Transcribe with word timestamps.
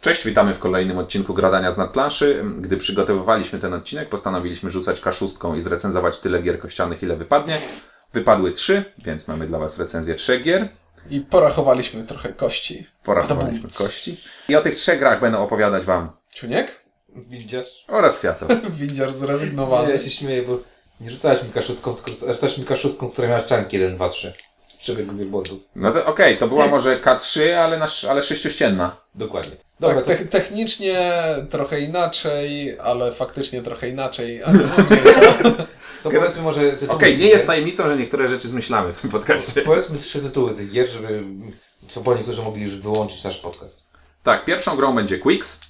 Cześć, 0.00 0.24
witamy 0.24 0.54
w 0.54 0.58
kolejnym 0.58 0.98
odcinku 0.98 1.34
Gradania 1.34 1.70
z 1.70 1.76
nadplanszy. 1.76 2.44
Gdy 2.56 2.76
przygotowywaliśmy 2.76 3.58
ten 3.58 3.74
odcinek, 3.74 4.08
postanowiliśmy 4.08 4.70
rzucać 4.70 5.00
kaszustką 5.00 5.54
i 5.54 5.60
zrecenzować 5.60 6.18
tyle 6.18 6.42
gier 6.42 6.60
kościanych, 6.60 7.02
ile 7.02 7.16
wypadnie. 7.16 7.58
Wypadły 8.12 8.52
trzy, 8.52 8.84
więc 8.98 9.28
mamy 9.28 9.46
dla 9.46 9.58
Was 9.58 9.78
recenzję 9.78 10.14
trzech 10.14 10.42
gier. 10.42 10.68
I 11.10 11.20
porachowaliśmy 11.20 12.04
trochę 12.04 12.32
kości. 12.32 12.86
Porachowaliśmy 13.04 13.68
kości. 13.68 14.16
I 14.48 14.56
o 14.56 14.60
tych 14.60 14.74
trzech 14.74 14.98
grach 14.98 15.20
będę 15.20 15.38
opowiadać 15.38 15.84
Wam 15.84 16.10
Ciuniek? 16.34 16.84
Widzisz? 17.16 17.84
oraz 17.88 18.16
Kwiato. 18.16 18.46
Windziarz 18.80 19.12
zrezygnowany. 19.12 19.92
Ja 19.92 19.98
się 19.98 20.10
śmieję, 20.10 20.42
bo 20.42 20.58
nie 21.00 21.10
rzucałeś 21.10 21.42
mi 21.42 21.50
kaszustką, 21.50 21.94
tylko 21.94 22.10
rzucałeś 22.10 22.58
mi 22.58 22.64
kaszustką, 22.64 23.10
która 23.10 23.28
miała 23.28 23.40
ścianki 23.40 23.76
1, 23.76 23.96
2, 23.96 24.08
3. 24.08 24.32
Przebiegu 24.80 25.16
wielbłądów. 25.16 25.60
No 25.76 25.90
to 25.90 26.06
okej, 26.06 26.38
to 26.38 26.48
była 26.48 26.66
może 26.66 27.00
K3, 27.00 27.50
ale, 27.50 27.78
nasz, 27.78 28.04
ale 28.04 28.22
sześciościenna. 28.22 28.96
Dokładnie. 29.14 29.56
Dobra, 29.80 30.02
tak, 30.02 30.18
te- 30.18 30.24
technicznie 30.24 31.12
trochę 31.50 31.80
inaczej, 31.80 32.78
ale 32.78 33.12
faktycznie 33.12 33.62
trochę 33.62 33.88
inaczej. 33.88 34.42
Ale 34.42 34.58
To 36.02 36.10
powiedzmy 36.10 36.42
może 36.42 36.60
Okej, 36.88 37.12
nie 37.12 37.18
tych 37.22 37.30
jest 37.30 37.46
tajemnicą, 37.46 37.88
że 37.88 37.96
niektóre 37.96 38.28
rzeczy 38.28 38.48
zmyślamy 38.48 38.92
w 38.92 39.00
tym 39.00 39.10
podcaście. 39.10 39.62
Powiedzmy 39.62 39.98
trzy 39.98 40.20
tytuły 40.20 40.54
tych 40.54 40.70
gier, 40.70 40.88
żeby 40.88 41.24
co 41.88 42.00
po 42.00 42.14
niektórzy 42.14 42.42
mogli 42.42 42.62
już 42.62 42.76
wyłączyć 42.76 43.24
nasz 43.24 43.36
podcast. 43.36 43.82
Tak, 44.22 44.44
pierwszą 44.44 44.76
grą 44.76 44.94
będzie 44.94 45.18
Quicks, 45.18 45.60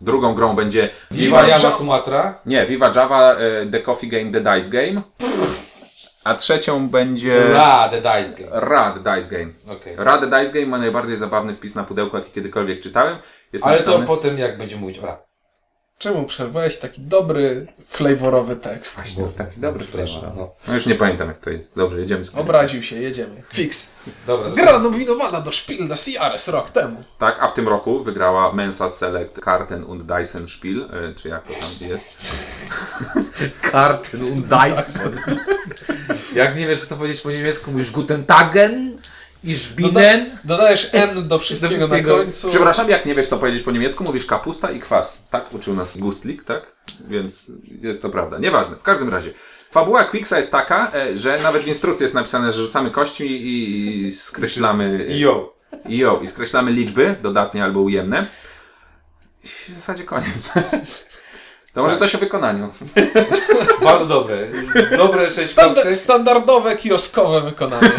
drugą 0.00 0.34
grą 0.34 0.56
będzie 0.56 0.90
Viva 1.10 1.42
Java 1.46 1.58
Java- 1.68 1.78
Sumatra. 1.78 2.38
Nie, 2.46 2.66
Viva 2.66 2.92
Java, 2.94 3.34
e, 3.34 3.66
The 3.66 3.80
Coffee 3.80 4.08
Game, 4.08 4.30
The 4.32 4.40
Dice 4.40 4.70
Game. 4.70 5.02
A 6.28 6.34
trzecią 6.34 6.88
będzie 6.88 7.48
Ra, 7.48 7.88
The 7.88 7.96
Dice 7.96 8.42
Game. 8.42 8.60
Ra, 8.60 8.90
The 8.90 9.00
Dice 9.00 9.38
Game. 9.38 9.52
Okej. 9.76 9.96
Ra, 9.96 10.18
The 10.18 10.26
Dice 10.26 10.52
Game 10.52 10.66
ma 10.66 10.78
najbardziej 10.78 11.16
zabawny 11.16 11.54
wpis 11.54 11.74
na 11.74 11.84
pudełku, 11.84 12.16
jaki 12.16 12.30
kiedykolwiek 12.30 12.80
czytałem. 12.80 13.16
Jest 13.52 13.66
Ale 13.66 13.78
to 13.78 13.84
napisany... 13.84 14.06
potem 14.06 14.38
jak 14.38 14.58
będziemy 14.58 14.80
mówić 14.80 14.98
o 14.98 15.06
Ra. 15.06 15.27
Czemu 15.98 16.26
przerwałeś 16.26 16.78
taki 16.78 17.00
dobry, 17.00 17.66
flavorowy 17.88 18.56
tekst? 18.56 18.94
Właśnie, 18.94 19.24
taki 19.36 19.60
dobry 19.60 19.84
Przepraszam, 19.84 20.20
flash. 20.20 20.32
no. 20.36 20.54
No 20.68 20.74
już 20.74 20.86
nie 20.86 20.94
pamiętam 20.94 21.28
jak 21.28 21.38
to 21.38 21.50
jest. 21.50 21.76
Dobrze, 21.76 21.98
jedziemy 21.98 22.24
z 22.24 22.34
Obraził 22.34 22.82
się, 22.82 22.96
jedziemy. 22.96 23.42
Fix. 23.52 23.96
Dobra, 24.26 24.50
Gra 24.50 24.78
nominowana 24.78 25.40
do 25.40 25.52
Spiel 25.52 25.88
des 25.88 26.06
Jahres 26.06 26.48
rok 26.48 26.70
temu. 26.70 27.02
Tak, 27.18 27.36
a 27.40 27.48
w 27.48 27.54
tym 27.54 27.68
roku 27.68 28.04
wygrała 28.04 28.52
Mensa 28.52 28.90
Select 28.90 29.40
Karten 29.40 29.84
und 29.84 30.02
Dyson 30.02 30.48
Spiel, 30.48 30.88
e, 30.92 31.14
czy 31.14 31.28
jak 31.28 31.44
to 31.44 31.52
tam 31.52 31.88
jest. 31.88 32.06
Karten 33.72 34.22
und 34.22 34.46
Dice. 34.46 35.10
Jak 36.34 36.56
nie 36.56 36.66
wiesz, 36.66 36.84
co 36.84 36.96
powiedzieć 36.96 37.20
po 37.20 37.30
niemiecku, 37.30 37.70
mówisz 37.70 37.90
Guten 37.90 38.24
Tagen, 38.24 38.98
ich 39.44 39.74
binnen. 39.74 40.38
Dodajesz 40.44 40.88
N 40.92 41.28
do 41.28 41.38
wszystkiego, 41.38 41.74
Do 41.74 41.78
wszystkiego. 41.86 42.16
na 42.16 42.22
końcu. 42.22 42.48
Przepraszam, 42.48 42.88
jak 42.90 43.06
nie 43.06 43.14
wiesz 43.14 43.26
co 43.26 43.38
powiedzieć 43.38 43.62
po 43.62 43.70
niemiecku, 43.70 44.04
mówisz 44.04 44.26
kapusta 44.26 44.70
i 44.70 44.80
kwas. 44.80 45.26
Tak 45.30 45.54
uczył 45.54 45.74
nas 45.74 45.96
Gustlik, 45.96 46.44
tak? 46.44 46.72
Więc 47.08 47.52
jest 47.82 48.02
to 48.02 48.10
prawda. 48.10 48.38
Nieważne, 48.38 48.76
w 48.76 48.82
każdym 48.82 49.08
razie. 49.08 49.30
Fabuła 49.70 50.04
Quicksa 50.04 50.38
jest 50.38 50.52
taka, 50.52 50.92
e, 50.94 51.18
że 51.18 51.38
nawet 51.42 51.62
w 51.62 51.66
instrukcji 51.68 52.04
jest 52.04 52.14
napisane, 52.14 52.52
że 52.52 52.62
rzucamy 52.62 52.90
kości 52.90 53.26
i, 53.26 54.06
i 54.06 54.12
skreślamy... 54.12 55.06
Yo. 55.08 55.54
I 55.88 55.98
jo, 55.98 56.20
i 56.22 56.26
skreślamy 56.26 56.72
liczby, 56.72 57.16
dodatnie 57.22 57.64
albo 57.64 57.80
ujemne. 57.80 58.26
I 59.44 59.48
w 59.72 59.74
zasadzie 59.74 60.04
koniec. 60.04 60.50
To 61.72 61.82
może 61.82 61.96
coś 61.96 62.14
o 62.14 62.18
wykonaniu. 62.18 62.72
Bardzo 63.82 64.06
dobre. 64.06 64.46
Dobre 64.96 65.30
6 65.30 65.48
Standa- 65.50 65.74
kostek. 65.74 65.94
standardowe, 65.94 66.76
kioskowe 66.76 67.40
wykonanie. 67.40 67.90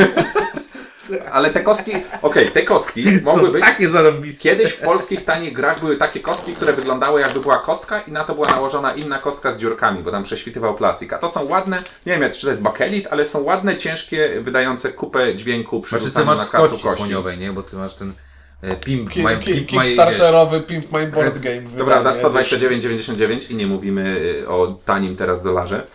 Ale 1.32 1.50
te 1.50 1.60
kostki, 1.60 1.92
okej, 2.22 2.52
te 2.52 2.62
kostki 2.64 3.06
mogły 3.24 3.46
Są 3.46 3.52
być... 3.52 3.62
takie 3.62 3.90
zarobiste. 3.90 4.44
Kiedyś 4.44 4.72
w 4.72 4.80
polskich 4.82 5.26
tanich 5.26 5.54
grach 5.54 5.80
były 5.80 5.98
takie 5.98 6.20
kostki, 6.20 6.54
które 6.54 6.74
wyglądały 6.74 7.22
jakby 7.22 7.40
była 7.40 7.58
kostka 7.60 8.00
i 8.02 8.12
na 8.12 8.24
to 8.24 8.36
była 8.36 8.48
nałożona 8.48 8.92
inna 8.92 9.18
kostka 9.20 9.52
z 9.52 9.58
dziurkami, 9.58 10.04
bo 10.04 10.12
tam 10.12 10.24
prześwitywał 10.24 10.76
plastik. 10.76 11.14
A 11.14 11.18
to 11.18 11.30
są 11.30 11.46
ładne, 11.46 11.78
nie 12.06 12.20
wiem 12.20 12.32
czy 12.32 12.42
to 12.42 12.50
jest 12.50 12.62
bakelit, 12.62 13.08
ale 13.12 13.26
są 13.26 13.40
ładne, 13.44 13.78
ciężkie, 13.78 14.30
wydające 14.42 14.90
kupę 14.92 15.36
dźwięku 15.36 15.82
przy 15.82 16.00
Znaczy 16.00 16.16
ty 16.16 16.26
masz 16.26 16.38
na 16.38 16.46
kacu 16.46 16.68
kości 16.70 16.84
kości. 16.88 16.98
słoniowej, 16.98 17.38
nie? 17.38 17.54
Bo 17.54 17.64
ty 17.64 17.76
masz 17.76 17.94
ten 17.94 18.14
e, 18.62 18.76
pimp, 18.76 19.10
Ki- 19.10 19.24
my, 19.24 19.38
ki- 19.38 19.54
pimp 19.54 19.72
my, 19.72 19.82
Kickstarterowy 19.82 20.62
Pimp 20.62 20.92
My 20.92 21.08
Board 21.08 21.40
Game. 21.46 21.62
To 21.78 21.86
prawda, 21.86 22.12
wydanie 22.12 22.46
129,99 22.46 23.52
i 23.52 23.56
nie 23.56 23.68
mówimy 23.68 24.20
y, 24.42 24.50
o 24.50 24.68
tanim 24.86 25.16
teraz 25.16 25.44
dolarze. 25.44 25.88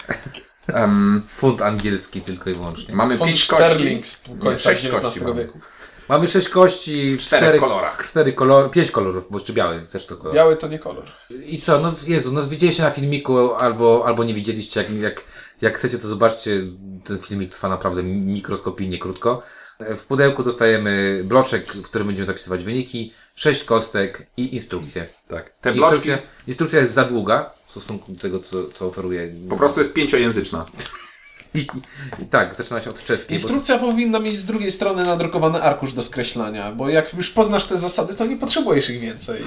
Wiesz, 0.68 0.76
funt 1.28 1.62
angielski 1.62 2.20
tylko 2.20 2.50
i 2.50 2.54
wyłącznie. 2.54 2.94
mamy 2.94 3.16
Font 3.18 3.28
5 3.30 3.46
kości. 3.46 3.64
Sterling 3.74 4.06
z 4.06 4.28
Nie, 4.28 4.36
końca 4.36 4.58
sześć 4.62 4.88
kości 4.88 5.06
XIX 5.06 5.22
mamy. 5.28 5.40
wieku. 5.44 5.58
Mamy 6.08 6.28
sześć 6.28 6.48
kości, 6.48 7.14
W 7.16 7.20
czterech 7.20 7.42
cztery, 7.44 7.60
kolorach. 7.60 8.06
cztery 8.10 8.32
kolor, 8.32 8.70
pięć 8.70 8.90
kolorów, 8.90 9.26
bo 9.30 9.38
jeszcze 9.38 9.52
biały 9.52 9.80
też 9.92 10.06
to 10.06 10.16
kolor. 10.16 10.34
Biały 10.34 10.56
to 10.56 10.68
nie 10.68 10.78
kolor. 10.78 11.04
I 11.46 11.58
co, 11.58 11.80
no 11.80 11.94
Jezu, 12.06 12.32
no 12.32 12.44
widzieliście 12.44 12.82
na 12.82 12.90
filmiku 12.90 13.54
albo, 13.54 14.02
albo 14.06 14.24
nie 14.24 14.34
widzieliście, 14.34 14.80
jak, 14.82 14.90
jak, 14.90 15.24
jak 15.60 15.78
chcecie 15.78 15.98
to 15.98 16.08
zobaczcie, 16.08 16.60
ten 17.04 17.18
filmik 17.18 17.50
trwa 17.52 17.68
naprawdę 17.68 18.02
mikroskopijnie 18.02 18.98
krótko. 18.98 19.42
W 19.80 20.04
pudełku 20.04 20.42
dostajemy 20.42 21.22
bloczek, 21.24 21.72
w 21.72 21.82
którym 21.82 22.06
będziemy 22.06 22.26
zapisywać 22.26 22.64
wyniki, 22.64 23.12
sześć 23.34 23.64
kostek 23.64 24.26
i 24.36 24.54
instrukcję. 24.54 25.06
Tak. 25.28 25.52
Te 25.60 25.72
bloczki 25.72 25.94
Instrukcja, 25.96 26.18
instrukcja 26.46 26.80
jest 26.80 26.92
za 26.92 27.04
długa 27.04 27.50
stosunku 27.80 28.12
do 28.12 28.20
tego, 28.20 28.38
co, 28.38 28.68
co 28.74 28.86
oferuje. 28.86 29.34
po 29.48 29.56
prostu 29.56 29.80
jest 29.80 29.92
pięciojęzyczna. 29.92 30.66
I, 31.54 31.66
I 32.22 32.26
tak, 32.26 32.54
zaczyna 32.54 32.80
się 32.80 32.90
od 32.90 33.04
czeskiej. 33.04 33.36
Bo, 33.38 33.42
Instrukcja 33.42 33.78
powinna 33.78 34.18
mieć 34.18 34.38
z 34.38 34.46
drugiej 34.46 34.70
strony 34.70 35.04
nadrukowany 35.04 35.62
arkusz 35.62 35.92
do 35.92 36.02
skreślania, 36.02 36.72
bo 36.72 36.88
jak 36.88 37.14
już 37.14 37.30
poznasz 37.30 37.64
te 37.64 37.78
zasady, 37.78 38.14
to 38.14 38.26
nie 38.26 38.36
potrzebujesz 38.36 38.90
ich 38.90 39.00
więcej. 39.00 39.42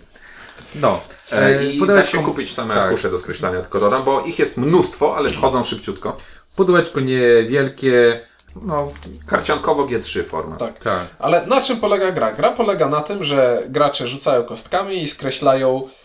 no. 0.82 1.00
E, 1.32 1.64
I 1.64 1.86
da 1.86 2.04
się 2.04 2.22
kupić 2.22 2.54
same 2.54 2.74
tak. 2.74 2.84
arkusze 2.84 3.10
do 3.10 3.18
skreślania, 3.18 3.60
tylko 3.60 3.80
dodam, 3.80 4.04
bo 4.04 4.20
ich 4.20 4.38
jest 4.38 4.58
mnóstwo, 4.58 5.16
ale 5.16 5.30
schodzą 5.30 5.62
szybciutko. 5.62 6.16
Pudełeczko 6.56 7.00
niewielkie. 7.00 8.20
No, 8.62 8.88
Karciankowo 9.26 9.86
G3 9.86 10.24
forma. 10.24 10.56
Tak. 10.56 10.78
tak. 10.78 11.06
Ale 11.18 11.46
na 11.46 11.60
czym 11.60 11.76
polega 11.76 12.12
gra? 12.12 12.32
Gra 12.32 12.50
polega 12.50 12.88
na 12.88 13.00
tym, 13.00 13.24
że 13.24 13.62
gracze 13.68 14.08
rzucają 14.08 14.42
kostkami 14.42 15.02
i 15.02 15.08
skreślają 15.08 15.82
e, 15.82 16.03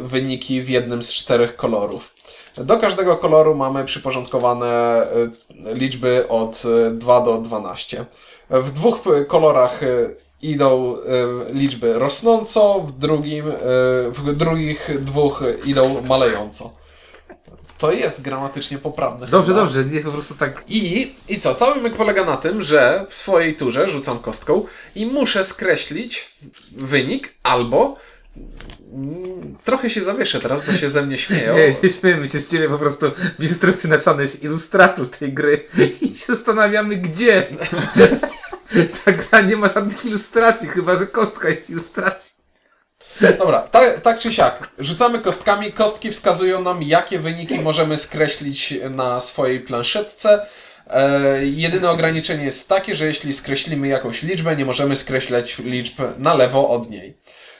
wyniki 0.00 0.62
w 0.62 0.68
jednym 0.68 1.02
z 1.02 1.12
czterech 1.12 1.56
kolorów. 1.56 2.16
Do 2.56 2.76
każdego 2.76 3.16
koloru 3.16 3.54
mamy 3.54 3.84
przyporządkowane 3.84 4.66
e, 4.66 5.30
liczby 5.74 6.28
od 6.28 6.62
e, 6.86 6.90
2 6.90 7.20
do 7.20 7.38
12. 7.38 8.04
W 8.50 8.70
dwóch 8.70 8.98
e, 9.06 9.24
kolorach 9.24 9.82
e, 9.82 9.86
idą 10.42 10.96
e, 10.96 11.52
liczby 11.52 11.98
rosnąco, 11.98 12.80
w, 12.80 12.98
drugim, 12.98 13.48
e, 13.48 13.52
w 14.10 14.36
drugich 14.36 15.04
dwóch 15.04 15.42
idą 15.66 16.02
malejąco. 16.08 16.72
To 17.78 17.92
jest 17.92 18.22
gramatycznie 18.22 18.78
poprawne. 18.78 19.26
Dobrze, 19.26 19.52
chyba. 19.52 19.60
dobrze, 19.60 19.84
nie 19.84 20.00
po 20.00 20.12
prostu 20.12 20.34
tak. 20.34 20.64
I, 20.68 21.14
I 21.28 21.38
co? 21.38 21.54
Cały 21.54 21.80
myk 21.80 21.94
polega 21.94 22.24
na 22.24 22.36
tym, 22.36 22.62
że 22.62 23.06
w 23.08 23.14
swojej 23.14 23.56
turze 23.56 23.88
rzucam 23.88 24.18
kostką 24.18 24.64
i 24.94 25.06
muszę 25.06 25.44
skreślić 25.44 26.30
wynik 26.72 27.34
albo. 27.42 27.96
Trochę 29.64 29.90
się 29.90 30.00
zawieszę 30.00 30.40
teraz, 30.40 30.66
bo 30.66 30.72
się 30.72 30.88
ze 30.88 31.02
mnie 31.02 31.18
śmieją. 31.18 31.56
Nie, 31.56 31.72
się 31.72 31.88
śmiejemy 31.88 32.28
się 32.28 32.38
z 32.38 32.50
ciebie 32.50 32.68
po 32.68 32.78
prostu 32.78 33.10
w 33.38 33.42
instrukcji 33.42 33.90
napisane 33.90 34.22
jest 34.22 34.42
ilustrator 34.42 35.10
tej 35.10 35.32
gry 35.32 35.64
i 36.00 36.14
się 36.14 36.26
zastanawiamy 36.34 36.96
gdzie. 36.96 37.46
Ta 39.04 39.12
gra 39.12 39.40
nie 39.40 39.56
ma 39.56 39.68
żadnych 39.68 40.04
ilustracji, 40.04 40.68
chyba 40.68 40.96
że 40.96 41.06
kostka 41.06 41.48
jest 41.48 41.70
ilustracji. 41.70 42.36
Dobra, 43.38 43.58
tak, 43.58 44.00
tak 44.00 44.18
czy 44.18 44.32
siak. 44.32 44.68
Rzucamy 44.78 45.18
kostkami. 45.18 45.72
Kostki 45.72 46.10
wskazują 46.10 46.62
nam, 46.62 46.82
jakie 46.82 47.18
wyniki 47.18 47.60
możemy 47.60 47.98
skreślić 47.98 48.74
na 48.90 49.20
swojej 49.20 49.60
planszetce. 49.60 50.46
E, 50.90 51.46
jedyne 51.46 51.90
ograniczenie 51.90 52.44
jest 52.44 52.68
takie, 52.68 52.94
że 52.94 53.06
jeśli 53.06 53.32
skreślimy 53.32 53.88
jakąś 53.88 54.22
liczbę, 54.22 54.56
nie 54.56 54.64
możemy 54.64 54.96
skreślać 54.96 55.58
liczb 55.58 56.00
na 56.18 56.34
lewo 56.34 56.68
od 56.68 56.90
niej. 56.90 57.16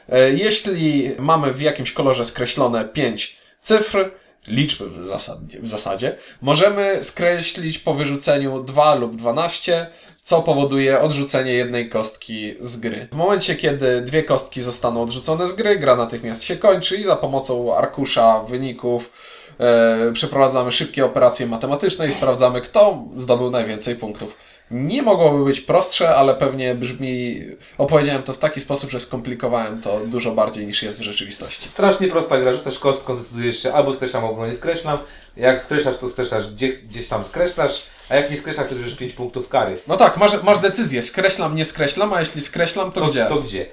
E, 0.09 0.31
jeśli 0.31 1.11
mamy 1.19 1.53
w 1.53 1.61
jakimś 1.61 1.93
kolorze 1.93 2.25
skreślone 2.25 2.85
5 2.85 3.37
cyfr, 3.61 4.11
liczb 4.49 4.83
w 4.83 5.05
zasadzie, 5.05 5.61
w 5.61 5.69
zasadzie, 5.69 6.17
możemy 6.43 7.03
skreślić 7.03 7.79
po 7.79 7.95
wyrzuceniu 7.95 8.63
2 8.63 8.95
lub 8.95 9.17
12, 9.17 9.87
co 10.23 10.43
powoduje 10.43 11.01
odrzucenie 11.01 11.53
jednej 11.53 11.89
kostki 11.89 12.55
z 12.61 12.77
gry. 12.81 13.09
W 13.13 13.17
momencie, 13.17 13.57
kiedy 13.57 14.01
dwie 14.01 14.23
kostki 14.23 14.63
zostaną 14.63 15.03
odrzucone 15.03 15.49
z 15.49 15.53
gry, 15.53 15.79
gra 15.79 15.97
natychmiast 15.97 16.45
się 16.45 16.57
kończy 16.57 16.97
i 16.97 17.05
za 17.05 17.17
pomocą 17.17 17.77
arkusza 17.77 18.41
wyników 18.49 19.13
e, 19.61 20.13
przeprowadzamy 20.13 20.73
szybkie 20.73 21.05
operacje 21.05 21.47
matematyczne 21.47 22.09
i 22.09 22.13
sprawdzamy, 22.13 22.61
kto 22.61 23.05
zdobył 23.15 23.51
najwięcej 23.51 23.97
punktów. 23.97 24.37
Nie 24.71 25.03
mogłoby 25.03 25.45
być 25.45 25.61
prostsze, 25.61 26.17
ale 26.17 26.35
pewnie 26.35 26.75
brzmi. 26.75 27.41
Opowiedziałem 27.79 28.23
to 28.23 28.33
w 28.33 28.39
taki 28.39 28.61
sposób, 28.61 28.91
że 28.91 29.01
skomplikowałem 29.01 29.83
to 29.83 30.01
dużo 30.07 30.33
bardziej 30.33 30.67
niż 30.67 30.83
jest 30.83 31.01
w 31.01 31.03
rzeczywistości. 31.03 31.69
Strasznie 31.69 32.09
prosta 32.09 32.39
gra, 32.39 32.53
rzucasz 32.53 32.79
kostką, 32.79 33.19
decydujesz 33.19 33.63
się 33.63 33.73
albo 33.73 33.93
skreślam, 33.93 34.25
albo 34.25 34.47
nie 34.47 34.55
skreślam. 34.55 34.99
Jak 35.37 35.63
skreślasz, 35.63 35.97
to 35.97 36.11
skreślasz 36.11 36.53
gdzieś, 36.53 36.77
gdzieś 36.77 37.09
tam 37.09 37.25
skreślasz, 37.25 37.87
a 38.09 38.17
jak 38.17 38.31
nie 38.31 38.37
skreślasz, 38.37 38.69
to 38.69 38.75
bierzesz 38.75 38.95
5 38.95 39.13
punktów 39.13 39.49
kary. 39.49 39.75
No 39.89 39.97
tak, 39.97 40.17
masz, 40.17 40.43
masz 40.43 40.59
decyzję, 40.59 41.03
skreślam, 41.03 41.57
nie 41.57 41.65
skreślam, 41.65 42.13
a 42.13 42.21
jeśli 42.21 42.41
skreślam, 42.41 42.93
to, 42.93 43.01
To 43.01 43.09
gdzie? 43.09 43.27
To 43.27 43.37
gdzie? 43.37 43.67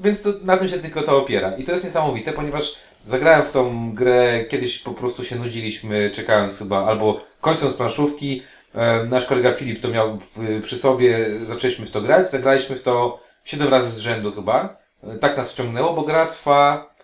Więc 0.00 0.22
to, 0.22 0.30
na 0.42 0.56
tym 0.56 0.68
się 0.68 0.78
tylko 0.78 1.02
to 1.02 1.18
opiera. 1.18 1.56
I 1.56 1.64
to 1.64 1.72
jest 1.72 1.84
niesamowite, 1.84 2.32
ponieważ 2.32 2.74
zagrałem 3.06 3.46
w 3.46 3.50
tą 3.50 3.94
grę, 3.94 4.44
kiedyś 4.44 4.78
po 4.78 4.94
prostu 4.94 5.24
się 5.24 5.36
nudziliśmy, 5.36 6.10
czekając 6.10 6.58
chyba, 6.58 6.86
albo 6.86 7.20
kończąc 7.40 7.74
planszówki. 7.74 8.42
E, 8.74 9.04
nasz 9.04 9.26
kolega 9.26 9.52
Filip 9.52 9.80
to 9.80 9.88
miał 9.88 10.18
w, 10.18 10.62
przy 10.62 10.78
sobie, 10.78 11.26
zaczęliśmy 11.44 11.86
w 11.86 11.90
to 11.90 12.00
grać, 12.00 12.30
zagraliśmy 12.30 12.76
w 12.76 12.82
to 12.82 13.20
7 13.44 13.68
razy 13.68 13.90
z 13.90 13.98
rzędu 13.98 14.32
chyba. 14.32 14.76
E, 15.04 15.18
tak 15.18 15.36
nas 15.36 15.52
wciągnęło, 15.52 15.92
bo 15.92 16.02
gra 16.02 16.26
trwa 16.26 16.94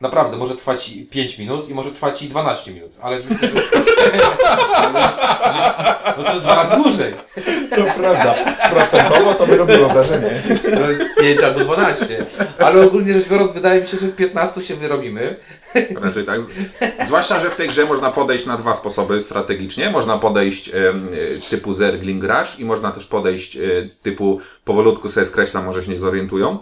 naprawdę, 0.00 0.36
może 0.36 0.56
trwać 0.56 0.88
i 0.88 1.06
5 1.06 1.38
minut 1.38 1.68
i 1.68 1.74
może 1.74 1.92
trwać 1.92 2.22
i 2.22 2.28
12 2.28 2.72
minut, 2.72 2.92
ale 3.00 3.16
myślę, 3.16 3.48
że... 3.48 3.48
no 6.18 6.24
to 6.24 6.32
jest 6.32 6.44
dwa 6.44 6.54
razy 6.54 6.76
dłużej. 6.76 7.14
To 7.70 8.00
prawda. 8.00 8.34
Procentowo 8.70 9.34
to 9.34 9.46
by 9.46 9.56
robiło 9.56 9.88
wrażenie. 9.88 10.42
To 10.74 10.90
jest 10.90 11.02
5 11.20 11.40
albo 11.40 11.60
12. 11.60 12.26
Ale 12.58 12.86
ogólnie 12.86 13.12
rzecz 13.12 13.28
biorąc, 13.28 13.52
wydaje 13.52 13.80
mi 13.80 13.86
się, 13.86 13.96
że 13.96 14.06
w 14.06 14.16
15 14.16 14.62
się 14.62 14.74
wyrobimy. 14.74 15.36
Raczej 16.00 16.24
tak. 16.24 16.38
Zwłaszcza, 17.06 17.40
że 17.40 17.50
w 17.50 17.56
tej 17.56 17.68
grze 17.68 17.84
można 17.84 18.10
podejść 18.10 18.46
na 18.46 18.56
dwa 18.56 18.74
sposoby 18.74 19.20
strategicznie. 19.20 19.90
Można 19.90 20.18
podejść 20.18 20.68
e, 20.68 20.72
typu 21.50 21.74
Zergling 21.74 22.24
Rush 22.24 22.58
i 22.58 22.64
można 22.64 22.90
też 22.90 23.06
podejść 23.06 23.56
e, 23.56 23.60
typu 24.02 24.40
powolutku 24.64 25.08
sobie 25.08 25.26
skreślam, 25.26 25.64
może 25.64 25.84
się 25.84 25.90
nie 25.90 25.98
zorientują. 25.98 26.58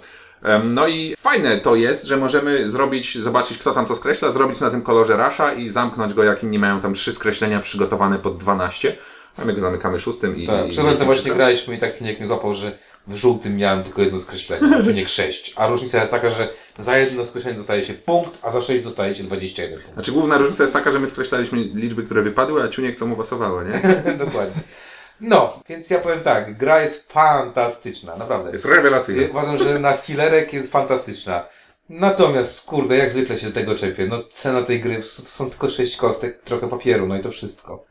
No 0.65 0.89
i 0.89 1.17
fajne 1.19 1.59
to 1.59 1.77
jest, 1.77 2.05
że 2.05 2.17
możemy 2.17 2.71
zrobić, 2.71 3.19
zobaczyć 3.19 3.59
kto 3.59 3.75
tam 3.75 3.87
co 3.87 3.97
skreśla, 3.97 4.31
zrobić 4.31 4.61
na 4.61 4.71
tym 4.71 4.83
kolorze 4.83 5.17
Rasha 5.17 5.53
i 5.53 5.69
zamknąć 5.69 6.15
go, 6.15 6.25
jak 6.25 6.43
inni 6.43 6.59
mają 6.59 6.81
tam 6.81 6.95
trzy 6.95 7.13
skreślenia 7.13 7.61
przygotowane 7.61 8.19
pod 8.19 8.37
12. 8.37 8.97
A 9.39 9.45
my 9.45 9.53
go 9.53 9.61
zamykamy 9.61 9.99
szóstym 9.99 10.37
i... 10.37 10.47
Tak, 10.47 10.67
i 10.67 10.71
przed 10.71 11.03
właśnie 11.03 11.33
graliśmy 11.33 11.75
i 11.75 11.79
tak 11.79 11.99
Czuniek 11.99 12.19
mnie 12.19 12.29
złapał, 12.29 12.55
że 12.55 12.79
w 13.07 13.17
żółtym 13.17 13.57
miałem 13.57 13.83
tylko 13.85 14.03
jedno 14.03 14.21
skreślenie, 14.21 14.77
a 14.77 14.83
Czuniek 14.85 15.09
6. 15.09 15.53
A 15.57 15.67
różnica 15.67 15.99
jest 15.99 16.11
taka, 16.11 16.29
że 16.29 16.49
za 16.79 16.99
jedno 16.99 17.25
skreślenie 17.25 17.59
dostaje 17.59 17.85
się 17.85 17.95
punkt, 17.95 18.39
a 18.43 18.51
za 18.51 18.61
6 18.61 18.85
dostaje 18.85 19.15
się 19.15 19.25
21 19.25 19.73
punktów. 19.73 19.95
Znaczy 19.95 20.13
główna 20.13 20.39
różnica 20.39 20.65
jest 20.65 20.73
taka, 20.73 20.91
że 20.91 21.01
my 21.01 21.07
skreślaliśmy 21.07 21.59
liczby, 21.59 22.03
które 22.03 22.23
wypadły, 22.23 22.63
a 22.63 22.69
Ciuniek 22.69 22.99
co 22.99 23.07
mu 23.07 23.17
pasowało, 23.17 23.63
nie? 23.63 23.73
Dokładnie. 24.25 24.63
No, 25.21 25.61
więc 25.69 25.91
ja 25.91 25.99
powiem 25.99 26.21
tak, 26.21 26.57
gra 26.57 26.83
jest 26.83 27.13
fantastyczna, 27.13 28.17
naprawdę. 28.17 28.51
Jest 28.53 28.65
rewelacyjne. 28.65 29.23
Ja 29.23 29.29
Uważam, 29.29 29.59
że 29.59 29.79
na 29.79 29.93
filerek 29.93 30.53
jest 30.53 30.73
fantastyczna. 30.73 31.45
Natomiast, 31.89 32.61
kurde, 32.61 32.97
jak 32.97 33.11
zwykle 33.11 33.37
się 33.37 33.53
tego 33.53 33.75
czepię. 33.75 34.07
No, 34.07 34.23
cena 34.33 34.63
tej 34.63 34.81
gry 34.81 34.97
to 34.97 35.03
są 35.03 35.51
tylko 35.51 35.71
6 35.71 35.97
kostek, 35.97 36.43
trochę 36.43 36.69
papieru, 36.69 37.07
no 37.07 37.17
i 37.17 37.21
to 37.21 37.31
wszystko. 37.31 37.85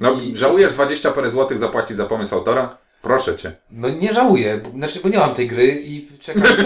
No, 0.00 0.16
żałujesz 0.34 0.72
20 0.72 1.10
parę 1.10 1.30
złotych 1.30 1.58
zapłacić 1.58 1.96
za 1.96 2.06
pomysł 2.06 2.34
autora? 2.34 2.76
Proszę 3.02 3.36
cię. 3.36 3.56
No 3.70 3.88
nie 3.88 4.12
żałuję, 4.12 4.60
bo, 4.64 4.70
znaczy, 4.70 5.00
bo 5.02 5.08
nie 5.08 5.18
mam 5.18 5.34
tej 5.34 5.48
gry 5.48 5.66
i 5.84 6.08
czekam. 6.20 6.42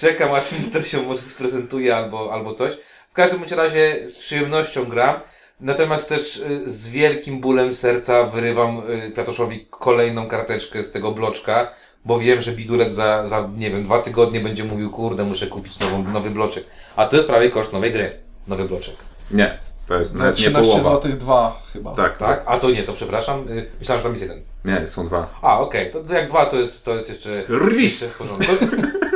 czekam 0.00 0.32
aż 0.32 0.52
mi 0.52 0.58
to 0.58 0.82
się 0.82 1.02
może 1.02 1.22
sprezentuje 1.22 1.96
albo, 1.96 2.32
albo 2.32 2.54
coś. 2.54 2.72
W 3.10 3.12
każdym 3.12 3.38
bądź 3.38 3.52
razie 3.52 4.08
z 4.08 4.16
przyjemnością 4.16 4.84
gram. 4.84 5.20
Natomiast 5.60 6.08
też 6.08 6.36
y, 6.36 6.72
z 6.72 6.88
wielkim 6.88 7.40
bólem 7.40 7.74
serca 7.74 8.24
wyrywam 8.26 8.82
y, 9.08 9.12
Kwiatoszowi 9.12 9.66
kolejną 9.70 10.28
karteczkę 10.28 10.84
z 10.84 10.92
tego 10.92 11.12
bloczka, 11.12 11.70
bo 12.04 12.18
wiem, 12.18 12.42
że 12.42 12.52
Bidulek 12.52 12.92
za, 12.92 13.26
za, 13.26 13.48
nie 13.56 13.70
wiem, 13.70 13.84
dwa 13.84 13.98
tygodnie 14.02 14.40
będzie 14.40 14.64
mówił, 14.64 14.90
kurde, 14.90 15.24
muszę 15.24 15.46
kupić 15.46 15.78
nową, 15.78 16.02
nowy 16.02 16.30
bloczek. 16.30 16.64
A 16.96 17.06
to 17.06 17.16
jest 17.16 17.28
prawie 17.28 17.50
koszt 17.50 17.72
nowej 17.72 17.92
gry. 17.92 18.18
Nowy 18.48 18.64
bloczek. 18.64 18.94
Nie. 19.30 19.58
To 19.88 19.98
jest 19.98 20.14
nawet 20.14 20.36
nie 20.38 20.42
13 20.42 20.72
połowa. 20.72 21.00
zł 21.02 21.12
dwa 21.18 21.62
chyba. 21.72 21.94
Tak, 21.94 22.18
Tak? 22.18 22.42
A 22.46 22.58
to 22.58 22.70
nie, 22.70 22.82
to 22.82 22.92
przepraszam. 22.92 23.48
Y, 23.48 23.66
myślałem, 23.80 24.00
że 24.00 24.02
tam 24.02 24.12
jest 24.12 24.22
jeden. 24.22 24.42
Nie, 24.64 24.88
są 24.88 25.06
dwa. 25.06 25.28
A, 25.42 25.60
okej, 25.60 25.90
to, 25.90 26.00
to 26.02 26.14
jak 26.14 26.28
dwa 26.28 26.46
to 26.46 26.56
jest, 26.56 26.84
to 26.84 26.94
jest 26.94 27.08
jeszcze, 27.08 27.42
Rwist. 27.48 28.02
jeszcze 28.02 28.06
w 28.14 28.18
porządku. 28.18 28.52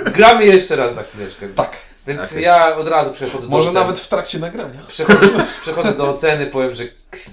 To 0.04 0.10
gramy 0.16 0.46
jeszcze 0.46 0.76
raz 0.76 0.94
za 0.94 1.02
chwileczkę. 1.02 1.48
Tak. 1.48 1.87
Więc 2.08 2.32
Okej. 2.32 2.42
ja 2.42 2.76
od 2.76 2.88
razu 2.88 3.10
przechodzę 3.12 3.44
do 3.44 3.50
Może 3.50 3.68
oceny. 3.68 3.80
nawet 3.80 3.98
w 3.98 4.08
trakcie 4.08 4.38
nagrania. 4.38 4.80
Przechodzę, 4.88 5.28
przechodzę 5.62 5.92
do 5.92 6.10
oceny, 6.10 6.46
powiem, 6.46 6.74
że 6.74 6.84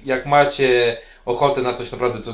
jak 0.05 0.25
macie 0.25 0.97
ochotę 1.25 1.61
na 1.61 1.73
coś 1.73 1.91
naprawdę, 1.91 2.21
co 2.21 2.33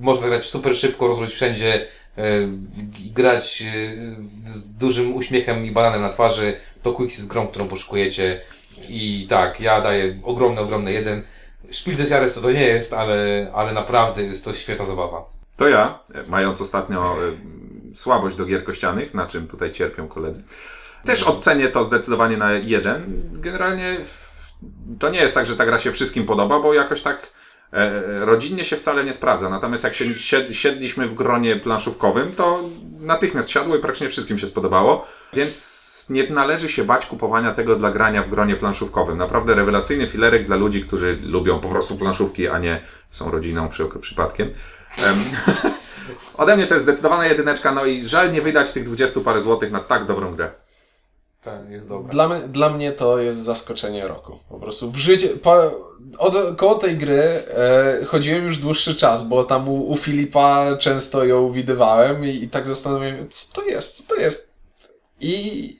można 0.00 0.28
grać 0.28 0.44
super 0.44 0.76
szybko, 0.76 1.08
rozłożyć 1.08 1.34
wszędzie, 1.34 1.86
e, 2.18 2.22
grać 3.14 3.62
e, 3.62 4.52
z 4.52 4.76
dużym 4.76 5.16
uśmiechem 5.16 5.64
i 5.64 5.70
bananem 5.70 6.02
na 6.02 6.08
twarzy, 6.08 6.56
to 6.82 6.92
Quicks 6.92 7.16
jest 7.16 7.28
grą, 7.28 7.48
którą 7.48 7.68
poszukujecie. 7.68 8.40
I 8.88 9.26
tak, 9.28 9.60
ja 9.60 9.80
daję 9.80 10.20
ogromny, 10.22 10.60
ogromny 10.60 10.92
jeden. 10.92 11.22
Spiel 11.70 11.96
des 11.96 12.10
Jahres 12.10 12.34
to 12.34 12.40
to 12.40 12.50
nie 12.50 12.66
jest, 12.66 12.92
ale, 12.92 13.50
ale 13.54 13.72
naprawdę 13.72 14.22
jest 14.22 14.44
to 14.44 14.52
świetna 14.52 14.86
zabawa. 14.86 15.24
To 15.56 15.68
ja, 15.68 15.98
mając 16.26 16.60
ostatnio 16.60 17.16
e, 17.28 17.94
słabość 17.94 18.36
do 18.36 18.44
gier 18.44 18.64
kościanych, 18.64 19.14
na 19.14 19.26
czym 19.26 19.46
tutaj 19.48 19.72
cierpią 19.72 20.08
koledzy, 20.08 20.42
też 21.04 21.22
ocenię 21.22 21.68
to 21.68 21.84
zdecydowanie 21.84 22.36
na 22.36 22.52
jeden. 22.52 23.22
Generalnie 23.32 23.96
to 24.98 25.10
nie 25.10 25.20
jest 25.20 25.34
tak, 25.34 25.46
że 25.46 25.56
ta 25.56 25.66
gra 25.66 25.78
się 25.78 25.92
wszystkim 25.92 26.26
podoba, 26.26 26.60
bo 26.60 26.74
jakoś 26.74 27.02
tak 27.02 27.30
e, 27.72 28.24
rodzinnie 28.24 28.64
się 28.64 28.76
wcale 28.76 29.04
nie 29.04 29.14
sprawdza. 29.14 29.50
Natomiast 29.50 29.84
jak 29.84 29.94
się 29.94 30.04
sied- 30.04 30.52
siedliśmy 30.52 31.06
w 31.08 31.14
gronie 31.14 31.56
planszówkowym, 31.56 32.32
to 32.32 32.60
natychmiast 33.00 33.50
siadło 33.50 33.76
i 33.76 33.80
praktycznie 33.80 34.08
wszystkim 34.08 34.38
się 34.38 34.48
spodobało, 34.48 35.06
więc 35.32 36.06
nie 36.10 36.30
należy 36.30 36.68
się 36.68 36.84
bać 36.84 37.06
kupowania 37.06 37.54
tego 37.54 37.76
dla 37.76 37.90
grania 37.90 38.22
w 38.22 38.28
gronie 38.28 38.56
planszówkowym. 38.56 39.18
Naprawdę 39.18 39.54
rewelacyjny 39.54 40.06
filerek 40.06 40.44
dla 40.46 40.56
ludzi, 40.56 40.82
którzy 40.82 41.18
lubią 41.22 41.60
po 41.60 41.68
prostu 41.68 41.96
planszówki, 41.96 42.48
a 42.48 42.58
nie 42.58 42.80
są 43.10 43.30
rodziną 43.30 43.68
przy, 43.68 43.84
przypadkiem. 44.00 44.48
Em, 44.98 45.14
Ode 46.34 46.56
mnie 46.56 46.66
to 46.66 46.74
jest 46.74 46.84
zdecydowana 46.86 47.26
jedyneczka, 47.26 47.72
no 47.72 47.84
i 47.84 48.08
żal 48.08 48.32
nie 48.32 48.42
wydać 48.42 48.72
tych 48.72 48.84
20 48.84 49.20
parę 49.20 49.42
złotych 49.42 49.70
na 49.72 49.80
tak 49.80 50.04
dobrą 50.04 50.34
grę. 50.34 50.50
Tak, 51.44 51.70
jest 51.70 51.88
dobra. 51.88 52.10
Dla, 52.12 52.28
dla 52.40 52.70
mnie 52.70 52.92
to 52.92 53.18
jest 53.18 53.38
zaskoczenie 53.38 54.08
roku. 54.08 54.38
Po 54.48 54.60
prostu 54.60 54.90
w 54.90 54.96
życiu, 54.96 55.28
po, 55.42 55.54
od, 56.18 56.56
koło 56.56 56.74
tej 56.74 56.96
gry 56.96 57.22
e, 57.22 58.04
chodziłem 58.06 58.44
już 58.44 58.58
dłuższy 58.58 58.94
czas, 58.96 59.24
bo 59.24 59.44
tam 59.44 59.68
u, 59.68 59.90
u 59.90 59.96
Filipa 59.96 60.76
często 60.76 61.24
ją 61.24 61.52
widywałem 61.52 62.24
i, 62.24 62.28
i 62.28 62.48
tak 62.48 62.66
zastanawiałem 62.66 63.28
co 63.28 63.54
to 63.54 63.66
jest, 63.66 63.96
co 63.96 64.14
to 64.14 64.20
jest. 64.20 64.54
I 65.20 65.76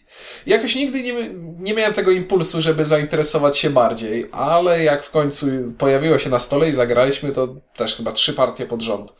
jakoś 0.46 0.74
nigdy 0.74 1.02
nie, 1.02 1.14
nie 1.58 1.74
miałem 1.74 1.94
tego 1.94 2.10
impulsu, 2.10 2.62
żeby 2.62 2.84
zainteresować 2.84 3.58
się 3.58 3.70
bardziej, 3.70 4.28
ale 4.32 4.84
jak 4.84 5.04
w 5.04 5.10
końcu 5.10 5.46
pojawiło 5.78 6.18
się 6.18 6.30
na 6.30 6.38
stole 6.38 6.68
i 6.68 6.72
zagraliśmy, 6.72 7.32
to 7.32 7.48
też 7.76 7.96
chyba 7.96 8.12
trzy 8.12 8.32
partie 8.32 8.66
pod 8.66 8.82
rząd 8.82 9.12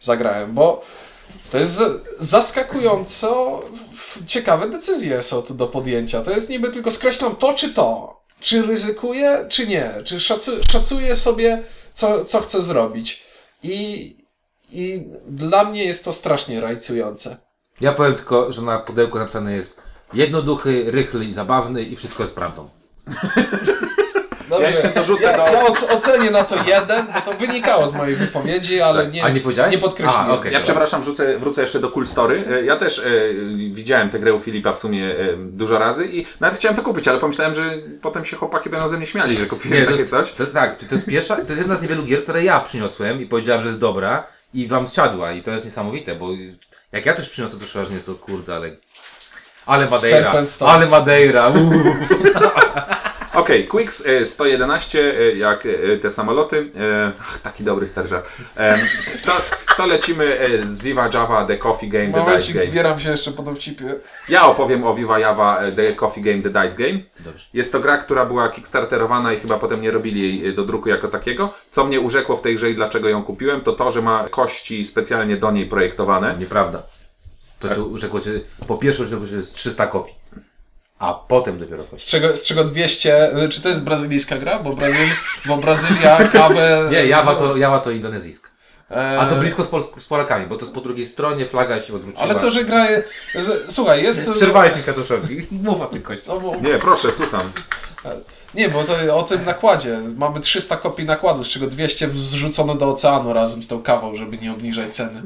zagrałem, 0.00 0.54
bo 0.54 0.84
to 1.52 1.58
jest 1.58 1.82
zaskakująco 2.18 3.62
ciekawe 4.26 4.70
decyzje 4.70 5.22
są 5.22 5.42
tu 5.42 5.54
do 5.54 5.66
podjęcia. 5.66 6.22
To 6.22 6.30
jest 6.30 6.50
niby 6.50 6.68
tylko 6.68 6.90
skreślam 6.90 7.36
to 7.36 7.52
czy 7.54 7.74
to. 7.74 8.16
Czy 8.40 8.62
ryzykuję, 8.62 9.46
czy 9.48 9.66
nie. 9.66 9.94
Czy 10.04 10.20
szacu, 10.20 10.50
szacuję 10.72 11.16
sobie, 11.16 11.62
co, 11.94 12.24
co 12.24 12.40
chcę 12.40 12.62
zrobić. 12.62 13.26
I, 13.62 14.16
I 14.72 15.02
dla 15.28 15.64
mnie 15.64 15.84
jest 15.84 16.04
to 16.04 16.12
strasznie 16.12 16.60
rajcujące. 16.60 17.36
Ja 17.80 17.92
powiem 17.92 18.14
tylko, 18.14 18.52
że 18.52 18.62
na 18.62 18.78
pudełku 18.78 19.18
napisane 19.18 19.52
jest 19.52 19.80
jednoduchy, 20.14 20.90
rychły 20.90 21.24
i 21.24 21.32
zabawny 21.32 21.82
i 21.82 21.96
wszystko 21.96 22.22
jest 22.22 22.34
prawdą. 22.34 22.68
Dobrze. 24.62 24.74
jeszcze 24.82 24.88
dorzucę 25.00 25.24
ja, 25.30 25.36
do- 25.36 25.52
ja 25.52 25.64
oc- 25.64 25.92
ocenię 25.96 26.30
na 26.30 26.44
to 26.44 26.56
jeden, 26.66 27.06
bo 27.14 27.32
to 27.32 27.38
wynikało 27.38 27.86
z 27.86 27.94
mojej 27.94 28.16
wypowiedzi, 28.16 28.80
ale 28.80 29.06
nie, 29.06 29.24
A 29.24 29.28
nie 29.28 29.40
powiedziałeś? 29.40 29.72
nie 29.72 29.78
podkreśliłem. 29.78 30.30
A, 30.30 30.34
okej. 30.34 30.52
Ja 30.52 30.60
przepraszam, 30.60 31.00
wrzucę, 31.02 31.38
wrócę 31.38 31.60
jeszcze 31.62 31.80
do 31.80 31.90
Cool 31.90 32.06
Story. 32.06 32.44
E, 32.50 32.64
Ja 32.64 32.76
też 32.76 32.98
e, 32.98 33.02
widziałem 33.72 34.10
tę 34.10 34.18
grę 34.18 34.34
u 34.34 34.38
Filipa 34.38 34.72
w 34.72 34.78
sumie 34.78 35.06
e, 35.06 35.14
dużo 35.36 35.78
razy 35.78 36.06
i 36.12 36.26
nawet 36.40 36.58
chciałem 36.58 36.76
to 36.76 36.82
kupić, 36.82 37.08
ale 37.08 37.18
pomyślałem, 37.18 37.54
że 37.54 37.74
potem 38.02 38.24
się 38.24 38.36
chłopaki 38.36 38.70
będą 38.70 38.88
ze 38.88 38.96
mnie 38.96 39.06
śmiali, 39.06 39.36
że 39.38 39.46
kupiłem 39.46 39.78
Nie, 39.78 39.84
to 39.84 39.90
takie 39.90 40.00
jest, 40.00 40.10
coś. 40.10 40.32
To, 40.32 40.46
tak, 40.46 40.76
to 40.78 40.94
jest 40.94 41.06
pierwsza, 41.06 41.34
to 41.36 41.40
jest 41.42 41.58
jedna 41.58 41.76
z 41.76 41.82
niewielu 41.82 42.02
gier, 42.02 42.22
które 42.22 42.44
ja 42.44 42.60
przyniosłem 42.60 43.22
i 43.22 43.26
powiedziałem, 43.26 43.62
że 43.62 43.68
jest 43.68 43.80
dobra 43.80 44.26
i 44.54 44.66
wam 44.68 44.86
zsiadła 44.86 45.32
i 45.32 45.42
to 45.42 45.50
jest 45.50 45.64
niesamowite, 45.64 46.14
bo 46.14 46.28
jak 46.92 47.06
ja 47.06 47.14
coś 47.14 47.28
przyniosę, 47.28 47.56
to 47.58 47.64
przeważnie 47.64 47.94
jest 47.94 48.06
to 48.06 48.14
kurde, 48.14 48.56
ale... 48.56 48.70
Ale 49.66 49.86
Madeira, 49.90 50.32
ale 50.66 50.86
Madeira, 50.86 51.48
uuu. 51.48 51.72
Okej, 53.34 53.66
Quicks 53.66 54.06
e, 54.06 54.24
111, 54.24 55.14
e, 55.20 55.36
jak 55.36 55.66
e, 55.66 55.98
te 55.98 56.10
samoloty. 56.10 56.66
E, 56.80 57.12
ach, 57.20 57.38
taki 57.38 57.64
dobry 57.64 57.88
stary 57.88 58.08
żart. 58.08 58.28
To, 59.26 59.32
to 59.76 59.86
lecimy 59.86 60.38
e, 60.40 60.62
z 60.66 60.78
Viva 60.80 61.08
Java 61.14 61.44
The 61.44 61.56
Coffee 61.56 61.88
Game 61.88 62.12
The 62.12 62.24
Dice 62.24 62.52
Game. 62.52 62.66
zbieram 62.66 63.00
się 63.00 63.10
jeszcze 63.10 63.30
po 63.32 63.42
dowcipie. 63.42 63.84
Ja 64.28 64.46
opowiem 64.46 64.84
o 64.84 64.94
Viva 64.94 65.18
Java 65.18 65.58
e, 65.60 65.72
The 65.72 65.92
Coffee 65.92 66.20
Game 66.20 66.42
The 66.42 66.50
Dice 66.50 66.76
Game. 66.76 66.98
Dobrze. 67.20 67.46
Jest 67.54 67.72
to 67.72 67.80
gra, 67.80 67.98
która 67.98 68.26
była 68.26 68.48
kickstarterowana 68.48 69.32
i 69.32 69.40
chyba 69.40 69.58
potem 69.58 69.80
nie 69.80 69.90
robili 69.90 70.20
jej 70.22 70.48
e, 70.48 70.52
do 70.52 70.64
druku 70.64 70.88
jako 70.88 71.08
takiego. 71.08 71.54
Co 71.70 71.84
mnie 71.84 72.00
urzekło 72.00 72.36
w 72.36 72.42
tej 72.42 72.54
grze 72.56 72.70
i 72.70 72.74
dlaczego 72.74 73.08
ją 73.08 73.22
kupiłem, 73.22 73.60
to 73.60 73.72
to, 73.72 73.90
że 73.90 74.02
ma 74.02 74.28
kości 74.28 74.84
specjalnie 74.84 75.36
do 75.36 75.50
niej 75.50 75.66
projektowane. 75.66 76.36
Nieprawda. 76.38 76.82
To 77.58 77.68
ci 77.68 77.80
rzekło, 77.94 78.20
że 78.20 78.30
po 78.68 78.76
pierwsze 78.76 79.06
rzekło, 79.06 79.26
że 79.26 79.36
jest 79.36 79.54
300 79.54 79.86
kopii, 79.86 80.14
a 81.02 81.14
potem 81.14 81.58
dopiero 81.58 81.84
Z 81.84 81.86
kości. 81.90 82.10
czego, 82.10 82.36
z 82.36 82.44
czego 82.44 82.64
200. 82.64 83.30
Czy 83.50 83.62
to 83.62 83.68
jest 83.68 83.84
brazylijska 83.84 84.38
gra? 84.38 84.58
Bo, 84.58 84.72
Brazyl, 84.72 85.06
bo 85.46 85.56
Brazylia 85.56 86.28
kawę. 86.32 86.88
Nie, 86.90 87.06
Java 87.06 87.34
to, 87.34 87.56
Java 87.56 87.78
to 87.78 87.90
indonezyjska. 87.90 88.48
E, 88.90 89.20
A 89.20 89.26
to 89.26 89.36
blisko 89.36 89.64
z, 89.64 89.68
Polsk- 89.68 90.00
z 90.00 90.04
Polakami, 90.06 90.46
bo 90.46 90.56
to 90.56 90.64
jest 90.64 90.74
po 90.74 90.80
drugiej 90.80 91.06
stronie, 91.06 91.46
flaga 91.46 91.82
się 91.82 91.94
odwróciła. 91.94 92.24
Ale 92.24 92.34
to, 92.34 92.50
że 92.50 92.64
gra... 92.64 92.86
Z, 93.34 93.74
słuchaj, 93.74 94.02
jest... 94.02 94.30
Przerwałeś 94.34 94.76
mi 94.76 94.82
Katuszowi. 94.82 95.46
Mów 95.50 95.80
o 95.80 95.86
tych 95.86 96.02
kościach. 96.02 96.26
No, 96.28 96.40
bo, 96.40 96.56
Nie, 96.56 96.78
proszę, 96.78 97.12
słucham. 97.12 97.52
nie, 98.54 98.68
bo 98.68 98.84
to 98.84 99.16
o 99.16 99.22
tym 99.22 99.44
nakładzie. 99.44 99.98
Mamy 100.16 100.40
300 100.40 100.76
kopii 100.76 101.04
nakładu, 101.06 101.44
z 101.44 101.48
czego 101.48 101.66
200 101.66 102.08
zrzucono 102.14 102.74
do 102.74 102.90
oceanu 102.90 103.32
razem 103.32 103.62
z 103.62 103.68
tą 103.68 103.82
kawą, 103.82 104.14
żeby 104.14 104.38
nie 104.38 104.52
obniżać 104.52 104.94
ceny. 104.94 105.22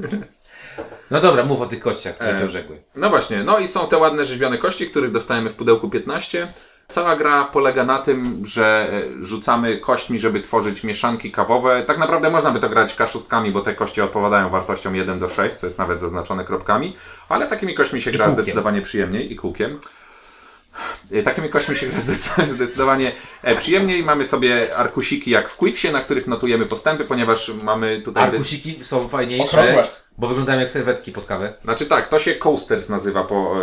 No 1.11 1.21
dobra, 1.21 1.45
mów 1.45 1.61
o 1.61 1.67
tych 1.67 1.81
kościach, 1.81 2.15
które 2.15 2.35
E, 2.35 2.39
cię 2.39 2.45
orzekły. 2.47 2.83
No 2.97 3.11
właśnie, 3.11 3.43
no 3.45 3.59
i 3.59 3.69
są 3.69 3.87
te 3.89 3.97
ładne 3.97 4.25
rzeźbione 4.25 4.59
kości, 4.59 4.87
których 4.91 5.13
dostajemy 5.13 5.51
w 5.51 5.55
pudełku 5.55 5.91
15. 5.91 6.49
Cała 6.89 7.17
gra 7.17 7.45
polega 7.45 7.85
na 7.85 7.99
tym, 7.99 8.43
że 8.47 8.89
e, 8.93 9.03
rzucamy 9.25 9.77
kośćmi, 9.79 10.19
żeby 10.19 10.41
tworzyć 10.41 10.85
mieszanki 10.85 11.31
kawowe. 11.33 11.83
Tak 11.87 11.99
naprawdę 11.99 12.31
można 12.31 12.51
by 12.51 12.61
to 12.61 12.69
grać 12.69 12.95
kaszustkami, 12.95 13.51
bo 13.51 13.61
te 13.61 13.75
kości 13.75 14.01
odpowiadają 14.01 14.49
wartością 14.51 14.93
1 14.93 15.19
do 15.19 15.29
6, 15.29 15.57
co 15.57 15.67
jest 15.67 15.79
nawet 15.79 16.01
zaznaczone 16.01 16.45
kropkami, 16.45 16.97
ale 17.29 17.47
takimi 17.47 17.75
kośćmi 17.75 18.01
się 18.01 18.11
gra 18.11 18.25
kółkiem. 18.25 18.45
zdecydowanie 18.45 18.83
przyjemniej 18.83 19.33
i 19.33 19.37
kółkiem. 19.37 19.79
E, 21.13 21.23
Takimi 21.23 21.49
kośćmi 21.49 21.77
się 21.77 21.87
gra 21.87 21.99
zdecy- 22.07 22.51
zdecydowanie 22.51 23.13
przyjemniej. 23.57 24.03
Mamy 24.03 24.25
sobie 24.25 24.77
arkusiki 24.77 25.31
jak 25.31 25.49
w 25.49 25.57
Quicksie, 25.57 25.91
na 25.91 26.01
których 26.01 26.27
notujemy 26.27 26.67
postępy, 26.67 27.05
ponieważ 27.05 27.53
mamy 27.63 28.01
tutaj... 28.05 28.25
Arkusiki 28.25 28.85
są 28.85 29.09
fajniejsze, 29.09 29.45
Okrągłe. 29.47 29.89
Bo 30.19 30.27
wyglądają 30.29 30.61
jak 30.61 30.69
serwetki 30.69 31.13
pod 31.13 31.25
kawę. 31.27 31.53
Znaczy 31.65 31.87
tak, 31.87 32.09
to 32.09 32.19
się 32.19 32.35
coasters 32.35 32.89
nazywa 32.89 33.25
po 33.25 33.55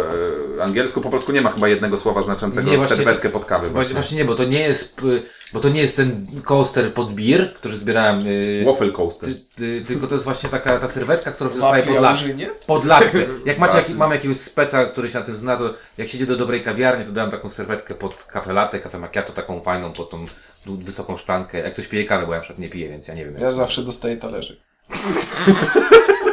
e, 0.60 0.64
angielsku, 0.64 1.02
po 1.02 1.10
polsku 1.10 1.32
nie 1.32 1.42
ma 1.42 1.50
chyba 1.52 1.68
jednego 1.68 1.98
słowa 1.98 2.22
znaczącego 2.22 2.72
Nie, 2.72 2.78
właśnie 2.78 2.96
serwetkę 2.96 3.30
to- 3.30 3.34
pod 3.40 3.46
kawę. 3.46 3.70
Właśnie, 3.70 3.94
właśnie 3.94 4.18
nie, 4.18 4.26
bo 4.26 4.36
to 4.36 4.44
nie 4.44 4.60
jest, 4.60 5.02
bo 5.54 5.60
to 5.60 5.70
nie 5.70 5.82
jest 5.82 5.96
ten 5.96 6.26
coaster 6.44 6.94
pod 6.94 7.14
beer, 7.16 7.54
który 7.54 7.76
zbierałem, 7.78 8.28
y, 8.28 8.64
Waffle 8.66 8.92
coaster. 8.92 9.30
ty, 9.30 9.36
ty, 9.56 9.82
tylko 9.88 10.08
to 10.08 10.14
jest 10.16 10.26
właśnie 10.26 10.50
taka 10.50 10.78
ta 10.80 10.88
serwetka, 10.88 11.32
która 11.32 11.50
zostaje 11.50 11.84
pod, 11.84 11.96
la, 11.96 12.10
Ałużynie? 12.10 12.50
pod 12.68 12.86
latte. 12.86 13.26
Jak 13.46 13.60
macie, 13.60 13.74
jak, 13.76 13.84
Wafli. 13.84 13.96
mamy 13.96 14.16
jakiegoś 14.16 14.38
speca, 14.38 14.86
który 14.86 15.10
się 15.10 15.20
na 15.20 15.26
tym 15.26 15.38
zna, 15.38 15.58
to 15.58 15.74
jak 15.98 16.08
się 16.08 16.18
idzie 16.18 16.26
do 16.28 16.36
dobrej 16.38 16.62
kawiarni, 16.64 17.06
to 17.06 17.12
dałem 17.12 17.32
taką 17.32 17.50
serwetkę 17.50 17.96
pod 17.96 18.24
kafe 18.24 18.54
latte, 18.54 18.80
kafe 18.80 19.00
macchiato, 19.00 19.34
taką 19.34 19.62
fajną, 19.62 19.94
pod 19.94 20.10
tą 20.10 20.26
wysoką 20.66 21.18
szklankę. 21.18 21.58
Jak 21.60 21.74
ktoś 21.74 21.88
pije 21.88 22.06
kawę, 22.06 22.26
bo 22.26 22.32
ja 22.34 22.38
na 22.38 22.44
przykład 22.44 22.60
nie 22.60 22.70
piję, 22.70 22.90
więc 22.90 23.08
ja 23.08 23.14
nie 23.14 23.26
wiem. 23.26 23.38
Ja 23.40 23.52
zawsze 23.52 23.82
dostaję 23.84 24.18
talerzyk. 24.18 24.58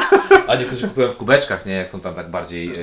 A 0.51 0.55
niektórzy 0.55 0.87
kupują 0.87 1.11
w 1.11 1.17
kubeczkach, 1.17 1.65
nie? 1.65 1.73
Jak 1.73 1.89
są 1.89 1.99
tam 1.99 2.13
tak 2.13 2.29
bardziej... 2.29 2.69
Y, 2.69 2.79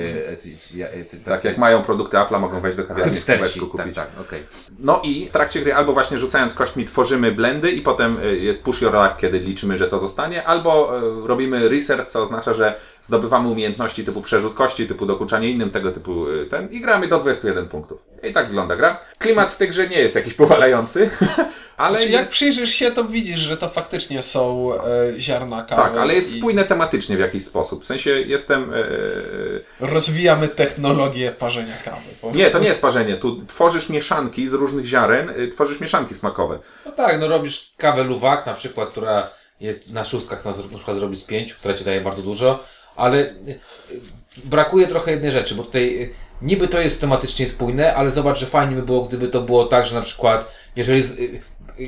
y, 0.75 1.13
y, 1.13 1.19
Tak, 1.25 1.43
jak 1.43 1.57
mają 1.57 1.81
produkty 1.81 2.17
Apple'a, 2.17 2.39
mogą 2.39 2.61
wejść 2.61 2.77
do 2.77 2.83
kawiarni 2.83 3.17
w 3.17 3.25
kubeczku 3.25 3.59
Tak, 3.59 3.69
kupić. 3.69 3.95
tak, 3.95 4.09
okej. 4.21 4.43
No 4.79 5.01
i 5.03 5.29
w 5.29 5.31
trakcie 5.31 5.61
gry 5.61 5.73
albo 5.73 5.93
właśnie 5.93 6.17
rzucając 6.17 6.53
kośćmi 6.53 6.85
tworzymy 6.85 7.31
blendy 7.31 7.71
i 7.71 7.81
potem 7.81 8.17
jest 8.39 8.63
push 8.63 8.81
your 8.81 8.93
luck, 8.93 9.17
kiedy 9.17 9.39
liczymy, 9.39 9.77
że 9.77 9.87
to 9.87 9.99
zostanie, 9.99 10.47
albo 10.47 10.91
robimy 11.27 11.69
research, 11.69 12.05
co 12.05 12.21
oznacza, 12.21 12.53
że 12.53 12.79
zdobywamy 13.01 13.49
umiejętności 13.49 14.05
typu 14.05 14.21
przerzut 14.21 14.53
kości, 14.53 14.87
typu 14.87 15.05
dokuczanie 15.05 15.49
innym, 15.49 15.71
tego 15.71 15.91
typu 15.91 16.25
ten 16.49 16.69
i 16.71 16.81
gramy 16.81 17.07
do 17.07 17.17
21 17.17 17.67
punktów. 17.67 18.05
I 18.23 18.33
tak 18.33 18.47
wygląda 18.47 18.75
gra. 18.75 18.99
Klimat 19.17 19.51
w 19.51 19.57
tej 19.57 19.69
grze 19.69 19.87
nie 19.87 19.99
jest 19.99 20.15
jakiś 20.15 20.33
powalający, 20.33 21.09
ale 21.77 21.97
Znaczy, 21.97 22.11
jak 22.11 22.21
jest... 22.21 22.33
przyjrzysz 22.33 22.69
się, 22.69 22.91
to 22.91 23.03
widzisz, 23.03 23.39
że 23.39 23.57
to 23.57 23.67
faktycznie 23.67 24.21
są 24.21 24.71
e, 24.73 25.19
ziarna 25.19 25.63
kawy. 25.63 25.81
Tak, 25.81 25.97
ale 25.97 26.13
jest 26.13 26.35
i 26.35 26.37
spójne 26.37 26.65
tematycznie 26.65 27.17
w 27.17 27.19
jakiś 27.19 27.45
sposób. 27.45 27.58
W 27.63 27.85
sensie 27.85 28.09
jestem... 28.09 28.73
e, 28.73 28.77
Rozwijamy 29.79 30.47
technologię 30.47 31.31
parzenia 31.31 31.77
kawy. 31.85 32.01
Nie, 32.37 32.49
to 32.51 32.59
nie 32.59 32.67
jest 32.67 32.81
parzenie. 32.81 33.15
Tu 33.15 33.45
tworzysz 33.45 33.89
mieszanki 33.89 34.49
z 34.49 34.53
różnych 34.53 34.85
ziaren, 34.85 35.29
y, 35.29 35.47
tworzysz 35.47 35.79
mieszanki 35.79 36.15
smakowe. 36.15 36.59
No 36.85 36.91
tak, 36.91 37.19
no 37.19 37.27
robisz 37.27 37.73
kawę 37.77 38.03
luwak 38.03 38.45
na 38.45 38.53
przykład, 38.53 38.89
która 38.89 39.29
jest 39.61 39.91
na 39.93 40.05
szóstkach, 40.05 40.45
na 40.45 40.53
przykład 40.75 40.97
zrobić 40.97 41.19
z 41.19 41.23
pięciu, 41.23 41.55
która 41.59 41.73
ci 41.73 41.83
daje 41.85 42.01
bardzo 42.01 42.21
dużo, 42.21 42.63
ale 42.95 43.17
y, 43.17 43.23
y, 43.91 43.99
brakuje 44.45 44.87
trochę 44.87 45.11
jednej 45.11 45.31
rzeczy, 45.31 45.55
bo 45.55 45.63
tutaj 45.63 46.13
niby 46.41 46.67
to 46.67 46.81
jest 46.81 47.01
tematycznie 47.01 47.49
spójne, 47.49 47.95
ale 47.95 48.11
zobacz, 48.11 48.39
że 48.39 48.45
fajnie 48.45 48.75
by 48.75 48.81
było, 48.83 49.01
gdyby 49.03 49.27
to 49.27 49.41
było 49.41 49.65
tak, 49.65 49.85
że 49.85 49.95
na 49.95 50.01
przykład, 50.01 50.51
jeżeli 50.75 51.03
z- 51.03 51.17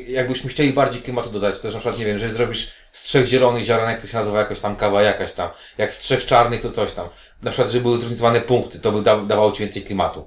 jakbyśmy 0.07 0.49
chcieli 0.49 0.73
bardziej 0.73 1.01
klimatu 1.01 1.29
dodać, 1.29 1.55
to 1.55 1.61
też 1.61 1.73
na 1.73 1.79
przykład, 1.79 1.99
nie 1.99 2.05
wiem, 2.05 2.19
że 2.19 2.31
zrobisz 2.31 2.71
z 2.91 3.03
trzech 3.03 3.25
zielonych 3.25 3.63
ziarenek, 3.65 4.01
to 4.01 4.07
się 4.07 4.17
nazywa 4.17 4.39
jakoś 4.39 4.59
tam 4.59 4.75
kawa 4.75 5.01
jakaś 5.01 5.33
tam, 5.33 5.49
jak 5.77 5.93
z 5.93 5.99
trzech 5.99 6.25
czarnych, 6.25 6.61
to 6.61 6.71
coś 6.71 6.93
tam. 6.93 7.07
Na 7.43 7.51
przykład, 7.51 7.71
żeby 7.71 7.83
były 7.83 7.97
zróżnicowane 7.97 8.41
punkty, 8.41 8.79
to 8.79 8.91
by 8.91 9.01
da, 9.01 9.17
dawało 9.17 9.51
ci 9.51 9.59
więcej 9.59 9.81
klimatu. 9.81 10.25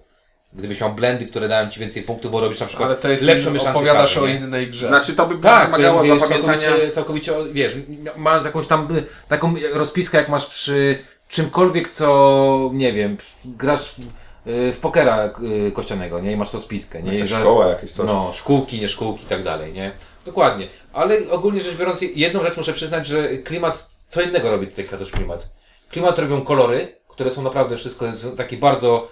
Gdybyś 0.52 0.80
miał 0.80 0.94
blendy, 0.94 1.26
które 1.26 1.48
dają 1.48 1.70
ci 1.70 1.80
więcej 1.80 2.02
punktów, 2.02 2.32
bo 2.32 2.40
robisz 2.40 2.60
na 2.60 2.66
przykład 2.66 2.88
Ale 2.88 2.98
to 2.98 3.08
jest 3.10 3.22
lepszą 3.22 3.50
mieszankę 3.50 3.78
opowiadasz 3.78 4.14
kawy, 4.14 4.26
o 4.26 4.28
nie? 4.28 4.34
innej 4.34 4.70
grze. 4.70 4.88
Znaczy 4.88 5.14
to 5.16 5.26
by 5.26 5.42
Tak, 5.42 5.66
wymagało 5.66 6.00
to 6.00 6.04
jest 6.06 6.20
zapamiętania... 6.20 6.60
całkowicie, 6.60 6.92
całkowicie, 6.92 7.32
wiesz, 7.52 7.72
mając 8.16 8.44
jakąś 8.44 8.66
tam 8.66 8.96
y, 8.96 9.04
taką 9.28 9.54
rozpiskę, 9.72 10.18
jak 10.18 10.28
masz 10.28 10.46
przy 10.46 10.98
czymkolwiek, 11.28 11.88
co 11.88 12.70
nie 12.72 12.92
wiem, 12.92 13.16
grasz 13.44 13.98
y, 13.98 14.02
w 14.46 14.78
pokera 14.80 15.30
y, 15.68 15.72
kościanego, 15.72 16.20
nie? 16.20 16.32
I 16.32 16.36
masz 16.36 16.52
rozpiskę, 16.52 17.02
nie? 17.02 17.14
Jakaś 17.14 17.30
Że- 17.30 17.40
szkoła, 17.40 17.66
jakieś 17.66 17.92
coś. 17.92 18.06
no, 18.06 18.32
szkółki, 18.34 18.80
nie 18.80 18.88
szkółki 18.88 19.24
i 19.24 19.26
tak 19.26 19.42
dalej, 19.42 19.72
nie? 19.72 19.92
Dokładnie. 20.26 20.68
Ale 20.92 21.16
ogólnie 21.30 21.60
rzecz 21.62 21.76
biorąc, 21.76 22.00
jedną 22.14 22.42
rzecz 22.44 22.56
muszę 22.56 22.72
przyznać, 22.72 23.06
że 23.06 23.28
klimat, 23.28 23.88
co 24.08 24.22
innego 24.22 24.50
robi 24.50 24.66
tutaj 24.66 24.84
Katosz 24.84 25.10
klimat. 25.10 25.48
Klimat 25.90 26.18
robią 26.18 26.42
kolory, 26.42 26.96
które 27.08 27.30
są 27.30 27.42
naprawdę 27.42 27.76
wszystko 27.76 28.06
jest 28.06 28.26
takie 28.36 28.56
bardzo 28.56 29.08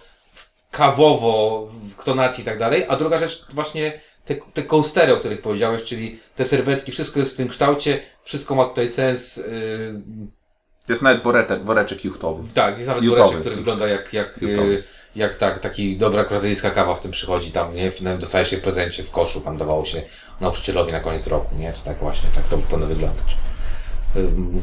kawowo, 0.71 1.69
w 1.99 2.05
tonacji 2.05 2.43
i 2.43 2.45
tak 2.45 2.59
dalej, 2.59 2.85
a 2.89 2.97
druga 2.97 3.19
rzecz 3.19 3.47
właśnie 3.51 4.01
te, 4.25 4.35
te 4.55 4.63
coastery, 4.63 5.13
o 5.15 5.17
których 5.17 5.43
powiedziałeś, 5.43 5.85
czyli 5.85 6.21
te 6.37 6.45
serwetki, 6.45 6.93
wszystko 6.93 7.21
jest 7.21 7.33
w 7.35 7.37
tym 7.37 7.49
kształcie, 7.49 8.03
wszystko 8.25 8.55
ma 8.55 8.65
tutaj 8.65 8.89
sens, 8.89 9.37
yy, 9.37 9.45
Jest 10.89 11.03
nawet 11.03 11.23
woreczek, 11.23 11.65
woreczek 11.65 12.05
juchtowy. 12.05 12.49
tak, 12.55 12.77
jest 12.77 12.89
nawet 12.89 13.07
woreczek, 13.07 13.41
który 13.41 13.55
wygląda 13.57 13.89
jak, 13.89 14.13
jak, 14.13 14.39
Jutowy. 14.43 14.83
Jak 15.17 15.35
tak, 15.35 15.61
taki 15.61 15.97
dobra 15.97 16.25
brazylijska 16.25 16.71
kawa 16.71 16.95
w 16.95 17.01
tym 17.01 17.11
przychodzi 17.11 17.53
tam, 17.53 17.75
nie? 17.75 17.93
Dostajesz 18.19 18.53
je 18.53 18.59
w 18.59 18.63
prezencie 18.63 19.03
w 19.03 19.11
koszu, 19.11 19.41
tam 19.41 19.57
dawało 19.57 19.85
się 19.85 20.03
nauczycielowi 20.41 20.93
na 20.93 21.01
koniec 21.01 21.27
roku, 21.27 21.55
nie? 21.59 21.73
To 21.73 21.79
tak 21.85 21.99
właśnie, 21.99 22.31
tak 22.35 22.45
to 22.45 22.59
powinno 22.59 22.87
wyglądać. 22.87 23.37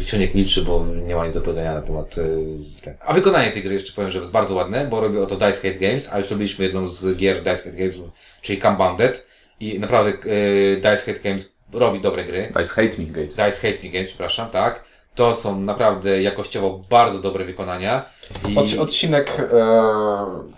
Y, 0.02 0.06
Ciuniek 0.06 0.36
milczy, 0.36 0.62
bo 0.62 0.86
nie 0.86 1.16
ma 1.16 1.26
nic 1.26 1.34
do 1.34 1.42
powiedzenia 1.42 1.74
na 1.74 1.82
temat 1.82 2.18
y, 2.18 2.46
ten. 2.82 2.96
A 3.00 3.14
wykonanie 3.14 3.52
tej 3.52 3.64
gry 3.64 3.74
jeszcze 3.74 3.94
powiem, 3.94 4.12
że 4.12 4.20
jest 4.20 4.32
bardzo 4.32 4.56
ładne, 4.56 4.88
bo 4.88 5.02
robi 5.02 5.18
oto 5.18 5.36
Dice 5.36 5.70
Hate 5.70 5.80
Games, 5.80 6.14
a 6.14 6.20
już 6.20 6.32
robiliśmy 6.32 6.66
jedną 6.66 6.88
z 6.88 7.18
gier 7.18 7.38
Dice 7.38 7.58
Hate 7.58 7.78
Games, 7.78 7.96
czyli 8.42 8.62
Compounded 8.62 9.28
i 9.60 9.80
naprawdę 9.80 10.12
y, 10.26 10.76
Dice 10.76 11.14
Hate 11.14 11.30
Games 11.30 11.54
robi 11.74 12.02
dobre 12.02 12.26
gry. 12.26 12.52
Dice 12.56 12.74
Hate 12.74 13.02
Me 13.02 13.06
Games. 13.06 13.36
Dice 13.36 13.52
Hate 13.52 13.84
Me 13.84 13.90
Games, 13.90 14.08
przepraszam, 14.10 14.50
tak. 14.50 14.89
To 15.20 15.36
są 15.36 15.60
naprawdę 15.60 16.22
jakościowo 16.22 16.82
bardzo 16.90 17.20
dobre 17.20 17.46
wykonania. 17.46 18.06
I 18.50 18.58
Od, 18.58 18.80
odcinek. 18.80 19.38
E... 19.54 20.50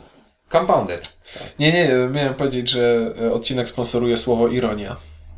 Compounded, 0.51 1.19
Nie, 1.59 1.71
nie, 1.71 1.89
miałem 2.11 2.33
powiedzieć, 2.33 2.69
że 2.69 3.13
e, 3.21 3.33
odcinek 3.33 3.69
sponsoruje 3.69 4.17
słowo 4.17 4.47
ironia. 4.47 4.95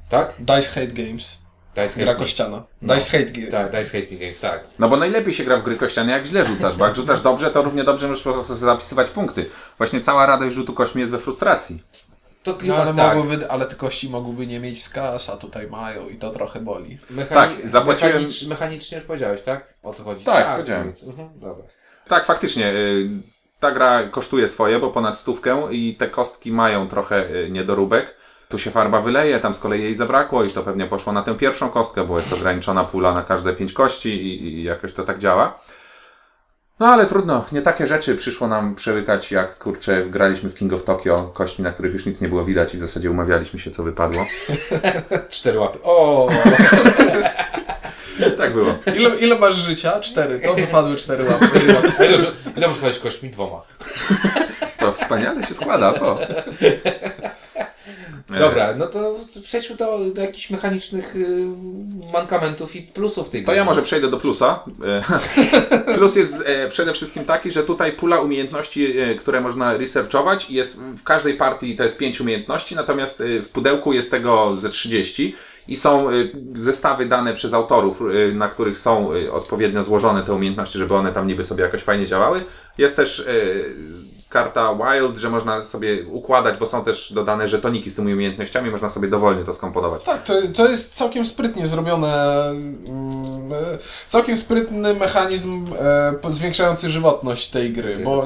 tak? 0.10 0.34
Dice 0.40 0.70
Hate 0.82 0.88
Games. 1.04 1.44
Dice 1.76 1.88
Hate 1.90 2.02
Gra 2.02 2.16
kościana. 2.16 2.64
No. 2.82 2.96
Dice 2.96 3.18
Hate 3.18 3.32
Games. 3.32 3.52
Tak, 3.52 3.72
Dice 3.72 4.00
Hate 4.02 4.14
Me 4.14 4.20
Games, 4.20 4.40
tak. 4.40 4.64
No 4.80 4.90
bo 4.90 4.98
najlepiej 4.98 5.34
się 5.34 5.44
gra 5.44 5.58
w 5.58 5.64
gry 5.64 5.76
kościane, 5.76 6.12
jak 6.12 6.26
źle 6.26 6.46
rzucasz, 6.46 6.76
bo 6.76 6.86
jak 6.86 6.96
rzucasz 6.96 7.22
dobrze, 7.22 7.52
to 7.52 7.62
równie 7.62 7.84
dobrze 7.84 8.08
możesz 8.08 8.24
po 8.24 8.34
prostu 8.34 8.56
zapisywać 8.56 9.10
punkty. 9.10 9.46
Właśnie 9.78 10.02
cała 10.02 10.26
radość 10.26 10.56
rzutu 10.56 10.74
kośmi 10.74 11.02
jest 11.02 11.12
we 11.12 11.20
frustracji. 11.20 11.84
To 12.44 12.52
No, 12.52 12.58
klimat, 12.58 12.80
ale, 12.80 12.94
tak. 12.94 13.16
mogłyby, 13.18 13.50
ale 13.52 13.66
te 13.66 13.76
kości 13.76 14.10
mogłyby 14.10 14.48
nie 14.48 14.60
mieć 14.60 14.84
skas, 14.84 15.30
a 15.30 15.38
tutaj 15.38 15.68
mają 15.68 16.10
i 16.10 16.16
to 16.18 16.30
trochę 16.30 16.60
boli. 16.62 16.98
Mechani- 17.12 17.28
Tak, 17.34 17.72
zapłaciłem- 17.72 18.14
mechanicz- 18.14 18.48
mechanicznie 18.48 18.98
już 18.98 19.08
powiedziałeś, 19.08 19.44
tak? 19.44 19.74
O 19.84 19.94
co 19.94 20.04
chodzi? 20.04 20.26
Tak, 20.26 20.52
powiedziałem. 20.56 20.84
powiedz. 20.84 21.04
Mhm, 21.04 21.30
dobra. 21.40 21.64
Tak, 22.08 22.26
faktycznie. 22.26 22.72
y, 22.74 23.10
Ta 23.60 23.72
gra 23.72 24.04
kosztuje 24.04 24.48
swoje, 24.48 24.80
bo 24.80 24.90
ponad 24.90 25.20
stówkę 25.20 25.68
i 25.72 25.96
te 25.96 26.08
kostki 26.08 26.52
mają 26.52 26.88
trochę 26.88 27.30
y, 27.36 27.50
niedoróbek. 27.52 28.16
Tu 28.50 28.60
się 28.60 28.72
farba 28.72 29.02
wyleje, 29.02 29.40
tam 29.40 29.54
z 29.54 29.60
kolei 29.60 29.82
jej 29.84 29.96
zabrakło 29.96 30.44
i 30.44 30.50
to 30.50 30.64
pewnie 30.64 30.86
poszło 30.88 31.14
na 31.14 31.24
tę 31.24 31.36
pierwszą 31.36 31.70
kostkę, 31.70 32.04
bo 32.04 32.20
jest 32.20 32.34
ograniczona 32.34 32.84
pula 32.84 33.14
na 33.14 33.24
każde 33.24 33.54
pięć 33.54 33.74
kości 33.74 34.10
i, 34.10 34.44
i 34.46 34.64
jakoś 34.64 34.94
to 34.94 35.04
tak 35.04 35.18
działa. 35.18 35.60
No 36.84 36.90
ale 36.90 37.06
trudno, 37.06 37.46
nie 37.52 37.62
takie 37.62 37.88
rzeczy 37.88 38.16
przyszło 38.16 38.48
nam 38.48 38.76
przewykać, 38.76 39.32
jak 39.32 39.58
kurczę, 39.58 40.06
graliśmy 40.06 40.50
w 40.50 40.56
King 40.56 40.74
of 40.74 40.84
Tokyo, 40.84 41.32
kości, 41.34 41.62
na 41.62 41.72
których 41.72 41.94
już 41.94 42.06
nic 42.06 42.22
nie 42.22 42.28
było 42.28 42.44
widać 42.44 42.74
i 42.74 42.78
w 42.78 42.82
zasadzie 42.82 43.12
umawialiśmy 43.12 43.60
się, 43.60 43.72
co 43.72 43.84
wypadło. 43.84 44.26
Cztery 45.30 45.60
łapy. 45.60 45.80
O, 45.84 46.30
tak 48.38 48.54
było. 48.54 48.76
Ile, 48.96 49.10
ile 49.10 49.40
masz 49.40 49.54
życia? 49.54 50.00
Cztery. 50.00 50.40
To 50.40 50.54
wypadły 50.66 50.96
cztery 50.96 51.24
łapy. 51.30 51.46
A 52.00 52.04
ile, 52.04 52.32
ile 52.58 52.70
kośćmi? 53.04 53.30
Dwoma. 53.30 53.62
To 54.80 54.92
wspaniale 54.92 55.44
się 55.44 55.54
składa, 55.54 55.94
po. 55.94 56.20
Dobra, 58.40 58.74
no 58.78 58.88
to 58.88 59.16
przejdźmy 59.44 59.76
do, 59.76 60.00
do 60.16 60.22
jakichś 60.22 60.50
mechanicznych 60.50 61.16
y, 61.16 61.48
mankamentów 62.14 62.76
i 62.76 62.82
plusów 62.82 63.30
tej 63.30 63.42
To 63.44 63.46
gry. 63.46 63.56
ja 63.56 63.66
może 63.66 63.82
przejdę 63.82 64.10
do 64.10 64.18
plusa. 64.18 64.64
E, 64.86 65.04
Plus 65.96 66.16
jest 66.16 66.44
e, 66.46 66.70
przede 66.70 66.94
wszystkim 66.94 67.26
taki, 67.26 67.52
że 67.52 67.64
tutaj 67.64 67.92
pula 67.92 68.20
umiejętności, 68.22 68.98
e, 69.00 69.16
które 69.16 69.42
można 69.42 69.78
researchować 69.78 70.50
jest 70.50 70.80
w 70.80 71.04
każdej 71.04 71.34
partii 71.34 71.76
to 71.76 71.84
jest 71.84 71.98
5 71.98 72.22
umiejętności, 72.22 72.76
natomiast 72.76 73.22
e, 73.22 73.42
w 73.42 73.50
pudełku 73.50 73.94
jest 73.94 74.12
tego 74.12 74.56
ze 74.60 74.70
30 74.70 75.36
i 75.68 75.78
są 75.78 76.08
zestawy 76.56 77.06
dane 77.06 77.34
przez 77.34 77.54
autorów, 77.54 78.02
na 78.34 78.48
których 78.48 78.78
są 78.78 79.10
odpowiednio 79.32 79.84
złożone 79.84 80.24
te 80.24 80.34
umiejętności, 80.34 80.78
żeby 80.78 80.96
one 80.96 81.12
tam 81.12 81.28
niby 81.28 81.46
sobie 81.46 81.64
jakoś 81.64 81.82
fajnie 81.82 82.06
działały. 82.06 82.40
Jest 82.78 82.96
też 82.96 83.26
karta 84.34 84.76
Wild, 84.76 85.18
że 85.18 85.30
można 85.30 85.64
sobie 85.64 86.06
układać, 86.12 86.58
bo 86.58 86.66
są 86.66 86.84
też 86.84 87.14
dodane 87.14 87.48
żetoniki 87.48 87.90
z 87.90 87.96
tymi 87.96 88.14
umiejętnościami, 88.14 88.72
można 88.72 88.90
sobie 88.90 89.08
dowolnie 89.08 89.44
to 89.44 89.54
skomponować. 89.54 90.04
Tak, 90.04 90.24
to, 90.24 90.34
to 90.56 90.68
jest 90.70 90.94
całkiem 90.96 91.26
sprytnie 91.26 91.68
zrobione. 91.68 92.44
mm, 92.50 93.24
Całkiem 94.08 94.38
sprytny 94.38 94.94
mechanizm 94.94 95.66
e, 96.26 96.32
zwiększający 96.32 96.90
żywotność 96.92 97.50
tej 97.50 97.74
gry, 97.74 97.98
bo 98.04 98.26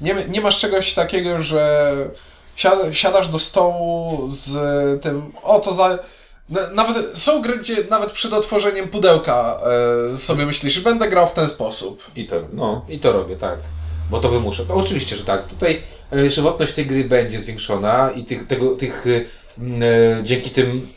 nie, 0.00 0.14
nie, 0.14 0.24
nie 0.28 0.40
masz 0.40 0.58
czegoś 0.58 0.94
takiego, 0.94 1.42
że 1.42 1.92
siad- 2.56 2.92
siadasz 2.92 3.28
do 3.28 3.38
stołu 3.38 4.24
z 4.28 4.52
tym. 5.02 5.32
O, 5.42 5.60
to 5.60 5.72
za. 5.74 5.98
na- 6.48 6.70
Nawet 6.70 7.18
są 7.18 7.42
gry, 7.42 7.58
gdzie 7.58 7.76
nawet 7.90 8.12
przed 8.12 8.32
otworzeniem 8.32 8.88
pudełka 8.88 9.58
e, 10.12 10.16
sobie 10.16 10.46
myślisz, 10.46 10.80
będę 10.80 11.08
grał 11.08 11.26
w 11.26 11.32
ten 11.32 11.48
sposób. 11.48 12.02
I 12.16 12.26
to, 12.28 12.36
no. 12.52 12.84
I 12.88 12.98
to 12.98 13.12
robię, 13.12 13.36
tak. 13.36 13.58
Bo 14.10 14.20
to 14.20 14.28
wymuszę. 14.28 14.64
No, 14.68 14.74
oczywiście, 14.74 15.16
że 15.16 15.24
tak. 15.24 15.46
Tutaj 15.46 15.82
e, 16.12 16.30
żywotność 16.30 16.74
tej 16.74 16.86
gry 16.86 17.04
będzie 17.04 17.40
zwiększona 17.40 18.10
i 18.10 18.24
tych, 18.24 18.46
tego, 18.46 18.76
tych 18.76 19.06
e, 19.06 19.10
e, 19.10 20.24
dzięki 20.24 20.50
tym 20.50 20.88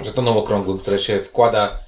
żetonom 0.00 0.36
okrągłym, 0.36 0.78
które 0.78 0.98
się 0.98 1.20
wkłada 1.20 1.86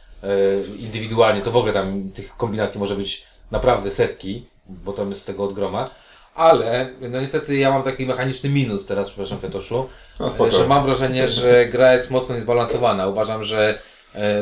indywidualnie, 0.78 1.42
to 1.42 1.50
w 1.50 1.56
ogóle 1.56 1.72
tam 1.72 2.10
tych 2.10 2.36
kombinacji 2.36 2.80
może 2.80 2.96
być 2.96 3.26
naprawdę 3.50 3.90
setki, 3.90 4.46
bo 4.68 4.92
tam 4.92 5.10
jest 5.10 5.22
z 5.22 5.24
tego 5.24 5.44
od 5.44 5.54
groma. 5.54 5.88
Ale 6.34 6.88
no 7.00 7.20
niestety 7.20 7.56
ja 7.56 7.70
mam 7.70 7.82
taki 7.82 8.06
mechaniczny 8.06 8.50
minus 8.50 8.86
teraz, 8.86 9.08
przepraszam 9.08 9.38
Piotoszu, 9.38 9.88
No, 10.20 10.50
że 10.50 10.66
mam 10.66 10.84
wrażenie, 10.84 11.28
że 11.28 11.66
gra 11.66 11.92
jest 11.92 12.10
mocno 12.10 12.34
niezbalansowana. 12.34 13.06
Uważam, 13.06 13.44
że 13.44 13.78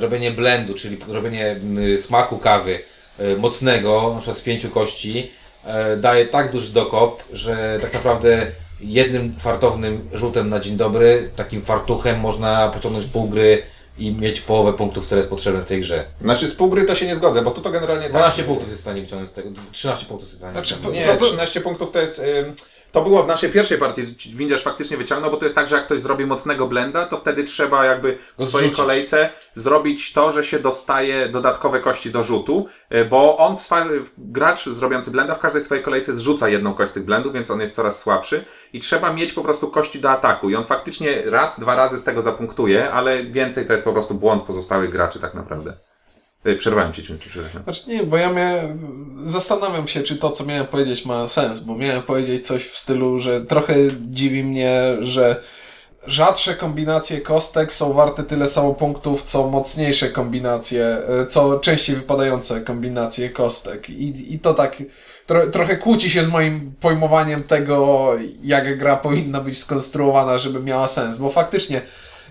robienie 0.00 0.30
blendu, 0.30 0.74
czyli 0.74 0.96
robienie 1.08 1.56
smaku 1.98 2.38
kawy 2.38 2.78
mocnego, 3.38 4.10
na 4.14 4.20
przykład 4.20 4.36
z 4.36 4.42
pięciu 4.42 4.70
kości, 4.70 5.30
daje 5.96 6.26
tak 6.26 6.52
duży 6.52 6.72
dokop, 6.72 7.22
że 7.32 7.78
tak 7.82 7.92
naprawdę 7.94 8.46
jednym 8.80 9.34
fartownym 9.38 10.08
rzutem 10.12 10.48
na 10.48 10.60
dzień 10.60 10.76
dobry, 10.76 11.30
takim 11.36 11.62
fartuchem 11.62 12.20
można 12.20 12.68
pociągnąć 12.68 13.06
pół 13.06 13.28
gry 13.28 13.62
i 13.98 14.12
mieć 14.12 14.40
połowę 14.40 14.72
punktów, 14.72 15.06
które 15.06 15.18
jest 15.18 15.30
potrzebne 15.30 15.62
w 15.62 15.66
tej 15.66 15.80
grze. 15.80 16.04
Znaczy 16.20 16.48
z 16.48 16.54
pół 16.54 16.70
gry 16.70 16.84
to 16.84 16.94
się 16.94 17.06
nie 17.06 17.16
zgodzę, 17.16 17.42
bo 17.42 17.50
tu 17.50 17.60
to 17.60 17.70
generalnie 17.70 18.02
tak. 18.02 18.12
12 18.12 18.42
punktów 18.42 18.68
jest 18.68 18.80
w 18.80 18.82
stanie 18.82 19.00
wyciągnąć 19.00 19.30
z 19.30 19.34
tego, 19.34 19.50
13 19.72 20.06
punktów 20.06 20.28
jest 20.28 20.34
w 20.34 20.38
stanie 20.38 20.52
Znaczy, 20.52 20.74
wyciągnąć. 20.74 21.06
Nie, 21.06 21.12
To- 21.12 21.20
to- 21.20 21.26
13 21.26 21.60
punktów 21.60 21.92
to 21.92 22.00
jest. 22.00 22.18
ym, 22.18 22.54
To 22.96 23.02
było 23.02 23.22
w 23.22 23.26
naszej 23.26 23.50
pierwszej 23.52 23.78
partii, 23.78 24.02
Windziarz 24.34 24.62
faktycznie 24.62 24.96
wyciągnął, 24.96 25.30
bo 25.30 25.36
to 25.36 25.44
jest 25.44 25.54
tak, 25.54 25.68
że 25.68 25.76
jak 25.76 25.84
ktoś 25.84 26.00
zrobi 26.00 26.26
mocnego 26.26 26.66
blenda, 26.66 27.06
to 27.06 27.16
wtedy 27.16 27.44
trzeba 27.44 27.84
jakby 27.84 28.18
w 28.38 28.44
swojej 28.44 28.68
zrzucić. 28.68 28.76
kolejce 28.84 29.28
zrobić 29.54 30.12
to, 30.12 30.32
że 30.32 30.44
się 30.44 30.58
dostaje 30.58 31.28
dodatkowe 31.28 31.80
kości 31.80 32.10
do 32.10 32.24
rzutu, 32.24 32.66
y, 32.94 33.04
bo 33.04 33.36
on, 33.36 33.56
w 33.56 33.60
swa- 33.60 33.86
gracz 34.18 34.66
zrobiący 34.68 35.10
blenda 35.10 35.34
w 35.34 35.38
każdej 35.38 35.62
swojej 35.62 35.84
kolejce 35.84 36.14
zrzuca 36.14 36.48
jedną 36.48 36.74
kość 36.74 36.90
z 36.90 36.94
tych 36.94 37.04
blendów, 37.04 37.32
więc 37.32 37.50
on 37.50 37.60
jest 37.60 37.74
coraz 37.74 37.98
słabszy 37.98 38.44
i 38.72 38.78
trzeba 38.78 39.12
mieć 39.12 39.32
po 39.32 39.42
prostu 39.42 39.68
kości 39.68 40.00
do 40.00 40.10
ataku 40.10 40.50
i 40.50 40.56
on 40.56 40.64
faktycznie 40.64 41.22
raz, 41.24 41.60
dwa 41.60 41.74
razy 41.74 41.98
z 41.98 42.04
tego 42.04 42.22
zapunktuje, 42.22 42.90
ale 42.92 43.24
więcej 43.24 43.66
to 43.66 43.72
jest 43.72 43.84
po 43.84 43.92
prostu 43.92 44.14
błąd 44.14 44.42
pozostałych 44.42 44.90
graczy 44.90 45.20
tak 45.20 45.34
naprawdę. 45.34 45.72
Przerwałem 46.58 46.92
ci, 46.92 47.02
Ciunki, 47.02 47.30
przepraszam. 47.30 47.62
Znaczy 47.62 47.90
nie, 47.90 48.02
bo 48.02 48.16
ja 48.16 48.32
miałem, 48.32 48.78
zastanawiam 49.24 49.88
się, 49.88 50.02
czy 50.02 50.16
to, 50.16 50.30
co 50.30 50.44
miałem 50.44 50.66
powiedzieć, 50.66 51.04
ma 51.04 51.26
sens, 51.26 51.60
bo 51.60 51.76
miałem 51.76 52.02
powiedzieć 52.02 52.46
coś 52.46 52.64
w 52.64 52.78
stylu, 52.78 53.18
że 53.18 53.40
trochę 53.40 53.74
dziwi 54.00 54.44
mnie, 54.44 54.96
że 55.00 55.42
rzadsze 56.06 56.54
kombinacje 56.54 57.20
kostek 57.20 57.72
są 57.72 57.92
warte 57.92 58.22
tyle 58.22 58.48
samo 58.48 58.74
punktów, 58.74 59.22
co 59.22 59.50
mocniejsze 59.50 60.10
kombinacje, 60.10 60.84
e, 60.84 61.26
co 61.26 61.60
częściej 61.60 61.96
wypadające 61.96 62.60
kombinacje 62.60 63.30
kostek. 63.30 63.90
I, 63.90 64.34
i 64.34 64.38
to 64.38 64.54
tak 64.54 64.82
tro, 65.26 65.46
trochę 65.46 65.76
kłóci 65.76 66.10
się 66.10 66.22
z 66.22 66.28
moim 66.28 66.74
pojmowaniem 66.80 67.42
tego, 67.42 68.10
jak 68.42 68.78
gra 68.78 68.96
powinna 68.96 69.40
być 69.40 69.58
skonstruowana, 69.58 70.38
żeby 70.38 70.60
miała 70.60 70.88
sens, 70.88 71.18
bo 71.18 71.30
faktycznie, 71.30 71.82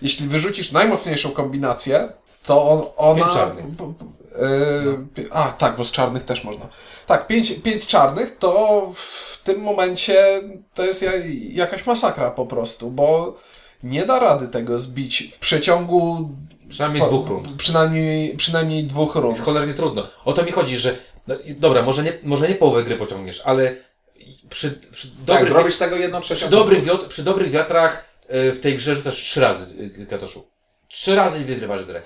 jeśli 0.02 0.28
wyrzucisz 0.28 0.72
najmocniejszą 0.72 1.32
kombinację, 1.32 2.10
to 2.46 2.70
on, 2.70 2.84
ona... 2.98 3.24
Pięć 3.26 3.34
czarnych. 3.38 3.66
pi- 5.16 5.28
A, 5.32 5.44
tak, 5.44 5.76
bo 5.78 5.84
z 5.84 5.92
czarnych 5.92 6.24
też 6.24 6.44
można. 6.44 6.68
Tak, 7.08 7.28
pięć, 7.28 7.54
pięć 7.64 7.88
czarnych 7.88 8.38
to 8.38 8.82
w 8.96 9.42
tym 9.44 9.62
momencie 9.62 10.42
to 10.74 10.84
jest 10.84 11.02
ja, 11.02 11.12
jakaś 11.52 11.86
masakra 11.86 12.32
po 12.32 12.46
prostu, 12.46 12.92
bo 12.92 13.38
nie 13.84 14.06
da 14.06 14.20
rady 14.20 14.48
tego 14.48 14.80
zbić 14.80 15.24
w 15.34 15.40
przeciągu 15.40 16.30
Przynajmniej 16.70 17.00
po- 17.02 17.08
dwóch 17.08 17.28
rund. 17.30 17.48
Przynajmniej, 17.58 18.38
przynajmniej 18.38 18.84
dwóch 18.84 19.16
rund. 19.16 19.36
Jest 19.36 19.46
cholernie 19.46 19.74
trudno. 19.74 20.08
O 20.26 20.34
to 20.34 20.44
mi 20.44 20.52
chodzi, 20.52 20.78
że 20.78 20.98
no, 21.28 21.36
dobra, 21.48 21.82
może 21.82 22.04
nie, 22.04 22.14
może 22.24 22.50
nie 22.50 22.56
połowę 22.56 22.84
gry 22.84 22.96
pociągniesz, 22.96 23.42
ale 23.46 23.76
przy, 24.50 24.72
przy, 24.94 25.08
Tak, 25.26 25.50
dobrych, 25.50 25.78
tego 25.78 25.96
jedną 25.96 26.22
trzecią. 26.22 26.42
przy, 26.42 26.50
dobrych 26.50 26.84
wiot, 26.84 27.06
przy 27.06 27.24
dobrych 27.24 27.52
wiatrach 27.52 28.06
y, 28.50 28.52
w 28.52 28.60
tej 28.62 28.78
grze 28.78 28.96
rzucasz 28.96 29.16
trzy 29.16 29.42
razy, 29.42 29.66
y, 30.00 30.06
Katoszu. 30.06 30.48
Trzy 30.88 31.16
razy 31.16 31.42
i 31.42 31.46
wygrywasz 31.46 31.86
grę. 31.86 32.02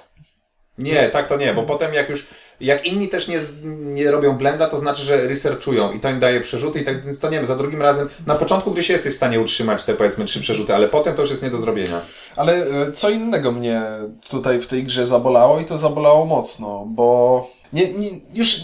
Nie, 0.80 1.10
tak 1.10 1.28
to 1.28 1.38
nie, 1.38 1.54
bo 1.54 1.64
potem 1.64 1.94
jak 1.94 2.10
już, 2.10 2.28
jak 2.62 2.86
inni 2.86 3.10
też 3.10 3.28
nie, 3.28 3.40
nie 3.80 4.12
robią 4.12 4.38
blenda, 4.38 4.68
to 4.68 4.80
znaczy, 4.80 5.04
że 5.04 5.28
researchują 5.28 5.92
i 5.92 6.00
to 6.00 6.10
im 6.10 6.20
daje 6.20 6.42
przerzuty 6.42 6.80
i 6.80 6.86
tak, 6.86 7.06
więc 7.06 7.20
to 7.20 7.30
nie 7.30 7.38
wiem, 7.38 7.46
za 7.46 7.56
drugim 7.56 7.82
razem, 7.82 8.10
na 8.28 8.36
początku 8.36 8.84
się 8.84 8.94
jesteś 8.94 9.14
w 9.14 9.18
stanie 9.18 9.40
utrzymać 9.40 9.86
te 9.86 9.94
powiedzmy 9.94 10.26
trzy 10.26 10.40
przerzuty, 10.40 10.76
ale 10.76 10.88
potem 10.88 11.16
to 11.16 11.22
już 11.22 11.32
jest 11.32 11.44
nie 11.44 11.50
do 11.50 11.60
zrobienia. 11.60 12.02
Ale 12.36 12.54
e, 12.54 12.92
co 12.92 13.10
innego 13.10 13.52
mnie 13.52 13.82
tutaj 14.30 14.60
w 14.60 14.68
tej 14.68 14.84
grze 14.84 15.06
zabolało 15.06 15.60
i 15.60 15.66
to 15.66 15.78
zabolało 15.78 16.26
mocno, 16.26 16.86
bo 16.88 17.48
nie, 17.74 17.94
nie, 17.94 18.10
już 18.34 18.60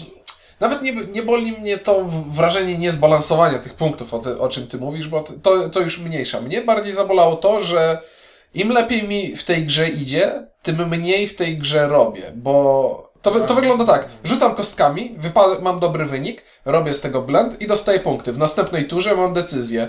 nawet 0.60 0.82
nie, 0.82 0.92
nie 0.92 1.22
boli 1.22 1.52
mnie 1.52 1.78
to 1.78 2.04
wrażenie 2.28 2.78
niezbalansowania 2.78 3.58
tych 3.58 3.74
punktów, 3.74 4.14
o, 4.14 4.18
ty, 4.18 4.40
o 4.40 4.48
czym 4.48 4.66
ty 4.66 4.78
mówisz, 4.78 5.08
bo 5.08 5.24
to, 5.42 5.68
to 5.68 5.80
już 5.80 5.98
mniejsza. 5.98 6.40
Mnie 6.40 6.60
bardziej 6.60 6.92
zabolało 6.92 7.36
to, 7.36 7.64
że 7.64 7.98
im 8.54 8.68
lepiej 8.68 9.02
mi 9.02 9.36
w 9.36 9.44
tej 9.44 9.66
grze 9.66 9.88
idzie, 9.88 10.46
tym 10.62 10.88
mniej 10.88 11.28
w 11.28 11.36
tej 11.36 11.58
grze 11.58 11.88
robię, 11.88 12.22
bo 12.34 13.12
to, 13.22 13.40
to 13.40 13.54
wygląda 13.54 13.84
tak. 13.84 14.08
Rzucam 14.24 14.54
kostkami, 14.54 15.14
mam 15.62 15.80
dobry 15.80 16.04
wynik, 16.04 16.42
robię 16.64 16.94
z 16.94 17.00
tego 17.00 17.22
blend 17.22 17.60
i 17.62 17.66
dostaję 17.66 18.00
punkty. 18.00 18.32
W 18.32 18.38
następnej 18.38 18.88
turze 18.88 19.16
mam 19.16 19.34
decyzję. 19.34 19.88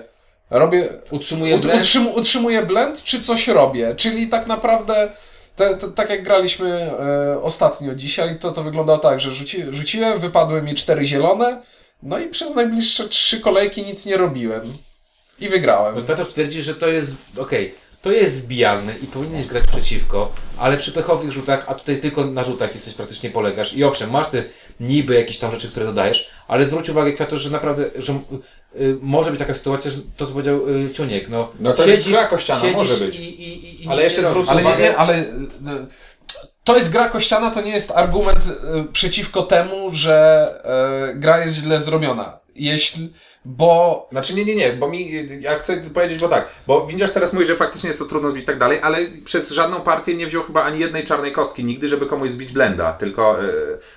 Robię, 0.50 0.90
Utrzymuję 1.12 1.56
Ut, 1.56 1.62
blend. 1.62 1.82
utrzym, 1.82 2.08
utrzymuję 2.08 2.62
blend, 2.66 3.04
czy 3.04 3.22
coś 3.22 3.48
robię? 3.48 3.96
Czyli 3.96 4.28
tak 4.28 4.48
naprawdę, 4.48 5.12
te, 5.56 5.76
te, 5.78 5.88
tak 5.92 6.10
jak 6.10 6.24
graliśmy 6.24 6.92
e, 7.00 7.42
ostatnio 7.42 7.96
dzisiaj, 7.96 8.40
to 8.40 8.52
to 8.52 8.64
wyglądało 8.64 9.00
tak, 9.00 9.22
że 9.22 9.32
rzuci, 9.32 9.64
rzuciłem, 9.70 10.20
wypadły 10.20 10.62
mi 10.62 10.76
cztery 10.76 11.06
zielone, 11.06 11.62
no 12.04 12.20
i 12.20 12.28
przez 12.28 12.56
najbliższe 12.56 13.08
trzy 13.10 13.40
kolejki 13.42 13.84
nic 13.84 14.06
nie 14.06 14.18
robiłem. 14.18 14.74
I 15.40 15.50
wygrałem. 15.50 16.06
Piotr 16.06 16.26
twierdzi, 16.26 16.62
że 16.62 16.76
to 16.76 16.88
jest, 16.88 17.16
okej, 17.38 17.76
to 18.02 18.12
jest 18.12 18.36
zbijalne 18.36 18.94
i 19.04 19.08
powinieneś 19.08 19.48
grać 19.48 19.64
przeciwko, 19.68 20.32
ale 20.58 20.78
przy 20.78 20.92
pechowych 20.92 21.32
rzutach, 21.32 21.66
a 21.68 21.74
tutaj 21.74 22.02
tylko 22.02 22.26
na 22.26 22.44
rzutach 22.44 22.74
jesteś 22.76 22.94
praktycznie 22.94 23.30
polegasz 23.30 23.74
i 23.74 23.84
owszem, 23.84 24.12
masz 24.12 24.30
te 24.30 24.44
niby 24.80 25.16
jakieś 25.16 25.40
tam 25.40 25.52
rzeczy, 25.52 25.70
które 25.70 25.86
dodajesz, 25.86 26.30
ale 26.48 26.68
zwróć 26.68 26.90
uwagę 26.90 27.14
Kwiato, 27.14 27.38
że 27.38 27.50
naprawdę, 27.50 27.90
że 27.96 28.14
y, 28.14 28.82
y, 28.82 28.98
może 29.02 29.32
być 29.32 29.40
taka 29.40 29.54
sytuacja, 29.54 29.92
że 29.92 29.98
to 30.18 30.26
co 30.28 30.32
powiedział 30.32 30.70
y, 30.70 30.94
Ciuniek, 30.94 31.30
no, 31.30 31.52
No 31.60 31.74
to 31.74 31.88
jest 31.88 32.10
gra 32.10 32.24
kościana, 32.24 32.62
siedzisz 32.62 32.78
może 32.78 33.06
być. 33.06 33.16
I, 33.16 33.24
i, 33.24 33.66
i, 33.66 33.86
i 33.86 33.88
Ale 33.90 34.04
jeszcze 34.04 34.22
nie 34.22 34.28
zwróć 34.28 34.50
Ale 34.50 34.64
nie, 34.64 34.70
uwagę- 34.70 34.80
nie, 34.80 34.98
ale 34.98 35.14
e, 35.16 35.26
to 36.64 36.76
jest 36.76 36.92
gra 36.92 37.10
kościana, 37.10 37.52
to 37.52 37.62
nie 37.62 37.72
jest 37.72 37.92
argument 37.92 38.40
e, 38.40 38.86
przeciwko 38.94 39.44
temu, 39.44 39.90
że 39.94 40.48
gra 41.16 41.44
jest 41.44 41.56
źle 41.56 41.80
zrobiona. 41.80 42.40
Jeśli, 42.56 43.14
bo 43.48 44.08
Znaczy 44.12 44.36
nie, 44.36 44.46
nie, 44.46 44.56
nie, 44.56 44.74
bo 44.74 44.90
mi, 44.90 45.12
ja 45.42 45.56
chcę 45.56 45.78
powiedzieć, 45.78 46.20
bo 46.20 46.28
tak, 46.28 46.50
bo 46.68 46.88
Windziarz 46.88 47.12
teraz 47.12 47.34
mówi, 47.34 47.46
że 47.46 47.56
faktycznie 47.56 47.88
jest 47.88 48.00
to 48.00 48.06
trudno 48.06 48.30
zbić 48.30 48.44
i 48.44 48.46
tak 48.46 48.60
dalej, 48.60 48.80
ale 48.82 48.98
przez 49.26 49.52
żadną 49.52 49.82
partię 49.82 50.16
nie 50.16 50.28
wziął 50.28 50.44
chyba 50.44 50.64
ani 50.64 50.80
jednej 50.80 51.04
czarnej 51.04 51.32
kostki 51.32 51.64
nigdy, 51.64 51.88
żeby 51.88 52.06
komuś 52.06 52.30
zbić 52.30 52.52
blenda, 52.52 52.94
tylko 52.94 53.44
e, 53.44 53.48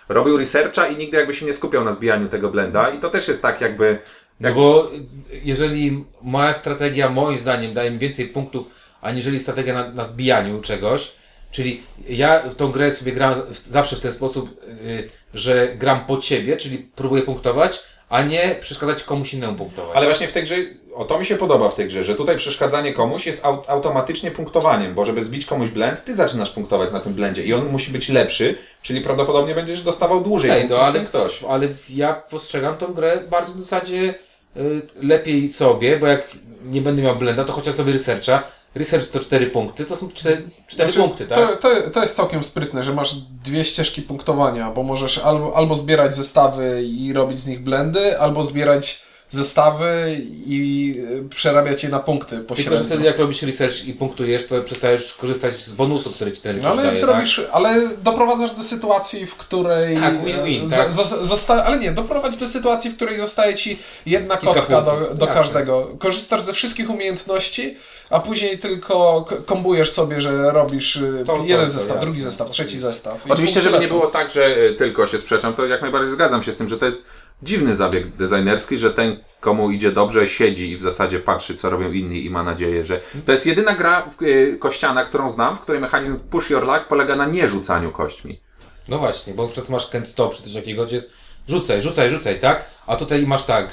robił 0.08 0.36
researcha 0.36 0.86
i 0.86 0.96
nigdy 0.96 1.16
jakby 1.16 1.34
się 1.34 1.46
nie 1.46 1.54
skupiał 1.54 1.84
na 1.84 1.92
zbijaniu 1.92 2.28
tego 2.28 2.48
blenda 2.48 2.90
i 2.90 2.98
to 2.98 3.10
też 3.10 3.28
jest 3.28 3.42
tak 3.42 3.60
jakby, 3.60 3.98
No 4.40 4.54
bo 4.54 4.90
jeżeli 5.30 6.04
moja 6.22 6.54
strategia 6.54 7.08
moim 7.08 7.38
zdaniem 7.38 7.74
daje 7.74 7.90
mi 7.90 7.98
więcej 7.98 8.26
punktów, 8.26 8.66
aniżeli 9.00 9.40
strategia 9.40 9.74
na, 9.74 9.90
na 9.90 10.04
zbijaniu 10.04 10.60
czegoś, 10.60 11.12
czyli 11.50 11.82
ja 12.08 12.48
w 12.50 12.54
tą 12.54 12.72
grę 12.72 12.90
sobie 12.90 13.12
gram 13.12 13.34
zawsze 13.70 13.96
w 13.96 14.00
ten 14.00 14.12
sposób, 14.12 14.62
y, 14.84 15.10
że 15.34 15.68
gram 15.76 16.06
po 16.06 16.18
ciebie, 16.18 16.56
czyli 16.56 16.78
próbuję 16.96 17.22
punktować, 17.22 17.82
a 18.11 18.23
nie 18.23 18.57
przeszkadzać 18.61 19.05
komuś 19.05 19.35
innemu 19.35 19.57
punktować. 19.57 19.96
ale 19.96 20.07
właśnie 20.07 20.29
w 20.29 20.33
tej 20.33 20.42
grze, 20.42 20.57
o 20.94 21.05
to 21.05 21.18
mi 21.18 21.27
się 21.27 21.37
podoba 21.37 21.70
w 21.70 21.75
tej 21.75 21.88
grze, 21.88 22.05
że 22.05 22.14
tutaj 22.14 22.37
przeszkadzanie 22.37 22.92
komuś 22.92 23.27
jest 23.27 23.44
aut 23.44 23.70
automatycznie 23.70 24.31
punktowaniem, 24.31 24.94
bo 24.94 25.07
żeby 25.07 25.25
zbić 25.25 25.46
komuś 25.46 25.70
blend, 25.70 26.05
ty 26.05 26.16
zaczynasz 26.16 26.51
punktować 26.51 26.92
na 26.92 27.01
tym 27.01 27.14
blendzie 27.14 27.44
i 27.44 27.55
on 27.55 27.68
musi 27.68 27.92
być 27.92 28.09
lepszy, 28.09 28.59
czyli 28.83 29.01
prawdopodobnie 29.01 29.55
będziesz 29.55 29.83
dostawał 29.83 30.20
dłużej 30.20 30.51
Ej, 30.51 30.59
punktów 30.61 30.79
no, 30.79 30.85
ale, 30.87 31.01
ktoś. 31.01 31.44
ale 31.44 31.68
ja 31.90 32.14
postrzegam 32.14 32.77
tą 32.77 32.94
grę 32.94 33.23
bardzo 33.31 33.53
w 33.53 33.57
zasadzie 33.57 34.14
y, 34.57 34.83
lepiej 35.03 35.49
sobie, 35.49 35.96
bo 35.96 36.07
jak 36.07 36.29
nie 36.64 36.81
będę 36.81 37.03
miał 37.03 37.16
blenda, 37.16 37.44
to 37.44 37.53
chociaż 37.53 37.75
sobie 37.75 37.92
researcha, 37.92 38.42
research 38.74 39.09
to 39.11 39.20
4 39.20 39.46
punkty, 39.46 39.85
to 39.85 39.96
są 39.96 40.11
4, 40.11 40.48
4 40.66 40.92
Znaczy, 40.92 41.09
punkty, 41.09 41.26
tak? 41.26 41.38
to, 41.38 41.56
to, 41.56 41.90
to 41.90 42.00
jest 42.00 42.16
całkiem 42.16 42.42
sprytne, 42.42 42.83
że 42.83 42.94
masz 42.94 43.14
dwie 43.44 43.64
ścieżki 43.64 44.02
punktowania, 44.02 44.70
bo 44.70 44.83
możesz 44.83 45.18
albo, 45.18 45.56
albo 45.56 45.74
zbierać 45.74 46.14
zestawy 46.14 46.83
i 46.83 47.12
robić 47.12 47.38
z 47.38 47.46
nich 47.46 47.62
blendy, 47.62 48.20
albo 48.20 48.44
zbierać 48.44 49.02
zestawy 49.31 50.16
i 50.47 50.95
y, 51.27 51.29
przerabiać 51.29 51.83
je 51.85 51.88
na 51.88 51.99
punkty 52.01 52.38
Tylko, 52.57 52.77
że 52.77 52.85
wtedy 52.85 53.05
jak 53.05 53.19
robisz 53.19 53.43
research 53.43 53.85
i 53.85 53.93
punktujesz, 53.93 54.47
to 54.47 54.61
przestajesz 54.62 55.14
korzystać 55.14 55.57
z 55.57 55.73
bonusu, 55.73 56.11
który 56.11 56.33
ci 56.33 56.43
ten 56.43 56.57
No 56.57 56.62
research 56.62 56.79
ale 56.79 56.87
jak 56.87 56.95
daje, 56.95 57.07
zrobisz, 57.07 57.43
ale 57.53 57.88
doprowadzasz 58.03 58.53
do 58.53 58.62
sytuacji, 58.62 59.27
w 59.27 59.35
której. 59.37 59.97
Tak, 59.97 60.25
win-win, 60.25 60.69
za- 60.69 60.77
tak. 60.77 60.93
Zosta- 61.23 61.64
ale 61.64 61.79
nie, 61.79 61.90
doprowadź 61.93 62.37
do 62.37 62.49
sytuacji, 62.49 62.90
w 62.90 62.97
której 62.97 63.19
zostaje 63.19 63.55
ci 63.55 63.79
jedna 64.07 64.37
Kilka 64.37 64.55
kostka 64.55 64.83
do, 64.83 64.90
punktów, 64.93 65.19
do 65.19 65.27
jasne. 65.27 65.43
każdego. 65.43 65.90
Korzystasz 65.99 66.43
ze 66.43 66.53
wszystkich 66.53 66.90
umiejętności, 66.90 67.77
a 68.11 68.21
później 68.21 68.59
tylko 68.59 69.25
kombujesz 69.47 69.90
sobie, 69.93 70.21
że 70.21 70.51
robisz 70.53 70.97
y, 70.97 71.25
To- 71.27 71.43
jeden 71.47 71.66
to 71.66 71.73
zestaw, 71.73 71.88
jasne. 71.88 72.01
drugi 72.01 72.21
zestaw, 72.21 72.51
trzeci 72.51 72.79
zestaw. 72.79 73.19
Oczywiście, 73.29 73.61
żeby 73.62 73.79
nie 73.79 73.88
było 73.88 74.07
tak, 74.07 74.31
że 74.31 74.47
e, 74.47 74.73
tylko 74.75 75.07
się 75.07 75.19
sprzeczam, 75.19 75.55
to 75.55 75.66
jak 75.66 75.83
najbardziej 75.83 76.11
zgadzam 76.12 76.43
się 76.43 76.53
z 76.53 76.57
tym, 76.57 76.69
że 76.69 76.79
to 76.79 76.87
jest 76.87 77.05
dziwny 77.42 77.74
zabieg 77.76 78.09
designerski, 78.16 78.79
że 78.79 78.90
ten, 78.90 79.16
komu 79.40 79.70
idzie 79.70 79.92
dobrze, 79.92 80.29
siedzi 80.29 80.70
i 80.70 80.76
w 80.76 80.81
zasadzie 80.83 81.20
patrzy, 81.20 81.55
co 81.57 81.70
robią 81.70 81.92
inni 81.92 82.24
i 82.24 82.31
ma 82.31 82.42
nadzieję, 82.42 82.85
że... 82.85 83.00
To 83.26 83.33
jest 83.33 83.46
jedyna 83.46 83.72
gra 83.74 84.03
w- 84.11 84.22
e, 84.22 84.57
kościana, 84.57 85.05
którą 85.05 85.31
znam, 85.31 85.57
w 85.57 85.61
której 85.61 85.81
mechanizm 85.81 86.18
push 86.18 86.50
your 86.50 86.64
luck 86.66 86.81
polega 86.85 87.16
na 87.16 87.26
nierzucaniu 87.26 87.92
kośćmi. 87.92 88.40
No 88.88 88.98
właśnie, 88.98 89.35
bo 89.35 89.48
przed 89.48 89.68
masz 89.68 89.87
ten 89.87 90.07
stop 90.07 90.35
czy 90.35 90.42
coś 90.42 90.53
takiego, 90.55 90.87
gdzie 90.87 90.96
jest 90.96 91.12
rzucaj, 91.48 91.83
rzucaj, 91.83 92.11
rzucaj, 92.11 92.40
tak? 92.40 92.64
A 92.87 92.96
tutaj 92.96 93.26
masz 93.26 93.44
tak, 93.44 93.68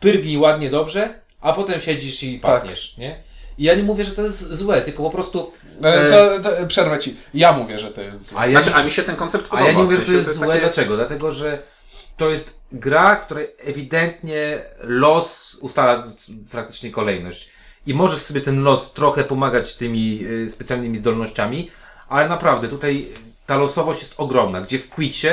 pyrgnij 0.00 0.38
ładnie, 0.38 0.70
dobrze, 0.70 1.14
a 1.40 1.52
potem 1.52 1.80
siedzisz 1.80 2.22
i 2.22 2.40
Tak. 2.40 2.50
pachniesz, 2.60 2.96
nie? 2.96 3.22
I 3.58 3.64
ja 3.64 3.74
nie 3.74 3.82
mówię, 3.82 4.04
że 4.04 4.12
to 4.12 4.22
jest 4.22 4.52
złe, 4.54 4.82
tylko 4.82 5.02
po 5.02 5.10
prostu 5.10 5.52
E, 5.82 6.10
to, 6.10 6.50
to, 6.50 6.66
przerwę 6.66 6.98
ci. 6.98 7.16
Ja 7.34 7.52
mówię, 7.52 7.78
że 7.78 7.90
to 7.90 8.02
jest 8.02 8.26
złe. 8.28 8.40
A 8.40 8.46
ja, 8.46 8.62
Znaczy, 8.62 8.78
a 8.78 8.82
mi 8.82 8.90
się 8.90 9.02
ten 9.02 9.16
koncept 9.16 9.44
a 9.46 9.48
podoba. 9.48 9.68
ja 9.68 9.76
nie 9.76 9.82
mówię, 9.82 9.96
w 9.96 10.00
że 10.00 10.06
to 10.06 10.12
sensie, 10.12 10.18
jest 10.28 10.38
złe. 10.38 10.46
takie- 10.48 10.60
Dlaczego? 10.60 10.96
Dlatego, 10.96 11.32
że 11.32 11.62
to 12.16 12.30
jest 12.30 12.57
gra, 12.72 13.16
której 13.16 13.46
ewidentnie 13.58 14.62
los 14.80 15.58
ustala 15.60 16.04
praktycznie 16.50 16.90
kolejność. 16.90 17.50
I 17.86 17.94
możesz 17.94 18.20
sobie 18.20 18.40
ten 18.40 18.62
los 18.62 18.92
trochę 18.92 19.24
pomagać 19.24 19.76
tymi 19.76 20.24
y, 20.24 20.50
specjalnymi 20.50 20.98
zdolnościami, 20.98 21.70
ale 22.08 22.28
naprawdę 22.28 22.68
tutaj 22.68 23.08
ta 23.46 23.56
losowość 23.56 24.02
jest 24.02 24.14
ogromna, 24.16 24.60
gdzie 24.60 24.78
w 24.78 24.88
Quicksie 24.88 25.28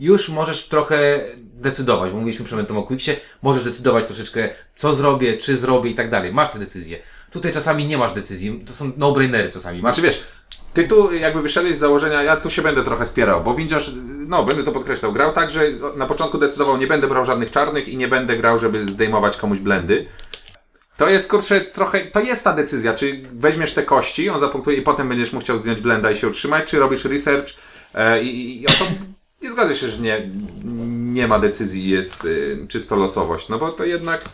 już 0.00 0.28
możesz 0.28 0.68
trochę 0.68 1.24
decydować, 1.36 2.12
mówiliśmy 2.12 2.44
przedmiotem 2.44 2.78
o 2.78 2.82
Quicksie, 2.82 3.10
możesz 3.42 3.64
decydować 3.64 4.04
troszeczkę, 4.04 4.48
co 4.74 4.94
zrobię, 4.94 5.38
czy 5.38 5.58
zrobię 5.58 5.90
i 5.90 5.94
tak 5.94 6.10
dalej. 6.10 6.32
Masz 6.32 6.50
te 6.50 6.58
decyzje. 6.58 6.98
Tutaj 7.30 7.52
czasami 7.52 7.86
nie 7.86 7.98
masz 7.98 8.12
decyzji, 8.12 8.62
to 8.66 8.72
są 8.72 8.92
no-brainery 8.96 9.52
czasami. 9.52 9.80
Znaczy 9.80 10.02
wiesz, 10.02 10.24
ty 10.72 10.88
tu 10.88 11.14
jakby 11.14 11.42
wyszedłeś 11.42 11.76
z 11.76 11.78
założenia, 11.78 12.22
ja 12.22 12.36
tu 12.36 12.50
się 12.50 12.62
będę 12.62 12.84
trochę 12.84 13.06
spierał, 13.06 13.42
bo 13.42 13.54
Windziarz, 13.54 13.90
no 14.28 14.44
będę 14.44 14.64
to 14.64 14.72
podkreślał, 14.72 15.12
grał 15.12 15.32
tak, 15.32 15.50
że 15.50 15.62
na 15.96 16.06
początku 16.06 16.38
decydował, 16.38 16.76
nie 16.76 16.86
będę 16.86 17.08
brał 17.08 17.24
żadnych 17.24 17.50
czarnych 17.50 17.88
i 17.88 17.96
nie 17.96 18.08
będę 18.08 18.36
grał, 18.36 18.58
żeby 18.58 18.86
zdejmować 18.86 19.36
komuś 19.36 19.58
blendy. 19.58 20.06
To 20.96 21.08
jest, 21.08 21.30
kurczę, 21.30 21.60
trochę, 21.60 22.00
to 22.00 22.20
jest 22.20 22.44
ta 22.44 22.52
decyzja, 22.52 22.94
czy 22.94 23.28
weźmiesz 23.32 23.74
te 23.74 23.82
kości, 23.82 24.30
on 24.30 24.40
zapunktuje 24.40 24.76
i 24.76 24.82
potem 24.82 25.08
będziesz 25.08 25.32
mu 25.32 25.40
chciał 25.40 25.58
zdjąć 25.58 25.80
blenda 25.80 26.10
i 26.10 26.16
się 26.16 26.28
utrzymać, 26.28 26.64
czy 26.64 26.78
robisz 26.78 27.04
research 27.04 27.54
e, 27.94 28.22
i, 28.22 28.62
i 28.62 28.66
o 28.66 28.70
to 28.70 28.84
nie 29.42 29.50
zgodzę 29.50 29.74
się, 29.74 29.88
że 29.88 29.98
nie, 29.98 30.30
nie 31.12 31.28
ma 31.28 31.38
decyzji, 31.38 31.88
jest 31.88 32.24
y, 32.24 32.66
czysto 32.68 32.96
losowość, 32.96 33.48
no 33.48 33.58
bo 33.58 33.68
to 33.68 33.84
jednak, 33.84 34.24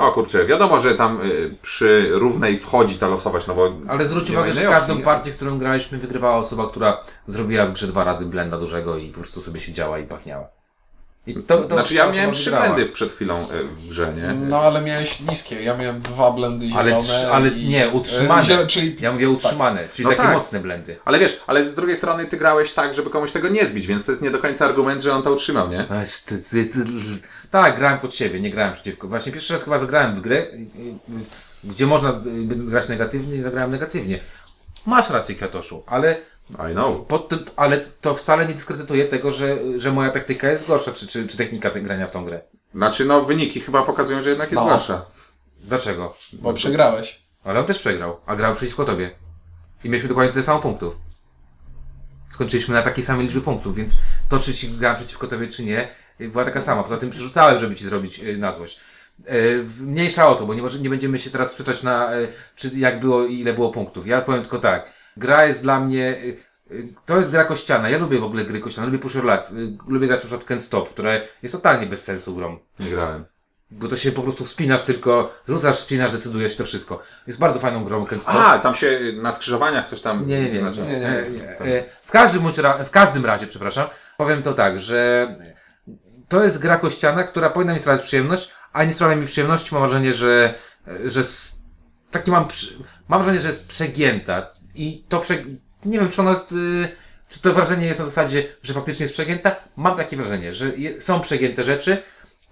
o 0.00 0.12
kurczę, 0.12 0.44
wiadomo, 0.46 0.78
że 0.78 0.94
tam 0.94 1.20
y, 1.24 1.56
przy 1.62 2.08
równej 2.12 2.58
wchodzi 2.58 2.98
ta 2.98 3.08
losowość, 3.08 3.46
no 3.46 3.54
bo 3.54 3.72
Ale 3.88 4.06
zwróć 4.06 4.28
nie 4.28 4.34
ma 4.34 4.40
uwagę, 4.40 4.54
że 4.54 4.60
innej 4.60 4.72
każdą 4.74 4.92
opcji. 4.92 5.04
partię, 5.04 5.30
którą 5.30 5.58
graliśmy, 5.58 5.98
wygrywała 5.98 6.36
osoba, 6.36 6.68
która 6.68 7.00
zrobiła 7.26 7.66
w 7.66 7.72
grze 7.72 7.86
dwa 7.86 8.04
razy 8.04 8.26
blenda 8.26 8.58
dużego 8.58 8.96
i 8.96 9.08
po 9.08 9.20
prostu 9.20 9.40
sobie 9.40 9.60
siedziała 9.60 9.98
i 9.98 10.04
pachniała. 10.06 10.48
I 11.26 11.34
to, 11.34 11.58
to 11.58 11.74
Znaczy 11.74 11.94
ja 11.94 12.12
miałem 12.12 12.32
trzy 12.32 12.50
blendy 12.50 12.86
przed 12.86 13.12
chwilą 13.12 13.50
e, 13.50 13.64
w 13.64 13.88
grze, 13.88 14.12
nie? 14.16 14.34
No 14.34 14.60
ale 14.60 14.80
miałeś 14.82 15.20
niskie, 15.20 15.62
ja 15.62 15.76
miałem 15.76 16.00
dwa 16.00 16.30
blendy 16.30 16.66
zielone. 16.68 16.92
Ale, 16.92 17.02
trzy, 17.02 17.30
ale 17.32 17.48
i, 17.48 17.68
nie, 17.68 17.88
utrzymane. 17.88 18.42
e, 18.42 18.44
zielo- 18.44 18.66
czyli 18.66 18.96
Ja 19.00 19.12
mówię 19.12 19.30
utrzymane, 19.30 19.88
czyli 19.88 20.04
No 20.04 20.10
takie 20.10 20.22
tak. 20.22 20.36
mocne 20.36 20.60
blendy. 20.60 20.96
Ale 21.04 21.18
wiesz, 21.18 21.40
ale 21.46 21.68
z 21.68 21.74
drugiej 21.74 21.96
strony 21.96 22.24
ty 22.24 22.36
grałeś 22.36 22.72
tak, 22.72 22.94
żeby 22.94 23.10
komuś 23.10 23.30
tego 23.30 23.48
nie 23.48 23.66
zbić, 23.66 23.86
więc 23.86 24.04
to 24.04 24.12
jest 24.12 24.22
nie 24.22 24.30
do 24.30 24.38
końca 24.38 24.64
argument, 24.64 25.02
że 25.02 25.12
on 25.12 25.22
to 25.22 25.32
utrzymał, 25.32 25.68
nie? 25.70 25.84
Tak, 27.50 27.78
grałem 27.78 27.98
pod 27.98 28.14
siebie, 28.14 28.40
nie 28.40 28.50
grałem 28.50 28.72
przeciwko. 28.72 29.08
Właśnie 29.08 29.32
pierwszy 29.32 29.52
raz 29.52 29.62
chyba 29.64 29.78
zagrałem 29.78 30.14
w 30.14 30.20
grę, 30.20 30.46
gdzie 31.64 31.86
można 31.86 32.10
y, 32.10 32.14
grać 32.46 32.88
negatywnie 32.88 33.36
i 33.36 33.42
zagrałem 33.42 33.70
negatywnie. 33.70 34.20
Masz 34.86 35.10
rację, 35.10 35.34
Kwiatoszu, 35.34 35.82
ale, 35.86 36.16
I 36.70 36.72
know. 36.72 37.06
pod, 37.06 37.28
tym- 37.28 37.44
ale 37.56 37.80
to 38.00 38.14
wcale 38.14 38.46
nie 38.46 38.54
dyskredytuje 38.54 39.04
tego, 39.04 39.30
że, 39.30 39.58
że 39.76 39.92
moja 39.92 40.10
taktyka 40.10 40.50
jest 40.50 40.66
gorsza, 40.66 40.92
czy, 40.92 41.06
czy, 41.06 41.26
czy 41.26 41.36
technika 41.36 41.70
te- 41.70 41.80
grania 41.80 42.06
w 42.06 42.10
tą 42.10 42.24
grę. 42.24 42.40
Znaczy, 42.74 43.04
no 43.04 43.22
wyniki 43.22 43.60
chyba 43.60 43.82
pokazują, 43.82 44.22
że 44.22 44.28
jednak 44.30 44.50
jest 44.50 44.62
No. 44.62 44.68
gorsza. 44.70 45.06
Dlaczego? 45.60 46.16
Bo 46.32 46.52
przegrałeś. 46.54 47.20
Ale 47.44 47.60
on 47.60 47.66
też 47.66 47.78
przegrał, 47.78 48.20
a 48.26 48.36
grał 48.36 48.54
przeciwko 48.54 48.84
tobie. 48.84 49.10
I 49.84 49.88
mieliśmy 49.88 50.08
dokładnie 50.08 50.32
tyle 50.32 50.42
samo 50.42 50.60
punktów. 50.60 50.96
Skończyliśmy 52.30 52.74
na 52.74 52.82
takiej 52.82 53.04
samej 53.04 53.22
liczbie 53.26 53.40
punktów, 53.40 53.74
więc 53.74 53.96
to, 54.28 54.38
czy 54.38 54.54
ci 54.54 54.68
grałem 54.68 54.96
przeciwko 54.96 55.26
tobie, 55.26 55.48
czy 55.48 55.64
nie, 55.64 55.88
była 56.20 56.44
taka 56.44 56.60
sama. 56.60 56.82
Poza 56.82 56.96
tym 56.96 57.10
przerzucałem, 57.10 57.58
żeby 57.58 57.74
ci 57.74 57.84
zrobić 57.84 58.18
y, 58.24 58.38
na 58.38 58.52
złość. 58.52 58.80
Y, 59.20 59.64
Mniejsza 59.80 60.28
o 60.28 60.34
to, 60.34 60.46
bo 60.46 60.54
nie, 60.54 60.62
może, 60.62 60.78
nie 60.78 60.90
będziemy 60.90 61.18
się 61.18 61.30
teraz 61.30 61.50
sprzeczać 61.50 61.82
na, 61.82 62.16
y, 62.18 62.28
czy 62.56 62.70
jak 62.74 63.00
było 63.00 63.24
i 63.26 63.40
ile 63.40 63.52
było 63.54 63.70
punktów. 63.70 64.06
Ja 64.06 64.20
powiem 64.20 64.42
tylko 64.42 64.58
tak. 64.58 64.90
Gra 65.16 65.44
jest 65.46 65.62
dla 65.62 65.80
mnie, 65.80 66.16
y, 66.70 66.74
y, 66.74 66.88
to 67.06 67.16
jest 67.16 67.30
gra 67.30 67.44
kościana. 67.44 67.88
Ja 67.88 67.98
lubię 67.98 68.18
w 68.18 68.24
ogóle 68.24 68.44
gry 68.44 68.60
kościane, 68.60 68.86
lubię 68.86 68.98
Push 68.98 69.14
Your 69.14 69.24
Luck, 69.24 69.50
y, 69.52 69.92
lubię 69.92 70.06
grać 70.06 70.18
na 70.20 70.26
przykład 70.26 70.44
Ken 70.44 70.60
Stop, 70.60 70.90
które 70.90 71.22
jest 71.42 71.52
totalnie 71.54 71.86
bez 71.86 72.04
sensu 72.04 72.34
grą. 72.34 72.58
Nie 72.78 72.90
grałem. 72.90 73.24
Bo 73.72 73.88
to 73.88 73.96
się 73.96 74.12
po 74.12 74.22
prostu 74.22 74.44
wspinasz 74.44 74.82
tylko, 74.82 75.34
rzucasz, 75.48 75.76
wspinasz, 75.76 76.12
decydujesz 76.12 76.56
to 76.56 76.64
wszystko. 76.64 77.02
Jest 77.26 77.38
bardzo 77.38 77.60
fajną 77.60 77.84
grą 77.84 78.06
Ken 78.06 78.20
Stop. 78.22 78.34
A, 78.36 78.58
tam 78.58 78.74
się 78.74 79.00
na 79.22 79.32
skrzyżowaniach 79.32 79.88
coś 79.88 80.00
tam... 80.00 80.26
Nie, 80.26 80.42
nie, 80.42 80.52
nie. 80.52 80.60
znaczy- 80.60 80.80
Nie, 80.82 80.98
nie. 81.00 81.06
E, 81.08 81.30
nie. 81.30 81.78
E, 81.78 81.84
W 82.04 82.10
każdym, 82.10 82.42
w 82.86 82.90
każdym 82.90 83.26
razie, 83.26 83.46
przepraszam, 83.46 83.88
powiem 84.16 84.42
to 84.42 84.52
tak, 84.54 84.80
że 84.80 85.28
to 86.28 86.44
jest 86.44 86.58
gra 86.58 86.76
kościana, 86.78 87.24
która 87.24 87.50
powinna 87.50 87.74
mi 87.74 87.80
sprawiać 87.80 88.02
przyjemność, 88.02 88.50
a 88.72 88.84
nie 88.84 88.92
sprawia 88.92 89.16
mi 89.16 89.26
przyjemności. 89.26 89.74
Mam 89.74 89.82
wrażenie, 89.82 90.12
że, 90.12 90.54
że 91.04 91.20
taki 92.10 92.30
mam, 92.30 92.46
mam 93.08 93.20
wrażenie, 93.22 93.40
że 93.40 93.48
jest 93.48 93.68
przegięta 93.68 94.46
i 94.80 95.04
to 95.08 95.20
prze, 95.20 95.34
nie 95.84 95.98
wiem, 95.98 96.08
czy 96.08 96.20
ono 96.20 96.30
jest, 96.30 96.52
y, 96.52 96.88
czy 97.28 97.40
to 97.40 97.52
wrażenie 97.52 97.86
jest 97.86 98.00
na 98.00 98.06
zasadzie, 98.06 98.44
że 98.62 98.74
faktycznie 98.74 99.04
jest 99.04 99.12
przegięta. 99.12 99.56
Mam 99.76 99.96
takie 99.96 100.16
wrażenie, 100.16 100.52
że 100.52 100.76
je, 100.76 101.00
są 101.00 101.20
przegięte 101.20 101.64
rzeczy 101.64 101.96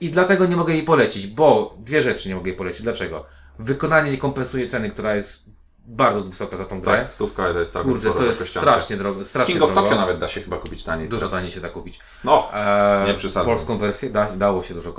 i 0.00 0.10
dlatego 0.10 0.46
nie 0.46 0.56
mogę 0.56 0.74
jej 0.74 0.82
polecić, 0.82 1.26
bo 1.26 1.76
dwie 1.78 2.02
rzeczy 2.02 2.28
nie 2.28 2.34
mogę 2.34 2.50
jej 2.50 2.58
polecić. 2.58 2.82
Dlaczego? 2.82 3.26
Wykonanie 3.58 4.10
nie 4.10 4.18
kompensuje 4.18 4.68
ceny, 4.68 4.88
która 4.88 5.14
jest 5.16 5.50
bardzo 5.88 6.22
wysoka 6.22 6.56
za 6.56 6.64
tą 6.64 6.80
grę. 6.80 6.96
Tak, 6.98 7.08
stówka 7.08 7.52
to 7.52 7.60
jest 7.60 7.72
całkiem 7.72 7.92
Kurde, 7.92 8.10
to 8.10 8.24
jest 8.24 8.48
strasznie 8.48 8.96
drogo. 8.96 9.24
Strasznie 9.24 9.54
King 9.54 9.64
of 9.64 9.72
drogo. 9.72 9.88
Tokyo 9.88 10.00
nawet 10.00 10.18
da 10.18 10.28
się 10.28 10.40
chyba 10.40 10.56
kupić 10.56 10.84
taniej. 10.84 11.08
Dużo 11.08 11.20
teraz. 11.20 11.32
taniej 11.34 11.50
się 11.50 11.60
da 11.60 11.68
kupić. 11.68 12.00
No, 12.24 12.48
Eee, 12.54 13.06
Nie 13.06 13.14
przesadzam. 13.14 13.46
Polską 13.46 13.78
wersję 13.78 14.10
da, 14.10 14.32
dało 14.32 14.62
się 14.62 14.74
dużo 14.74 14.92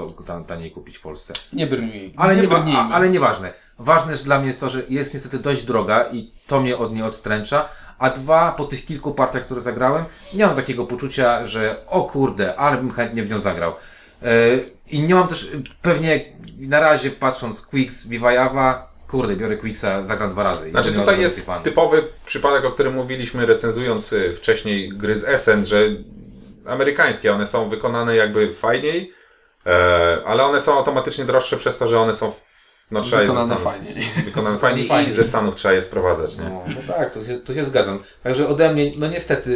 taniej 0.47 0.71
kupić 0.71 0.97
w 0.97 1.02
Polsce. 1.02 1.34
Nie 1.54 1.67
brnij. 1.67 2.13
Ale, 2.17 2.36
nie, 2.36 2.47
brnijmy. 2.47 2.80
a, 2.80 2.89
ale 2.89 3.10
nieważne. 3.10 3.54
Ważne 3.80 4.15
że 4.15 4.23
dla 4.23 4.38
mnie 4.38 4.47
jest 4.47 4.60
to, 4.60 4.69
że 4.69 4.84
jest 4.89 5.13
niestety 5.13 5.39
dość 5.39 5.63
droga 5.63 6.06
i 6.12 6.32
to 6.47 6.62
mnie 6.62 6.78
od 6.78 6.93
niej 6.93 7.04
odstręcza. 7.04 7.69
A 7.99 8.10
dwa, 8.10 8.52
po 8.52 8.65
tych 8.65 8.86
kilku 8.86 9.13
partiach, 9.13 9.45
które 9.45 9.62
zagrałem, 9.62 10.06
nie 10.34 10.45
mam 10.45 10.56
takiego 10.56 10.86
poczucia, 10.86 11.45
że 11.45 11.75
o 11.88 12.02
kurde, 12.04 12.56
ale 12.56 12.78
bym 12.78 12.91
chętnie 12.91 13.23
w 13.23 13.30
nią 13.30 13.39
zagrał. 13.39 13.73
Eee, 14.23 14.65
I 14.88 14.99
nie 14.99 15.15
mam 15.15 15.28
też, 15.28 15.52
pewnie 15.82 16.25
na 16.58 16.80
razie 16.80 17.12
patrząc 17.12 17.65
Quicks, 17.65 18.08
Viva 18.08 18.32
Java, 18.32 18.88
kurde, 19.10 19.36
biorę 19.36 19.58
Quicksa, 19.58 20.04
zagram 20.04 20.32
dwa 20.32 20.43
razy. 20.43 20.67
i 20.67 20.72
Znaczy 20.72 20.93
tutaj 20.93 21.22
jest 21.22 21.52
typowy 21.63 22.04
przypadek, 22.26 22.65
o 22.65 22.72
którym 22.72 22.93
mówiliśmy 22.93 23.45
recenzując 23.45 24.13
y, 24.13 24.34
wcześniej 24.34 24.89
gry 24.89 25.17
z 25.17 25.24
Essen, 25.24 25.65
że 25.65 25.82
amerykańskie, 26.65 27.34
one 27.34 27.45
są 27.45 27.69
wykonane 27.69 28.15
jakby 28.15 28.54
fajniej, 28.54 29.13
e, 29.65 30.22
ale 30.26 30.43
one 30.45 30.62
są 30.62 30.74
automatycznie 30.78 31.26
droższe 31.26 31.58
przez 31.58 31.78
to, 31.78 31.88
że 31.88 32.00
one 32.00 32.13
są 32.13 32.32
w- 32.32 32.50
no, 32.91 33.02
trzeba 33.02 33.22
je 33.22 33.28
ze 33.28 33.34
Wykonane 33.34 33.56
Stanów, 33.62 33.74
fajniej. 33.74 34.06
Wykonane 34.26 34.58
fajniej 34.58 34.86
i 34.86 34.88
Fajniej. 34.88 35.12
ze 35.13 35.24
Stanów 35.24 35.56
trzeba 35.56 35.74
je 35.74 35.82
sprowadzać, 35.82 36.38
nie? 36.38 36.43
No, 36.43 36.63
no 36.67 36.93
tak, 36.93 37.13
to 37.13 37.24
się, 37.24 37.38
to 37.38 37.54
się 37.54 37.65
zgadzam. 37.65 38.00
Także 38.24 38.48
ode 38.48 38.74
mnie, 38.74 38.91
no 38.98 39.08
niestety, 39.08 39.52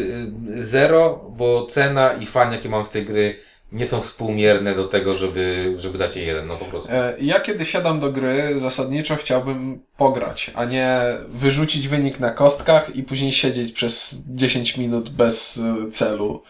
y, 0.57 0.65
zero, 0.65 1.25
bo 1.29 1.65
cena 1.71 2.13
i 2.13 2.25
fan, 2.25 2.51
jakie 2.51 2.69
mam 2.69 2.85
z 2.85 2.89
tej 2.91 3.05
gry, 3.05 3.35
nie 3.73 3.87
są 3.87 4.01
współmierne 4.01 4.75
do 4.75 4.87
tego, 4.87 5.17
żeby, 5.17 5.73
żeby 5.77 5.97
dać 5.97 6.15
jej 6.15 6.27
jeden, 6.27 6.47
no 6.47 6.55
po 6.55 6.65
prostu. 6.65 6.89
E, 6.91 7.13
Ja 7.21 7.39
kiedy 7.39 7.65
siadam 7.65 7.99
do 7.99 8.11
gry, 8.11 8.59
zasadniczo 8.59 9.15
chciałbym 9.15 9.79
pograć, 9.97 10.51
a 10.55 10.65
nie 10.65 10.99
wyrzucić 11.27 11.87
wynik 11.87 12.19
na 12.19 12.29
kostkach 12.29 12.95
i 12.95 13.03
później 13.03 13.33
siedzieć 13.33 13.71
przez 13.71 14.25
10 14.29 14.77
minut 14.77 15.09
bez 15.09 15.57
e, 15.57 15.91
celu, 15.91 16.43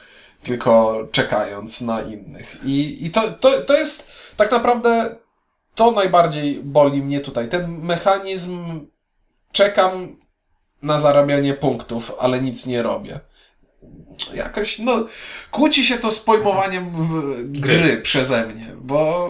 tylko 0.44 1.00
czekając 1.12 1.82
na 1.82 2.02
innych. 2.02 2.58
I, 2.66 3.06
i 3.06 3.12
to, 3.12 3.32
to, 3.32 3.62
to 3.62 3.74
jest 3.74 4.12
tak 4.38 4.52
naprawdę 4.52 5.16
to 5.76 5.92
najbardziej 5.92 6.56
boli 6.64 7.02
mnie 7.04 7.20
tutaj. 7.20 7.50
Ten 7.50 7.78
mechanizm 7.82 8.80
czekam 9.52 10.16
na 10.82 10.98
zarabianie 10.98 11.54
punktów, 11.54 12.12
ale 12.20 12.42
nic 12.42 12.66
nie 12.66 12.84
robię. 12.84 13.20
Jakoś, 14.34 14.80
no, 14.80 15.08
kłóci 15.52 15.86
się 15.86 15.98
to 15.98 16.12
z 16.12 16.20
pojmowaniem 16.20 16.90
w- 16.90 17.52
gry, 17.60 17.98
przeze 18.02 18.48
mnie, 18.48 18.66
bo 18.76 19.30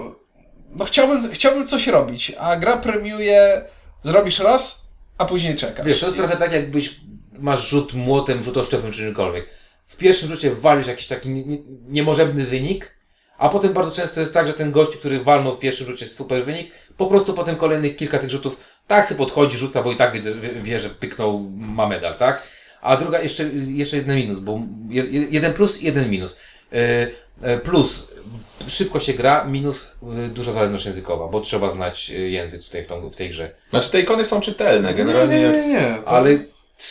no 0.75 0.85
chciałbym, 0.85 1.31
chciałbym 1.31 1.67
coś 1.67 1.87
robić, 1.87 2.31
a 2.39 2.55
gra 2.55 2.77
premiuje, 2.77 3.65
zrobisz 4.03 4.39
raz, 4.39 4.93
a 5.17 5.25
później 5.25 5.55
czekasz. 5.55 5.85
Wiesz, 5.85 5.99
to 5.99 6.05
jest 6.05 6.17
trochę 6.17 6.37
tak, 6.37 6.51
jakbyś 6.53 6.95
masz 7.39 7.69
rzut 7.69 7.93
młotem, 7.93 8.43
rzut 8.43 8.57
oszczepem 8.57 8.91
czy 8.91 8.97
czymkolwiek. 8.97 9.49
W 9.87 9.97
pierwszym 9.97 10.29
rzucie 10.29 10.51
walisz 10.51 10.87
jakiś 10.87 11.07
taki 11.07 11.29
nie, 11.29 11.45
nie, 11.45 11.57
niemożebny 11.87 12.45
wynik, 12.45 12.95
a 13.37 13.49
potem 13.49 13.73
bardzo 13.73 13.91
często 13.91 14.19
jest 14.19 14.33
tak, 14.33 14.47
że 14.47 14.53
ten 14.53 14.71
gość, 14.71 14.97
który 14.97 15.23
walnął 15.23 15.55
w 15.55 15.59
pierwszym 15.59 15.87
rzucie 15.87 16.07
super 16.07 16.45
wynik, 16.45 16.71
po 16.97 17.05
prostu 17.07 17.33
potem 17.33 17.55
kolejnych 17.55 17.95
kilka 17.95 18.19
tych 18.19 18.29
rzutów 18.31 18.59
tak 18.87 19.07
sobie 19.07 19.17
podchodzi, 19.17 19.57
rzuca, 19.57 19.83
bo 19.83 19.91
i 19.91 19.95
tak 19.95 20.13
wie, 20.13 20.19
wie- 20.33 20.61
wie 20.63 20.79
że 20.79 20.89
pyknął, 20.89 21.39
ma 21.57 21.87
medal, 21.87 22.15
tak? 22.15 22.43
A 22.83 22.97
druga, 22.97 23.19
jeszcze, 23.21 23.43
jeszcze 23.67 23.97
jeden 23.97 24.15
minus, 24.15 24.39
bo 24.39 24.59
je- 24.89 25.05
je- 25.05 25.27
jeden 25.31 25.53
plus 25.53 25.81
i 25.81 25.85
jeden 25.85 26.09
minus. 26.09 26.39
E, 26.73 27.07
e, 27.41 27.57
Plus, 27.57 28.07
szybko 28.67 28.99
się 28.99 29.13
gra, 29.13 29.43
minus, 29.45 29.95
e, 30.25 30.27
duża 30.29 30.53
zależność 30.53 30.85
językowa, 30.85 31.27
bo 31.27 31.41
trzeba 31.41 31.69
znać 31.71 32.09
język 32.09 32.63
tutaj 32.63 32.83
w, 32.83 32.87
tą, 32.87 33.09
w 33.09 33.15
tej 33.15 33.29
grze. 33.29 33.51
Znaczy 33.69 33.91
te 33.91 33.99
ikony 33.99 34.25
są 34.25 34.41
czytelne, 34.41 34.89
Nie, 34.89 34.95
generalnie 34.95 35.35
nie, 35.35 35.41
jak... 35.41 35.55
nie, 35.55 35.67
nie. 35.67 35.95
To... 36.05 36.09
Ale 36.09 36.37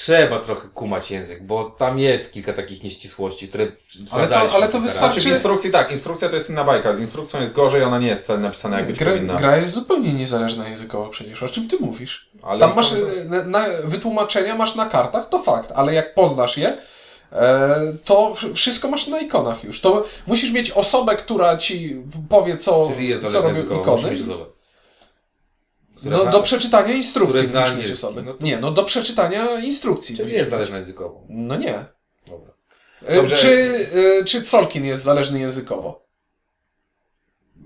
trzeba 0.00 0.40
trochę 0.40 0.68
kumać 0.68 1.10
język, 1.10 1.42
bo 1.42 1.64
tam 1.64 1.98
jest 1.98 2.32
kilka 2.32 2.52
takich 2.52 2.82
nieścisłości, 2.82 3.48
które 3.48 3.66
Ale 4.10 4.28
to- 4.28 4.52
ale 4.52 4.68
to 4.68 4.80
wystarczy-. 4.80 4.98
Znaczy 4.98 5.20
w 5.20 5.26
instrukcji 5.32 5.70
tak, 5.70 5.92
instrukcja 5.92 6.28
to 6.28 6.34
jest 6.34 6.50
inna 6.50 6.64
bajka, 6.64 6.94
z 6.94 7.00
instrukcją 7.00 7.40
jest 7.40 7.52
gorzej, 7.52 7.82
ona 7.82 7.98
nie 7.98 8.06
jest 8.06 8.24
wcale 8.24 8.38
napisana 8.40 8.76
jak 8.78 8.86
być 8.86 8.98
Gra, 8.98 9.12
powinna. 9.12 9.34
gra 9.34 9.56
jest 9.56 9.70
zupełnie 9.70 10.12
niezależna 10.12 10.68
językowo 10.68 11.08
przecież. 11.08 11.42
O 11.42 11.48
czym 11.48 11.68
ty 11.68 11.76
mówisz? 11.80 12.30
Ale 12.42 12.60
Tam 12.60 12.76
masz 12.76 12.92
e, 12.92 12.96
na, 13.24 13.42
na, 13.44 13.64
wytłumaczenia 13.84 14.54
masz 14.54 14.74
na 14.74 14.86
kartach, 14.86 15.28
to 15.28 15.42
fakt, 15.42 15.72
ale 15.74 15.94
jak 15.94 16.14
poznasz 16.14 16.56
je, 16.58 16.76
e, 17.32 17.92
to 18.04 18.32
wsz- 18.34 18.54
wszystko 18.54 18.88
masz 18.88 19.06
na 19.06 19.20
ikonach 19.20 19.64
już. 19.64 19.80
To 19.80 20.04
musisz 20.26 20.52
mieć 20.52 20.70
osobę, 20.70 21.16
która 21.16 21.56
ci 21.56 22.02
powie, 22.28 22.56
co, 22.56 22.88
Czyli 22.94 23.08
jest 23.08 23.26
co 23.26 23.42
robią 23.42 23.62
ikony. 23.62 23.80
musisz 23.90 24.10
mieć 24.10 24.20
osobę. 24.22 24.44
Która 25.90 25.91
No, 26.04 26.26
do 26.30 26.42
przeczytania 26.42 26.94
instrukcji 26.94 27.48
musisz 27.54 27.76
mieć 27.76 27.90
osobę. 27.90 28.22
No 28.22 28.34
to- 28.34 28.44
Nie, 28.44 28.56
no 28.58 28.70
do 28.70 28.84
przeczytania 28.84 29.60
instrukcji. 29.60 30.16
Czyli 30.16 30.26
musisz 30.26 30.38
jest 30.38 30.50
zależna 30.50 30.78
językowo. 30.78 31.22
No 31.28 31.56
nie. 31.56 31.84
Dobra. 32.26 32.52
Dobrze. 33.16 33.36
Czy, 33.36 33.74
e, 34.20 34.24
czy 34.24 34.44
Solkin 34.44 34.84
jest 34.84 35.02
zależny 35.02 35.40
językowo? 35.40 36.02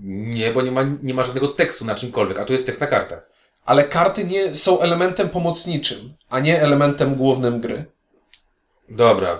Nie, 0.01 0.51
bo 0.51 0.61
nie 0.61 0.71
ma, 0.71 0.83
nie 1.03 1.13
ma 1.13 1.23
żadnego 1.23 1.47
tekstu 1.47 1.85
na 1.85 1.95
czymkolwiek, 1.95 2.39
a 2.39 2.45
tu 2.45 2.53
jest 2.53 2.65
tekst 2.65 2.81
na 2.81 2.87
kartach. 2.87 3.29
Ale 3.65 3.83
karty 3.83 4.23
nie 4.25 4.55
są 4.55 4.81
elementem 4.81 5.29
pomocniczym, 5.29 6.13
a 6.29 6.39
nie 6.39 6.61
elementem 6.61 7.15
głównym 7.15 7.61
gry. 7.61 7.85
Dobra, 8.89 9.33
y, 9.33 9.39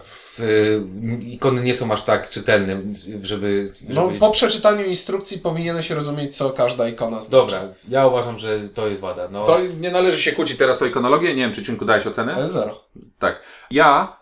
ikony 1.21 1.63
nie 1.63 1.75
są 1.75 1.91
aż 1.91 2.03
tak 2.03 2.29
czytelne, 2.29 2.81
żeby... 3.21 3.69
No, 3.89 4.07
żeby... 4.07 4.19
po 4.19 4.31
przeczytaniu 4.31 4.85
instrukcji 4.85 5.39
powinieneś 5.39 5.89
rozumieć, 5.89 6.37
co 6.37 6.49
każda 6.49 6.87
ikona 6.87 7.21
znaczy. 7.21 7.31
Dobra, 7.31 7.61
ja 7.89 8.07
uważam, 8.07 8.37
że 8.37 8.59
to 8.73 8.87
jest 8.87 9.01
wada. 9.01 9.27
No, 9.31 9.45
To 9.45 9.59
nie 9.79 9.91
należy 9.91 10.21
się 10.21 10.31
kłócić 10.31 10.57
teraz 10.57 10.81
o 10.81 10.85
ikonologię, 10.85 11.29
nie 11.29 11.41
wiem 11.41 11.51
czy 11.51 11.63
Cinku 11.63 11.85
dałeś 11.85 12.07
ocenę? 12.07 12.35
E, 12.37 12.49
Zero. 12.49 12.83
Tak. 13.19 13.41
Ja, 13.71 14.17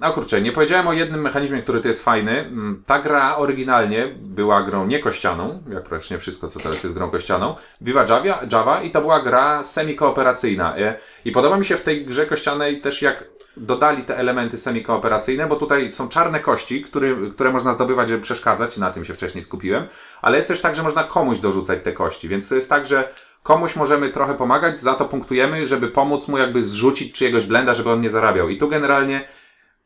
a 0.00 0.10
kurczę, 0.10 0.40
nie 0.40 0.52
powiedziałem 0.52 0.88
o 0.88 0.92
jednym 0.92 1.20
mechanizmie, 1.20 1.62
który 1.62 1.80
to 1.80 1.88
jest 1.88 2.04
fajny. 2.04 2.38
Mm, 2.38 2.82
Ta 2.86 2.98
gra 2.98 3.36
oryginalnie 3.36 4.06
była 4.20 4.62
grą 4.62 4.86
niekościaną, 4.86 5.62
jak 5.72 5.84
praktycznie 5.84 6.18
wszystko, 6.18 6.48
co 6.48 6.60
teraz 6.60 6.82
jest 6.82 6.94
grą 6.94 7.10
kościaną. 7.10 7.54
Viva 7.80 8.04
Java, 8.08 8.38
Java 8.52 8.80
i 8.82 8.90
to 8.90 9.00
była 9.00 9.20
gra 9.20 9.62
semi-kooperacyjna. 9.64 10.76
E, 10.78 10.94
I 11.24 11.32
podoba 11.32 11.56
mi 11.56 11.64
się 11.64 11.76
w 11.76 11.80
tej 11.80 12.04
grze 12.04 12.26
kościanej 12.26 12.80
też 12.80 13.02
jak 13.02 13.24
dodali 13.56 14.02
te 14.02 14.16
elementy 14.16 14.58
semi-kooperacyjne, 14.58 15.46
bo 15.46 15.56
tutaj 15.56 15.90
są 15.90 16.08
czarne 16.08 16.40
kości, 16.40 16.82
które, 16.82 17.16
które 17.32 17.52
można 17.52 17.72
zdobywać, 17.72 18.08
żeby 18.08 18.22
przeszkadzać, 18.22 18.76
na 18.76 18.90
tym 18.90 19.04
się 19.04 19.14
wcześniej 19.14 19.42
skupiłem, 19.42 19.84
ale 20.22 20.36
jest 20.36 20.48
też 20.48 20.60
tak, 20.60 20.74
że 20.74 20.82
można 20.82 21.04
komuś 21.04 21.38
dorzucać 21.38 21.78
te 21.82 21.92
kości, 21.92 22.28
więc 22.28 22.48
to 22.48 22.54
jest 22.54 22.70
tak, 22.70 22.86
że 22.86 23.08
komuś 23.42 23.76
możemy 23.76 24.08
trochę 24.08 24.34
pomagać, 24.34 24.80
za 24.80 24.94
to 24.94 25.04
punktujemy, 25.04 25.66
żeby 25.66 25.88
pomóc 25.88 26.28
mu 26.28 26.38
jakby 26.38 26.64
zrzucić 26.64 27.12
czyjegoś 27.12 27.46
blenda, 27.46 27.74
żeby 27.74 27.90
on 27.90 28.00
nie 28.00 28.10
zarabiał. 28.10 28.48
I 28.48 28.58
tu 28.58 28.68
generalnie 28.68 29.24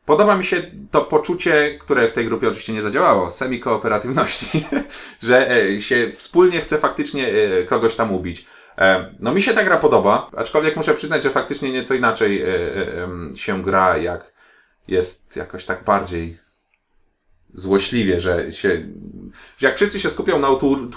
podoba 0.05 0.35
mi 0.35 0.43
się 0.43 0.71
to 0.91 1.01
poczucie, 1.01 1.77
które 1.79 2.07
w 2.07 2.13
tej 2.13 2.25
grupie 2.25 2.47
oczywiście 2.47 2.73
nie 2.73 2.81
zadziałało, 2.81 3.31
semi-kooperatywności, 3.31 4.65
że 5.27 5.51
e, 5.51 5.81
się 5.81 6.11
wspólnie 6.15 6.61
chce 6.61 6.77
faktycznie 6.77 7.27
e, 7.27 7.63
kogoś 7.63 7.95
tam 7.95 8.11
ubić. 8.11 8.45
E, 8.81 9.13
No 9.19 9.33
mi 9.33 9.41
się 9.41 9.53
ta 9.53 9.63
gra 9.63 9.77
podoba, 9.77 10.29
aczkolwiek 10.37 10.75
muszę 10.75 10.93
przyznać, 10.93 11.23
że 11.23 11.29
faktycznie 11.29 11.71
nieco 11.71 11.93
inaczej 11.93 12.41
e, 12.41 12.47
e, 12.47 13.37
się 13.37 13.61
gra, 13.61 13.97
jak 13.97 14.33
jest 14.87 15.35
jakoś 15.35 15.65
tak 15.65 15.83
bardziej 15.83 16.37
złośliwie, 17.53 18.19
że 18.19 18.53
się, 18.53 18.87
jak 19.61 19.75
wszyscy 19.75 19.99
się 19.99 20.09
skupią 20.09 20.39
na 20.39 20.47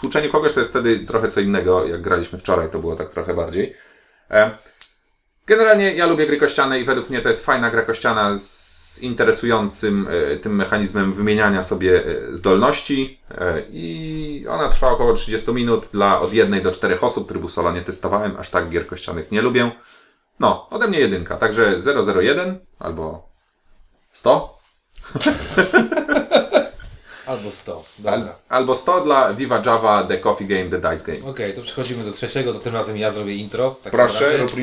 tłuczeniu 0.00 0.30
kogoś, 0.32 0.52
to 0.52 0.60
jest 0.60 0.70
wtedy 0.70 0.98
trochę 0.98 1.28
co 1.28 1.40
innego, 1.40 1.86
jak 1.86 2.02
graliśmy 2.02 2.38
wczoraj, 2.38 2.70
to 2.70 2.78
było 2.78 2.96
tak 2.96 3.08
trochę 3.08 3.34
bardziej. 3.34 3.74
Generalnie 5.46 5.94
ja 5.94 6.06
lubię 6.06 6.26
gry 6.26 6.36
kościane 6.36 6.80
i 6.80 6.84
według 6.84 7.10
mnie 7.10 7.20
to 7.20 7.28
jest 7.28 7.44
fajna 7.44 7.70
gra 7.70 7.82
kościana 7.82 8.38
z 8.38 8.83
interesującym 8.98 10.09
e, 10.11 10.37
tym 10.37 10.57
mechanizmem 10.57 11.12
wymieniania 11.12 11.62
sobie 11.62 12.04
e, 12.07 12.37
zdolności 12.37 13.20
e, 13.30 13.62
i 13.70 14.46
ona 14.50 14.68
trwa 14.68 14.90
około 14.90 15.12
30 15.12 15.52
minut 15.52 15.88
dla 15.92 16.20
od 16.20 16.35
jednej 16.35 16.62
do 16.62 16.70
czterech 16.70 17.04
osób. 17.04 17.28
Trybu 17.28 17.48
solo 17.48 17.72
nie 17.72 17.80
testowałem, 17.80 18.37
aż 18.38 18.50
tak 18.50 18.68
gier 18.68 18.87
kościanych 18.87 19.30
nie 19.30 19.42
lubię. 19.42 19.70
No, 20.40 20.68
ode 20.70 20.88
mnie 20.88 20.98
jedynka, 20.98 21.37
także 21.37 21.80
001 22.16 22.59
albo 22.78 23.28
100 24.12 24.59
Albo 27.26 27.50
100. 27.50 27.82
al, 28.06 28.28
albo 28.48 28.76
100 28.76 29.00
dla 29.00 29.34
Viva 29.34 29.62
Java 29.66 30.04
The 30.08 30.16
Coffee 30.16 30.44
Game 30.46 30.64
The 30.64 30.90
Dice 30.90 31.12
Game. 31.12 31.30
Okej, 31.30 31.54
to 31.54 31.62
przechodzimy 31.62 32.04
do 32.04 32.12
trzeciego, 32.12 32.52
to 32.52 32.58
tym 32.60 32.74
razem 32.74 32.96
ja 32.98 33.10
zrobię 33.10 33.34
intro. 33.34 33.76
Proszę, 33.90 34.37
rób 34.37 34.50
się 34.50 34.56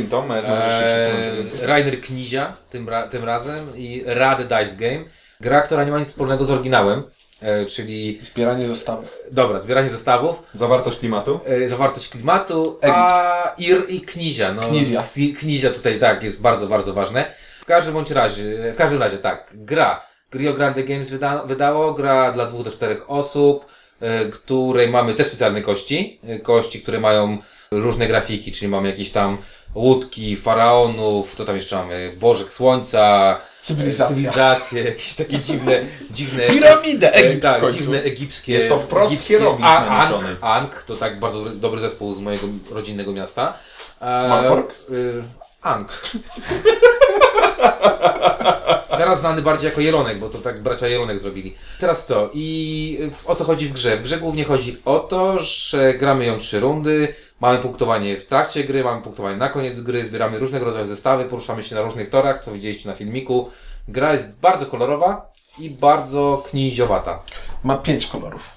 Eee. 0.47 1.67
Rainer 1.67 2.01
Knizia 2.01 2.53
tym, 2.69 2.89
ra, 2.89 3.07
tym 3.07 3.23
razem 3.25 3.77
i 3.77 4.03
Rad 4.05 4.41
Dice 4.41 4.75
Game. 4.77 5.03
Gra, 5.39 5.61
która 5.61 5.83
nie 5.83 5.91
ma 5.91 5.99
nic 5.99 6.07
wspólnego 6.07 6.45
z 6.45 6.51
oryginałem, 6.51 7.03
e, 7.41 7.65
czyli, 7.65 8.19
Zbieranie 8.21 8.67
zestawów. 8.67 9.17
dobra, 9.31 9.59
zbieranie 9.59 9.89
zestawów, 9.89 10.43
Zawartość 10.53 10.99
klimatu? 10.99 11.39
e, 11.45 11.69
zawartość 11.69 12.09
klimatu, 12.09 12.79
a 12.83 13.55
Ir 13.57 13.85
i 13.89 14.01
Knizia. 14.01 14.53
No, 14.53 14.61
Knizia. 14.61 15.03
Kni- 15.15 15.35
Knizia 15.35 15.69
tutaj 15.69 15.99
tak, 15.99 16.23
jest 16.23 16.41
bardzo, 16.41 16.67
bardzo 16.67 16.93
ważne. 16.93 17.33
W 17.61 17.65
każdym 17.65 17.93
bądź 17.93 18.11
razie, 18.11 18.71
w 18.73 18.75
każdym 18.75 18.99
razie 18.99 19.17
tak, 19.17 19.51
gra. 19.53 20.10
Rio 20.33 20.53
Grande 20.53 20.83
Games 20.83 21.09
wyda, 21.09 21.43
wydało, 21.45 21.93
gra 21.93 22.31
dla 22.31 22.45
dwóch 22.45 22.63
do 22.63 22.71
czterech 22.71 23.09
osób, 23.11 23.65
e, 24.01 24.25
której 24.25 24.89
mamy 24.89 25.13
te 25.13 25.23
specjalne 25.23 25.61
kości, 25.61 26.19
e, 26.27 26.39
kości, 26.39 26.81
które 26.81 26.99
mają 26.99 27.37
różne 27.71 28.07
grafiki, 28.07 28.51
czyli 28.51 28.71
mamy 28.71 28.89
jakieś 28.89 29.11
tam 29.11 29.37
łódki, 29.75 30.35
faraonów, 30.37 31.35
to 31.35 31.45
tam 31.45 31.55
jeszcze 31.55 31.75
mamy 31.75 32.11
Bożek 32.19 32.53
Słońca, 32.53 33.37
Cywilizacja. 33.61 34.15
cywilizacje, 34.15 34.83
jakieś 34.83 35.15
takie 35.15 35.39
dziwne, 35.39 35.81
dziwne... 36.11 36.43
Piramidę! 36.49 37.13
E, 37.13 37.15
Egipt 37.15 37.39
w 37.39 37.41
tak, 37.41 37.61
końcu. 37.61 37.79
dziwne 37.79 38.03
egipskie... 38.03 38.53
Jest 38.53 38.69
to 38.69 38.77
wprost 38.77 39.13
egipskie- 39.13 39.27
hieroglif 39.27 39.65
A, 39.67 39.85
naniesiony. 39.89 40.27
Ankh, 40.27 40.43
Ankh, 40.43 40.83
to 40.85 40.95
tak 40.95 41.19
bardzo 41.19 41.45
dobry, 41.45 41.81
zespół 41.81 42.13
z 42.13 42.19
mojego 42.19 42.47
rodzinnego 42.71 43.11
miasta. 43.13 43.53
E, 44.01 44.27
Marpork? 44.27 44.75
Ankh. 45.61 46.01
Teraz 48.97 49.19
znany 49.19 49.41
bardziej 49.41 49.69
jako 49.69 49.81
Jelonek, 49.81 50.19
bo 50.19 50.29
to 50.29 50.37
tak 50.37 50.61
bracia 50.61 50.87
Jelonek 50.87 51.19
zrobili. 51.19 51.55
Teraz 51.79 52.05
co? 52.05 52.29
I 52.33 53.09
w- 53.13 53.27
o 53.29 53.35
co 53.35 53.43
chodzi 53.43 53.67
w 53.69 53.73
grze? 53.73 53.97
W 53.97 54.01
grze 54.03 54.17
głównie 54.17 54.45
chodzi 54.45 54.77
o 54.85 54.99
to, 54.99 55.39
że 55.39 55.93
gramy 55.93 56.25
ją 56.25 56.39
trzy 56.39 56.59
rundy, 56.59 57.13
mamy 57.39 57.57
punktowanie 57.59 58.17
w 58.17 58.27
trakcie 58.27 58.63
gry, 58.63 58.83
mamy 58.83 59.01
punktowanie 59.01 59.37
na 59.37 59.49
koniec 59.49 59.81
gry, 59.81 60.05
zbieramy 60.05 60.39
różnego 60.39 60.65
rodzaju 60.65 60.87
zestawy, 60.87 61.25
poruszamy 61.25 61.63
się 61.63 61.75
na 61.75 61.81
różnych 61.81 62.09
torach, 62.09 62.43
co 62.43 62.51
widzieliście 62.51 62.89
na 62.89 62.95
filmiku. 62.95 63.49
Gra 63.87 64.13
jest 64.13 64.29
bardzo 64.41 64.65
kolorowa 64.65 65.31
i 65.59 65.69
bardzo 65.69 66.43
kniziowata. 66.49 67.19
Ma 67.63 67.77
pięć 67.77 68.07
kolorów. 68.07 68.49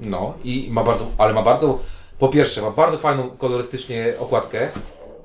No 0.00 0.34
i 0.44 0.68
ma 0.70 0.84
bardzo, 0.84 1.06
ale 1.18 1.32
ma 1.32 1.42
bardzo, 1.42 1.78
po 2.18 2.28
pierwsze 2.28 2.62
ma 2.62 2.70
bardzo 2.70 2.98
fajną 2.98 3.30
kolorystycznie 3.30 4.14
okładkę, 4.18 4.68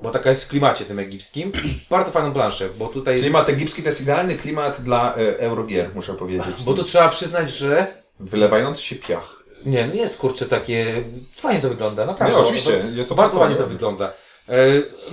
bo 0.02 0.10
taka 0.10 0.30
jest 0.30 0.44
w 0.44 0.48
klimacie 0.48 0.84
tym 0.84 0.98
egipskim. 0.98 1.52
Bardzo 1.90 2.10
fajną 2.10 2.32
planszę, 2.32 2.68
bo 2.78 2.86
tutaj 2.86 3.14
jest, 3.14 3.24
Klimat 3.24 3.48
egipski 3.48 3.82
to 3.82 3.88
jest 3.88 4.00
idealny 4.00 4.34
klimat 4.34 4.80
dla 4.80 5.14
e, 5.16 5.38
Eurogier, 5.38 5.90
muszę 5.94 6.14
powiedzieć. 6.14 6.46
bo 6.64 6.74
tu 6.74 6.84
trzeba 6.84 7.08
przyznać, 7.08 7.50
że 7.50 7.86
Wylewający 8.20 8.82
się 8.82 8.96
piach. 8.96 9.36
nie, 9.66 9.88
nie 9.88 10.00
jest 10.00 10.18
kurczę 10.18 10.46
takie, 10.46 11.02
fajnie 11.36 11.60
to 11.60 11.68
wygląda, 11.68 12.06
naprawdę. 12.06 12.36
Nie, 12.36 12.42
oczywiście, 12.42 12.70
To, 12.70 12.88
jest 12.88 13.14
bardzo 13.14 13.38
ładnie 13.38 13.56
to 13.56 13.66
wygląda. 13.66 14.12
E, 14.48 14.54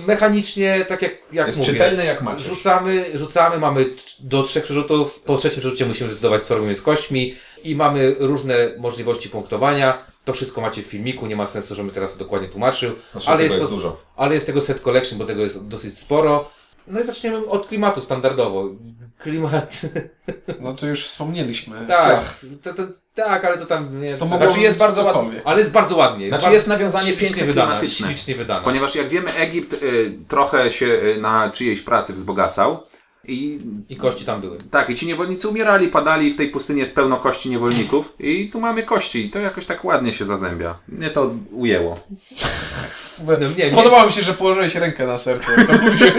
mechanicznie, 0.06 0.84
tak 0.88 1.02
jak, 1.02 1.12
jak 1.32 1.46
Jest 1.46 1.58
mówię, 1.58 1.72
czytelny 1.72 2.04
jak 2.04 2.22
macierz. 2.22 2.46
Rzucamy, 2.48 3.04
rzucamy, 3.14 3.58
mamy 3.58 3.86
do 4.20 4.42
trzech 4.42 4.64
przerzutów. 4.64 5.20
Po 5.22 5.36
trzecim 5.38 5.60
przerzucie 5.60 5.86
musimy 5.86 6.08
zdecydować, 6.08 6.42
co 6.42 6.54
robimy 6.54 6.76
z 6.76 6.82
kośćmi. 6.82 7.34
I 7.64 7.76
mamy 7.76 8.14
różne 8.18 8.54
możliwości 8.78 9.28
punktowania. 9.28 9.98
To 10.26 10.32
wszystko 10.32 10.60
macie 10.60 10.82
w 10.82 10.86
filmiku, 10.86 11.26
nie 11.26 11.36
ma 11.36 11.46
sensu, 11.46 11.74
żebym 11.74 11.90
teraz 11.90 12.12
to 12.12 12.18
dokładnie 12.18 12.48
tłumaczył. 12.48 12.94
Znaczy, 13.12 13.30
ale, 13.30 13.42
jest 13.42 13.56
jest 13.56 13.68
to, 13.68 13.76
dużo. 13.76 14.00
ale 14.16 14.34
jest 14.34 14.46
tego 14.46 14.60
set 14.60 14.80
collection, 14.80 15.18
bo 15.18 15.24
tego 15.24 15.42
jest 15.42 15.68
dosyć 15.68 15.98
sporo. 15.98 16.50
No 16.86 17.00
i 17.00 17.04
zaczniemy 17.04 17.46
od 17.46 17.68
klimatu 17.68 18.02
standardowo. 18.02 18.64
Klimat. 19.18 19.80
No 20.60 20.74
to 20.74 20.86
już 20.86 21.04
wspomnieliśmy. 21.04 21.86
Tak, 21.88 22.40
to, 22.62 22.74
to, 22.74 22.82
tak, 23.14 23.44
ale 23.44 23.58
to 23.58 23.66
tam 23.66 24.00
nie. 24.00 24.16
To 24.16 24.26
mogło 24.26 24.46
znaczy 24.46 24.60
jest 24.60 24.76
być 24.76 24.80
bardzo 24.80 25.04
ładnie. 25.04 25.40
Ale 25.44 25.58
jest 25.60 25.72
bardzo 25.72 25.96
ładnie. 25.96 26.28
Znaczy 26.28 26.42
bardzo 26.42 26.54
jest 26.54 26.66
nawiązanie 26.66 27.12
piękne, 27.12 27.44
wydane. 27.44 27.88
Ślicznie 27.88 28.34
wydane. 28.34 28.64
Ponieważ 28.64 28.94
jak 28.94 29.08
wiemy, 29.08 29.34
Egipt 29.34 29.82
y, 29.82 30.18
trochę 30.28 30.70
się 30.70 30.86
y, 30.86 31.18
na 31.20 31.50
czyjejś 31.50 31.80
pracy 31.82 32.12
wzbogacał 32.12 32.82
i 33.28 33.60
I 33.88 33.96
kości 33.96 34.24
tam 34.24 34.40
były. 34.40 34.58
tak, 34.70 34.90
i 34.90 34.94
ci 34.94 35.06
niewolnicy 35.06 35.48
umierali, 35.48 35.88
padali 35.88 36.30
w 36.30 36.36
tej 36.36 36.48
pustyni 36.48 36.80
jest 36.80 36.94
pełno 36.94 37.16
kości 37.16 37.50
niewolników 37.50 38.16
i 38.20 38.48
tu 38.50 38.60
mamy 38.60 38.82
kości 38.82 39.26
i 39.26 39.30
to 39.30 39.38
jakoś 39.38 39.66
tak 39.66 39.84
ładnie 39.84 40.12
się 40.12 40.24
zazębia. 40.24 40.78
Mnie 40.88 41.10
to 41.10 41.30
ujęło. 41.52 42.00
Nie, 43.58 43.66
Spodobało 43.66 44.06
mi 44.06 44.12
się, 44.12 44.22
że 44.22 44.34
położyłeś 44.34 44.74
rękę 44.74 45.06
na 45.06 45.18
serce, 45.18 45.52
jak 45.52 45.66
to 45.66 45.72
mówiłeś. 45.82 46.14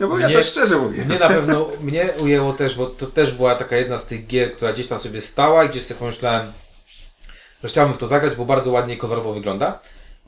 No 0.00 0.08
bo 0.08 0.18
ja 0.18 0.28
Nie- 0.28 0.34
to 0.34 0.42
szczerze 0.42 0.76
mówię. 0.78 1.04
Mnie 1.04 1.18
na 1.18 1.28
pewno, 1.28 1.68
mnie 1.82 2.08
ujęło 2.20 2.52
też, 2.52 2.74
bo 2.76 2.86
to 2.86 3.06
też 3.06 3.32
była 3.34 3.54
taka 3.54 3.76
jedna 3.76 3.98
z 3.98 4.06
tych 4.06 4.26
gier, 4.26 4.52
która 4.52 4.72
gdzieś 4.72 4.86
tam 4.88 4.98
sobie 4.98 5.20
stała 5.20 5.64
i 5.64 5.68
gdzieś 5.68 5.82
sobie 5.82 6.00
pomyślałem, 6.00 6.52
że 7.62 7.68
chciałbym 7.68 7.94
w 7.94 7.98
to 7.98 8.08
zagrać, 8.08 8.36
bo 8.36 8.44
bardzo 8.44 8.70
ładnie 8.70 8.94
i 8.94 8.98
kolorowo 8.98 9.34
wygląda. 9.34 9.78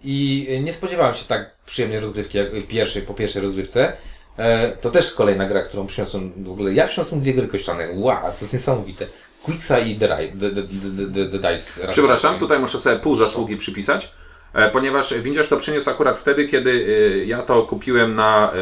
I 0.05 0.49
nie 0.65 0.73
spodziewałem 0.73 1.15
się 1.15 1.25
tak 1.25 1.51
przyjemnej 1.67 2.01
rozgrywki 2.01 2.39
jak 2.39 2.49
pierwszej, 2.69 3.03
po 3.03 3.15
pierwszej 3.15 3.43
rozgrywce. 3.43 3.93
E, 4.39 4.71
to 4.77 4.91
też 4.91 5.15
kolejna 5.15 5.47
gra, 5.47 5.63
którą 5.63 5.87
przyniosłem 5.87 6.33
w 6.37 6.51
ogóle. 6.51 6.73
Ja 6.73 6.89
przyniosłem 6.89 7.21
dwie 7.21 7.35
gry 7.35 7.49
kościane. 7.49 7.89
Wow, 7.95 8.23
to 8.23 8.37
jest 8.43 8.55
niesamowite. 8.55 9.07
Quixa 9.43 9.79
i 9.79 9.97
The, 9.97 10.09
the, 10.09 10.51
the, 10.51 11.31
the, 11.31 11.39
Dice. 11.39 11.89
Przepraszam, 11.89 12.39
tutaj 12.39 12.59
muszę 12.59 12.79
sobie 12.79 12.97
pół 12.97 13.17
zasługi 13.17 13.57
przypisać, 13.57 14.13
e, 14.55 14.71
ponieważ 14.71 15.15
Windziarz 15.15 15.49
to 15.49 15.57
przyniósł 15.57 15.91
akurat 15.91 16.19
wtedy, 16.19 16.49
kiedy 16.49 16.71
e, 16.71 17.25
ja 17.25 17.43
to 17.43 17.63
kupiłem 17.63 18.15
na 18.15 18.53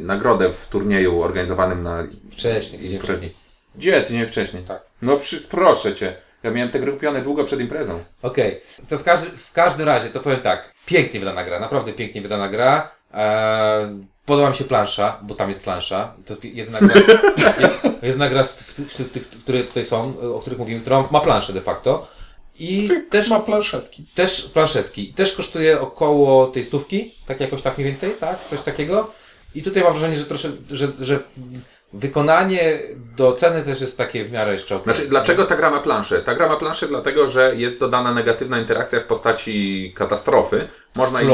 nagrodę 0.00 0.52
w 0.52 0.66
turnieju 0.66 1.22
organizowanym 1.22 1.82
na... 1.82 2.06
Wcześniej, 2.30 2.82
tydzień 2.82 2.98
wcześniej. 2.98 3.34
Gdzie? 3.76 4.02
Tydzień 4.02 4.26
wcześniej. 4.26 4.62
Tak. 4.62 4.82
No 5.02 5.16
przy, 5.16 5.40
proszę 5.40 5.94
Cię. 5.94 6.16
Ja 6.42 6.50
miałem 6.50 6.70
te 6.70 6.80
gry 6.80 6.92
kupione 6.92 7.22
długo 7.22 7.44
przed 7.44 7.60
imprezą. 7.60 8.04
Okej, 8.22 8.60
to 8.88 8.98
w, 8.98 9.02
każdy, 9.02 9.30
w 9.30 9.52
każdym 9.52 9.86
razie 9.86 10.08
to 10.08 10.20
powiem 10.20 10.40
tak. 10.40 10.72
Pięknie 10.86 11.20
wydana 11.20 11.44
gra, 11.44 11.60
naprawdę 11.60 11.92
pięknie 11.92 12.22
wydana 12.22 12.48
gra. 12.48 12.90
Eee, 13.14 14.06
podoba 14.26 14.50
mi 14.50 14.56
się 14.56 14.64
plansza, 14.64 15.20
bo 15.22 15.34
tam 15.34 15.48
jest 15.48 15.62
plansza. 15.62 16.14
To 16.26 16.34
jedna 16.42 16.78
gra, 16.80 16.94
jedna 18.02 18.28
gra 18.28 18.44
z 18.44 18.74
tych, 19.12 19.28
które 19.30 19.64
tutaj 19.64 19.84
są, 19.84 20.20
o 20.34 20.38
których 20.40 20.58
mówimy, 20.58 20.80
która 20.80 21.04
ma 21.10 21.20
planszę 21.20 21.52
de 21.52 21.60
facto. 21.60 22.06
I 22.58 22.88
Też 22.88 22.98
też, 23.10 23.30
ma 23.30 23.40
planszetki. 23.40 24.04
też 24.14 24.42
planszetki. 24.42 25.12
Też 25.14 25.36
kosztuje 25.36 25.80
około 25.80 26.46
tej 26.46 26.64
stówki, 26.64 27.10
tak 27.26 27.40
jakoś 27.40 27.62
tak 27.62 27.78
mniej 27.78 27.90
więcej, 27.90 28.10
tak? 28.20 28.38
Coś 28.50 28.62
takiego. 28.62 29.10
I 29.54 29.62
tutaj 29.62 29.82
mam 29.82 29.92
wrażenie, 29.92 30.16
że 30.18 30.24
trosze, 30.24 30.52
że, 30.70 30.88
że 31.00 31.18
wykonanie 31.98 32.78
do 33.16 33.32
ceny 33.32 33.62
też 33.62 33.80
jest 33.80 33.98
takie 33.98 34.24
w 34.24 34.32
miarę 34.32 34.52
jeszcze 34.52 34.76
okej. 34.76 34.94
Znaczy, 34.94 35.08
dlaczego 35.08 35.44
ta 35.44 35.56
gra 35.56 35.70
ma 35.70 35.80
planszę? 35.80 36.18
Ta 36.22 36.34
gra 36.34 36.48
ma 36.48 36.56
planszę 36.56 36.88
dlatego, 36.88 37.28
że 37.28 37.52
jest 37.56 37.80
dodana 37.80 38.14
negatywna 38.14 38.58
interakcja 38.58 39.00
w 39.00 39.04
postaci 39.04 39.92
katastrofy. 39.96 40.68
Można, 40.94 41.22
in, 41.22 41.30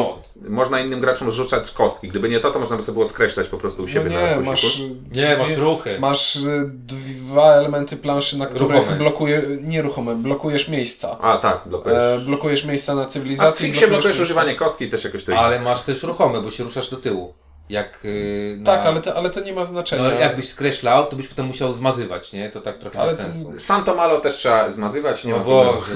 można 0.49 0.81
innym 0.81 1.01
graczom 1.01 1.31
zrzucać 1.31 1.71
kostki. 1.71 2.09
Gdyby 2.09 2.29
nie 2.29 2.41
to, 2.41 2.51
to 2.51 2.59
można 2.59 2.77
by 2.77 2.83
sobie 2.83 2.95
było 2.95 3.07
skreślać 3.07 3.49
po 3.49 3.59
prostu 3.59 3.83
u 3.83 3.87
No 3.87 3.93
siebie 3.93 4.11
nie, 4.11 4.37
na 4.37 4.41
masz... 4.51 4.63
kosiku. 4.63 4.95
Nie, 5.13 5.37
masz 5.37 5.57
ruchy. 5.57 5.97
Masz 6.01 6.37
y, 6.37 6.71
dwa 6.73 7.53
elementy 7.53 7.97
planszy, 7.97 8.39
na 8.39 8.47
których 8.47 8.71
Ruchome. 8.71 8.97
blokuje, 8.97 9.43
nieruchome, 9.61 10.15
blokujesz 10.15 10.69
miejsca. 10.69 11.19
A 11.21 11.37
tak, 11.37 11.61
blokujesz. 11.67 11.99
E, 11.99 12.19
blokujesz 12.27 12.65
miejsca 12.65 12.95
na 12.95 13.03
A 13.03 13.05
w 13.07 13.09
cywilizacji. 13.09 13.67
Fixie 13.67 13.89
blokujesz 13.89 14.17
miejsca- 14.17 14.23
używanie 14.23 14.55
kostki 14.55 14.89
też 14.89 15.05
jakoś 15.05 15.25
to 15.25 15.39
Ale 15.39 15.61
masz 15.61 15.83
też 15.83 16.03
ruchome, 16.03 16.41
bo 16.41 16.51
się 16.51 16.65
ruszasz 16.65 16.91
do 16.91 16.97
tyłu. 16.97 17.35
Jak, 17.69 17.99
yy, 18.05 18.57
na... 18.59 18.77
Tak, 18.77 18.87
ale 18.87 19.01
to, 19.01 19.17
ale 19.17 19.31
to 19.31 19.41
nie 19.41 19.53
ma 19.53 19.65
znaczenia. 19.65 20.03
No, 20.03 20.11
jakbyś 20.11 20.49
skreślał, 20.49 21.07
to 21.07 21.17
byś 21.17 21.29
potem 21.29 21.47
musiał 21.47 21.75
zmazywać, 21.75 22.33
nie? 22.33 22.51
To 22.51 22.61
tak 22.61 22.79
trochę 22.79 22.99
Ale 22.99 23.17
to- 23.17 23.23
sensu. 23.23 23.53
Santo 23.57 23.95
Malo 23.95 24.21
też 24.21 24.35
trzeba 24.35 24.71
zmazywać, 24.71 25.25
nie 25.25 25.33
No 25.33 25.39
ma. 25.39 25.87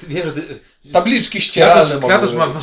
Ty 0.00 0.06
Wiem, 0.08 0.26
że. 0.26 0.92
Tabliczki 0.92 1.40
ścieralne 1.40 1.84
Kwiatusz, 1.84 2.02
mogą 2.02 2.08
Kwiatusz 2.08 2.34
ma 2.34 2.46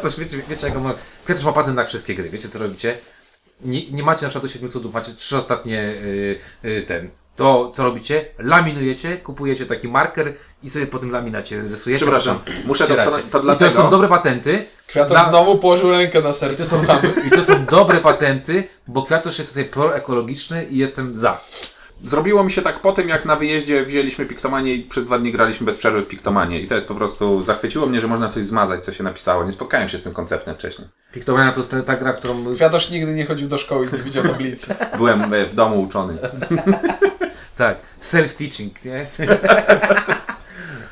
właśnie, 0.00 0.24
wiecie, 0.24 0.42
wiecie 0.48 0.66
jak 0.66 0.80
ma, 0.80 0.94
Kwiatusz 1.24 1.44
ma 1.44 1.52
patent 1.52 1.76
na 1.76 1.84
wszystkie 1.84 2.14
gry, 2.14 2.30
wiecie 2.30 2.48
co 2.48 2.58
robicie? 2.58 2.98
Nie, 3.60 3.90
nie 3.90 4.02
macie 4.02 4.22
na 4.22 4.28
przykład 4.28 4.44
do 4.44 4.52
siedmiu 4.52 4.68
cudów, 4.68 4.94
macie 4.94 5.12
trzy 5.12 5.36
ostatnie, 5.36 5.80
y, 5.80 6.38
y, 6.64 6.82
ten, 6.82 7.10
to 7.36 7.72
co 7.74 7.84
robicie? 7.84 8.24
Laminujecie, 8.38 9.16
kupujecie 9.16 9.66
taki 9.66 9.88
marker 9.88 10.34
i 10.62 10.70
sobie 10.70 10.86
po 10.86 10.98
tym 10.98 11.10
laminacie 11.10 11.60
rysujecie. 11.60 12.04
Przepraszam, 12.04 12.38
muszę 12.64 12.86
to, 12.86 12.96
to, 12.96 13.10
to 13.10 13.38
I 13.38 13.42
dlatego... 13.42 13.70
to 13.70 13.76
są 13.76 13.90
dobre 13.90 14.08
patenty. 14.08 14.64
Kwiatusz 14.92 15.12
Dla- 15.12 15.28
znowu 15.28 15.58
położył 15.58 15.90
rękę 15.90 16.20
na 16.20 16.30
I 16.30 16.34
serce. 16.34 16.64
to, 16.64 16.70
są, 16.70 16.82
I 17.26 17.30
to 17.30 17.44
są 17.44 17.64
dobre 17.64 17.98
patenty, 17.98 18.64
bo 18.88 19.02
Kwiatusz 19.02 19.38
jest 19.38 19.50
tutaj 19.50 19.64
proekologiczny 19.64 20.64
i 20.64 20.78
jestem 20.78 21.18
za. 21.18 21.40
Zrobiło 22.04 22.44
mi 22.44 22.50
się 22.50 22.62
tak 22.62 22.78
po 22.80 22.92
tym, 22.92 23.08
jak 23.08 23.24
na 23.24 23.36
wyjeździe 23.36 23.84
wzięliśmy 23.84 24.26
Piktomanię 24.26 24.74
i 24.74 24.82
przez 24.82 25.04
dwa 25.04 25.18
dni 25.18 25.32
graliśmy 25.32 25.66
bez 25.66 25.78
przerwy 25.78 26.02
w 26.02 26.06
Piktomanię. 26.08 26.60
I 26.60 26.66
to 26.66 26.74
jest 26.74 26.88
po 26.88 26.94
prostu, 26.94 27.44
zachwyciło 27.44 27.86
mnie, 27.86 28.00
że 28.00 28.08
można 28.08 28.28
coś 28.28 28.44
zmazać, 28.44 28.84
co 28.84 28.92
się 28.92 29.04
napisało. 29.04 29.44
Nie 29.44 29.52
spotkałem 29.52 29.88
się 29.88 29.98
z 29.98 30.02
tym 30.02 30.12
konceptem 30.12 30.54
wcześniej. 30.54 30.88
Piktomania 31.12 31.52
to 31.52 31.60
jest 31.60 31.70
ta- 31.70 31.82
ta 31.82 31.96
gra, 31.96 32.12
którą... 32.12 32.54
Kwiatusz 32.54 32.90
nigdy 32.90 33.12
nie 33.14 33.26
chodził 33.26 33.48
do 33.48 33.58
szkoły 33.58 33.86
i 33.86 33.92
nie 33.92 33.98
widział 33.98 34.24
tablicy. 34.24 34.74
Byłem 34.96 35.34
e, 35.34 35.46
w 35.46 35.54
domu 35.54 35.82
uczony. 35.82 36.16
Tak, 37.56 37.76
self-teaching, 38.02 38.70
nie? 38.84 39.06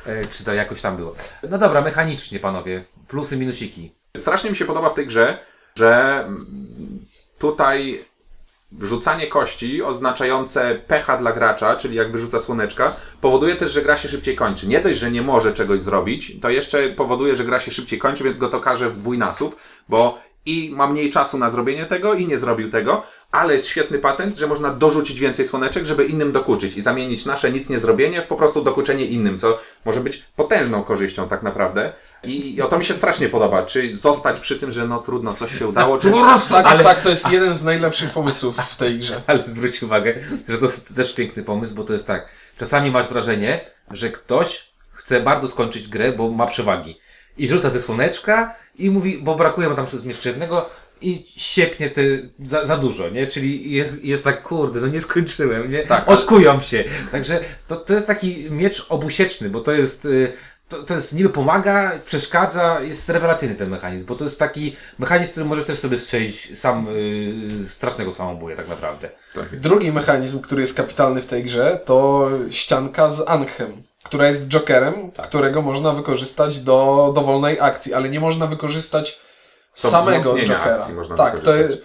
E, 0.06 0.24
Czy 0.24 0.44
to 0.44 0.54
jakoś 0.54 0.80
tam 0.80 0.96
było. 0.96 1.14
No 1.50 1.58
dobra, 1.58 1.80
mechanicznie 1.80 2.38
panowie, 2.40 2.84
plusy, 3.10 3.36
minusiki. 3.36 3.92
Strasznie 4.16 4.50
mi 4.50 4.56
się 4.56 4.64
podoba 4.64 4.90
w 4.90 4.94
tej 4.94 5.06
grze, 5.06 5.38
że 5.78 6.20
mm, 6.20 7.06
tutaj 7.38 8.04
rzucanie 8.80 9.26
kości 9.26 9.82
oznaczające 9.82 10.74
pecha 10.86 11.16
dla 11.16 11.32
gracza, 11.32 11.76
czyli 11.76 11.96
jak 11.96 12.12
wyrzuca 12.12 12.40
słoneczka, 12.40 12.96
powoduje 13.20 13.56
też, 13.56 13.72
że 13.72 13.82
gra 13.82 13.96
się 13.96 14.08
szybciej 14.08 14.36
kończy. 14.36 14.66
Nie 14.66 14.80
dość, 14.80 14.98
że 14.98 15.10
nie 15.10 15.22
może 15.22 15.52
czegoś 15.52 15.80
zrobić, 15.80 16.40
to 16.40 16.50
jeszcze 16.50 16.88
powoduje, 16.88 17.36
że 17.36 17.44
gra 17.44 17.60
się 17.60 17.70
szybciej 17.70 17.98
kończy, 17.98 18.24
więc 18.24 18.38
go 18.38 18.48
to 18.48 18.60
każe 18.60 18.90
w 18.90 18.98
dwójnasób, 18.98 19.56
bo 19.88 20.18
i 20.46 20.70
ma 20.74 20.86
mniej 20.86 21.10
czasu 21.10 21.38
na 21.38 21.50
zrobienie 21.50 21.86
tego 21.86 22.14
i 22.14 22.26
nie 22.26 22.38
zrobił 22.38 22.70
tego, 22.70 23.02
ale 23.30 23.54
jest 23.54 23.66
świetny 23.66 23.98
patent, 23.98 24.38
że 24.38 24.46
można 24.46 24.70
dorzucić 24.70 25.20
więcej 25.20 25.46
słoneczek, 25.46 25.84
żeby 25.84 26.04
innym 26.04 26.32
dokuczyć 26.32 26.76
i 26.76 26.82
zamienić 26.82 27.24
nasze 27.24 27.52
nic 27.52 27.68
nie 27.68 27.78
zrobienie 27.78 28.22
w 28.22 28.26
po 28.26 28.36
prostu 28.36 28.62
dokuczenie 28.62 29.04
innym, 29.04 29.38
co 29.38 29.58
może 29.84 30.00
być 30.00 30.24
potężną 30.36 30.82
korzyścią 30.82 31.28
tak 31.28 31.42
naprawdę. 31.42 31.92
I, 32.24 32.54
i 32.54 32.62
o 32.62 32.66
to 32.66 32.78
mi 32.78 32.84
się 32.84 32.94
strasznie 32.94 33.28
podoba, 33.28 33.62
czy 33.62 33.96
zostać 33.96 34.38
przy 34.38 34.58
tym, 34.58 34.70
że 34.70 34.88
no 34.88 34.98
trudno, 34.98 35.34
coś 35.34 35.58
się 35.58 35.68
udało, 35.68 35.98
czy 35.98 36.10
po 36.10 36.20
prostu 36.20 36.52
Tak, 36.52 36.82
tak, 36.82 37.02
to 37.02 37.10
jest 37.10 37.30
jeden 37.30 37.54
z 37.54 37.64
najlepszych 37.64 38.10
pomysłów 38.10 38.56
w 38.56 38.76
tej 38.76 38.98
grze. 38.98 39.22
Ale 39.26 39.42
zwróć 39.46 39.82
uwagę, 39.82 40.14
że 40.48 40.58
to 40.58 40.64
jest 40.64 40.94
też 40.94 41.14
piękny 41.14 41.42
pomysł, 41.42 41.74
bo 41.74 41.84
to 41.84 41.92
jest 41.92 42.06
tak. 42.06 42.28
Czasami 42.58 42.90
masz 42.90 43.08
wrażenie, 43.08 43.60
że 43.90 44.10
ktoś 44.10 44.70
chce 44.92 45.20
bardzo 45.20 45.48
skończyć 45.48 45.88
grę, 45.88 46.12
bo 46.12 46.30
ma 46.30 46.46
przewagi. 46.46 47.00
I 47.38 47.48
rzuca 47.48 47.70
ze 47.70 47.80
słoneczka 47.80 48.54
i 48.76 48.90
mówi, 48.90 49.18
bo 49.22 49.34
brakuje 49.34 49.68
mu 49.68 49.76
tam 49.76 49.86
jeszcze 50.04 50.28
jednego 50.28 50.70
i 51.02 51.26
siepnie 51.36 51.90
te 51.90 52.02
za, 52.42 52.64
za 52.64 52.76
dużo, 52.76 53.08
nie? 53.08 53.26
Czyli 53.26 53.72
jest, 53.72 54.04
jest 54.04 54.24
tak, 54.24 54.42
kurde, 54.42 54.80
no 54.80 54.86
nie 54.86 55.00
skończyłem, 55.00 55.72
nie? 55.72 55.82
Tak. 55.82 56.08
Odkują 56.08 56.60
się. 56.60 56.84
Także 57.12 57.40
to, 57.68 57.76
to 57.76 57.94
jest 57.94 58.06
taki 58.06 58.50
miecz 58.50 58.86
obusieczny, 58.88 59.50
bo 59.50 59.60
to 59.60 59.72
jest, 59.72 60.04
y, 60.04 60.32
to, 60.68 60.82
to 60.82 60.94
jest 60.94 61.14
niby 61.14 61.28
pomaga, 61.28 61.92
przeszkadza, 62.06 62.80
jest 62.80 63.08
rewelacyjny 63.08 63.54
ten 63.54 63.70
mechanizm, 63.70 64.06
bo 64.06 64.16
to 64.16 64.24
jest 64.24 64.38
taki 64.38 64.76
mechanizm, 64.98 65.30
który 65.30 65.46
możesz 65.46 65.64
też 65.64 65.78
sobie 65.78 65.98
strzelić 65.98 66.58
sam 66.58 66.86
y, 67.60 67.68
strasznego 67.68 68.12
samobuja 68.12 68.56
tak 68.56 68.68
naprawdę. 68.68 69.10
Drugi 69.52 69.92
mechanizm, 69.92 70.40
który 70.40 70.60
jest 70.60 70.76
kapitalny 70.76 71.22
w 71.22 71.26
tej 71.26 71.42
grze, 71.42 71.80
to 71.84 72.28
ścianka 72.50 73.10
z 73.10 73.28
Ankhem, 73.28 73.82
która 74.02 74.26
jest 74.26 74.48
jokerem, 74.48 75.10
którego 75.10 75.62
można 75.62 75.92
wykorzystać 75.92 76.58
do 76.58 77.12
dowolnej 77.14 77.60
akcji, 77.60 77.94
ale 77.94 78.08
nie 78.08 78.20
można 78.20 78.46
wykorzystać 78.46 79.20
samego 79.74 80.38
jokera. 80.38 80.60
akcji 80.76 80.94
można 80.94 81.16
tak, 81.16 81.40
to 81.40 81.56
jest, 81.56 81.78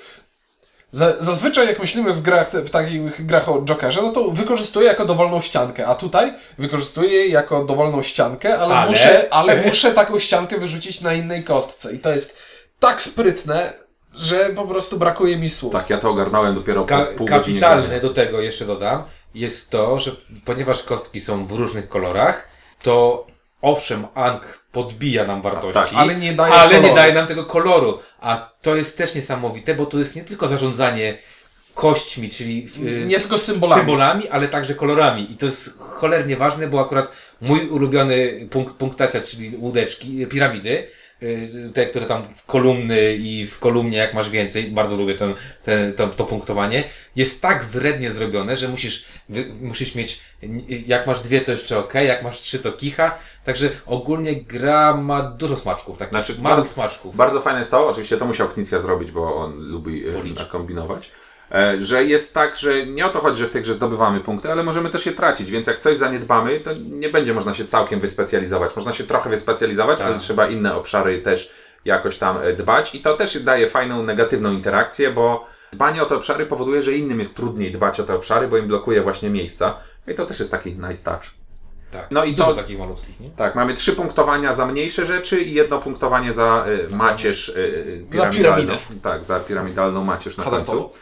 za, 0.92 1.14
zazwyczaj 1.20 1.68
jak 1.68 1.80
myślimy 1.80 2.14
w 2.14 2.22
grach, 2.22 2.52
w 2.52 2.70
takich 2.70 3.26
grach 3.26 3.50
o 3.50 3.62
jokerze, 3.62 4.02
no 4.02 4.12
to 4.12 4.32
wykorzystuję 4.32 4.88
jako 4.88 5.06
dowolną 5.06 5.42
ściankę, 5.42 5.88
a 5.88 5.96
tutaj 5.96 6.34
wykorzystuję 6.58 7.10
jej 7.10 7.32
jako 7.32 7.66
dowolną 7.66 8.04
ściankę, 8.04 8.60
ale, 8.60 8.76
Ale? 8.76 8.92
Muszę, 8.92 9.28
ale 9.34 9.62
muszę 9.62 9.92
taką 9.92 10.20
ściankę 10.20 10.58
wyrzucić 10.58 11.02
na 11.02 11.14
innej 11.14 11.44
kostce 11.44 11.94
i 11.94 12.00
to 12.00 12.10
jest 12.12 12.40
tak 12.80 13.02
sprytne, 13.02 13.74
że 14.14 14.36
po 14.56 14.68
prostu 14.68 15.00
brakuje 15.00 15.38
mi 15.38 15.50
słów. 15.50 15.74
Tak, 15.74 15.90
ja 15.90 15.98
to 15.98 16.10
ogarnąłem 16.10 16.56
dopiero 16.56 16.82
po 16.82 16.88
Ka- 16.88 17.06
pół 17.06 17.28
godziny. 17.28 17.60
kapitalne 17.60 17.88
grania. 17.88 18.02
do 18.02 18.10
tego 18.10 18.42
jeszcze 18.42 18.66
dodam, 18.66 19.04
jest 19.34 19.70
to, 19.70 20.00
że 20.00 20.12
ponieważ 20.46 20.84
kostki 20.84 21.22
są 21.22 21.48
w 21.48 21.52
różnych 21.52 21.90
kolorach, 21.90 22.48
to 22.84 23.28
owszem, 23.62 24.06
Ank 24.14 24.66
podbija 24.72 25.26
nam 25.26 25.42
wartości, 25.42 25.74
tak, 25.74 25.90
ale 26.02 26.16
nie 26.16 26.34
daje 26.34 26.54
ale 26.54 26.82
nie 26.82 26.96
daje 26.96 27.14
nam 27.14 27.28
tego 27.28 27.46
koloru. 27.46 28.00
A 28.20 28.50
to 28.62 28.76
jest 28.76 28.98
też 28.98 29.16
niesamowite, 29.16 29.76
bo 29.76 29.86
to 29.86 30.00
jest 30.00 30.16
nie 30.16 30.24
tylko 30.24 30.48
zarządzanie 30.48 31.18
kośćmi, 31.74 32.30
czyli 32.30 32.68
yy, 32.84 33.06
Nie 33.06 33.20
tylko 33.20 33.38
symbolami. 33.38 33.82
symbolami, 33.82 34.30
ale 34.30 34.48
także 34.48 34.76
kolorami. 34.76 35.32
I 35.32 35.38
to 35.38 35.46
jest 35.46 35.80
cholernie 35.80 36.38
ważne, 36.38 36.68
bo 36.68 36.82
akurat 36.82 37.12
mój 37.42 37.68
ulubiony 37.68 38.48
punkt, 38.52 38.74
punktacja, 38.76 39.22
czyli 39.22 39.52
łódeczki, 39.58 40.28
piramidy, 40.28 40.88
y, 41.24 41.72
te, 41.74 41.86
które 41.86 42.06
tam 42.06 42.24
w 42.36 42.46
kolumny 42.46 43.16
i 43.16 43.48
w 43.48 43.60
kolumnie, 43.60 43.98
jak 43.98 44.14
masz 44.14 44.30
więcej, 44.30 44.64
bardzo 44.64 44.96
lubię 44.96 45.16
ten, 45.16 45.34
ten, 45.64 45.94
to, 45.94 46.08
to 46.08 46.24
punktowanie, 46.26 46.84
jest 47.16 47.42
tak 47.42 47.66
wrednie 47.66 48.12
zrobione, 48.12 48.58
że 48.58 48.68
musisz, 48.68 49.06
wy, 49.30 49.46
musisz 49.62 49.96
mieć, 49.96 50.22
jak 50.88 51.08
masz 51.08 51.20
dwie 51.24 51.42
to 51.42 51.52
jeszcze 51.52 51.78
ok, 51.78 51.94
jak 51.94 52.24
masz 52.24 52.40
trzy 52.40 52.60
to 52.60 52.72
kicha, 52.72 53.18
także 53.46 53.70
ogólnie 53.86 54.42
gra 54.44 54.98
ma 54.98 55.22
dużo 55.24 55.58
smaczków, 55.58 55.98
tak, 55.98 56.10
Znaczy, 56.10 56.36
małych 56.42 56.58
bardzo- 56.58 56.74
smaczków. 56.74 57.16
Bardzo 57.16 57.42
fajne 57.42 57.60
jest 57.60 57.72
to, 57.72 57.88
oczywiście 57.88 58.18
to 58.18 58.26
musiał 58.26 58.48
Knicja 58.48 58.80
zrobić, 58.80 59.12
bo 59.12 59.36
on 59.36 59.60
lubi 59.60 60.10
e, 60.10 60.12
Policz. 60.12 60.46
kombinować, 60.46 61.12
e, 61.52 61.78
że 61.86 62.04
jest 62.06 62.34
tak, 62.34 62.56
że 62.56 62.86
nie 62.86 63.06
o 63.06 63.10
to 63.10 63.20
chodzi, 63.20 63.42
że 63.42 63.48
w 63.48 63.52
tej 63.52 63.62
grze 63.62 63.74
zdobywamy 63.74 64.20
punkty, 64.20 64.52
ale 64.52 64.64
możemy 64.64 64.90
też 64.90 65.06
je 65.06 65.12
tracić, 65.12 65.52
więc 65.52 65.68
jak 65.68 65.80
coś 65.80 65.98
zaniedbamy, 65.98 66.60
to 66.60 66.72
nie 66.90 67.10
będzie 67.10 67.34
można 67.34 67.54
się 67.54 67.66
całkiem 67.66 68.00
wyspecjalizować. 68.00 68.76
Można 68.76 68.94
się 68.94 69.04
trochę 69.04 69.30
wyspecjalizować, 69.30 70.02
ale 70.02 70.20
trzeba 70.20 70.48
inne 70.48 70.76
obszary 70.76 71.18
też 71.18 71.52
jakoś 71.86 72.18
tam 72.18 72.38
e, 72.38 72.54
dbać 72.54 72.96
i 72.96 73.00
to 73.00 73.14
też 73.18 73.40
daje 73.44 73.68
fajną, 73.68 74.04
negatywną 74.04 74.52
interakcję, 74.52 75.12
bo 75.12 75.46
dbanie 75.74 76.04
o 76.04 76.06
te 76.06 76.16
obszary 76.16 76.46
powoduje, 76.46 76.82
że 76.82 76.94
innym 76.94 77.20
jest 77.20 77.36
trudniej 77.36 77.72
dbać 77.72 78.00
o 78.00 78.04
te 78.04 78.16
obszary, 78.16 78.48
bo 78.48 78.58
im 78.58 78.68
blokuje 78.68 79.02
właśnie 79.02 79.30
miejsca 79.30 79.78
i 80.08 80.14
to 80.14 80.26
też 80.26 80.40
jest 80.40 80.52
taki 80.52 80.76
nice 80.76 81.04
touch. 81.12 81.45
Tak. 81.92 82.08
No 82.12 82.24
i 82.24 82.36
dużo 82.36 82.50
to- 82.50 82.56
takich 82.56 82.80
malutkich, 82.80 83.20
nie? 83.20 83.30
Tak, 83.30 83.56
mamy 83.56 83.74
trzy 83.74 83.94
punktowania 83.94 84.54
za 84.54 84.66
mniejsze 84.66 85.06
rzeczy 85.06 85.42
i 85.42 85.54
jedno 85.54 85.80
punktowanie 85.80 86.34
za 86.34 86.66
y, 86.92 86.96
macierz 86.96 87.50
y, 87.50 87.54
y, 88.12 88.18
Za 88.18 88.26
piramidalną. 88.26 88.58
piramidę. 88.66 88.78
Tak, 89.02 89.26
za 89.26 89.40
piramidalną 89.40 90.04
macierz 90.04 90.38
na 90.38 90.42
Kwadratowo. 90.44 90.82
końcu. 90.84 90.96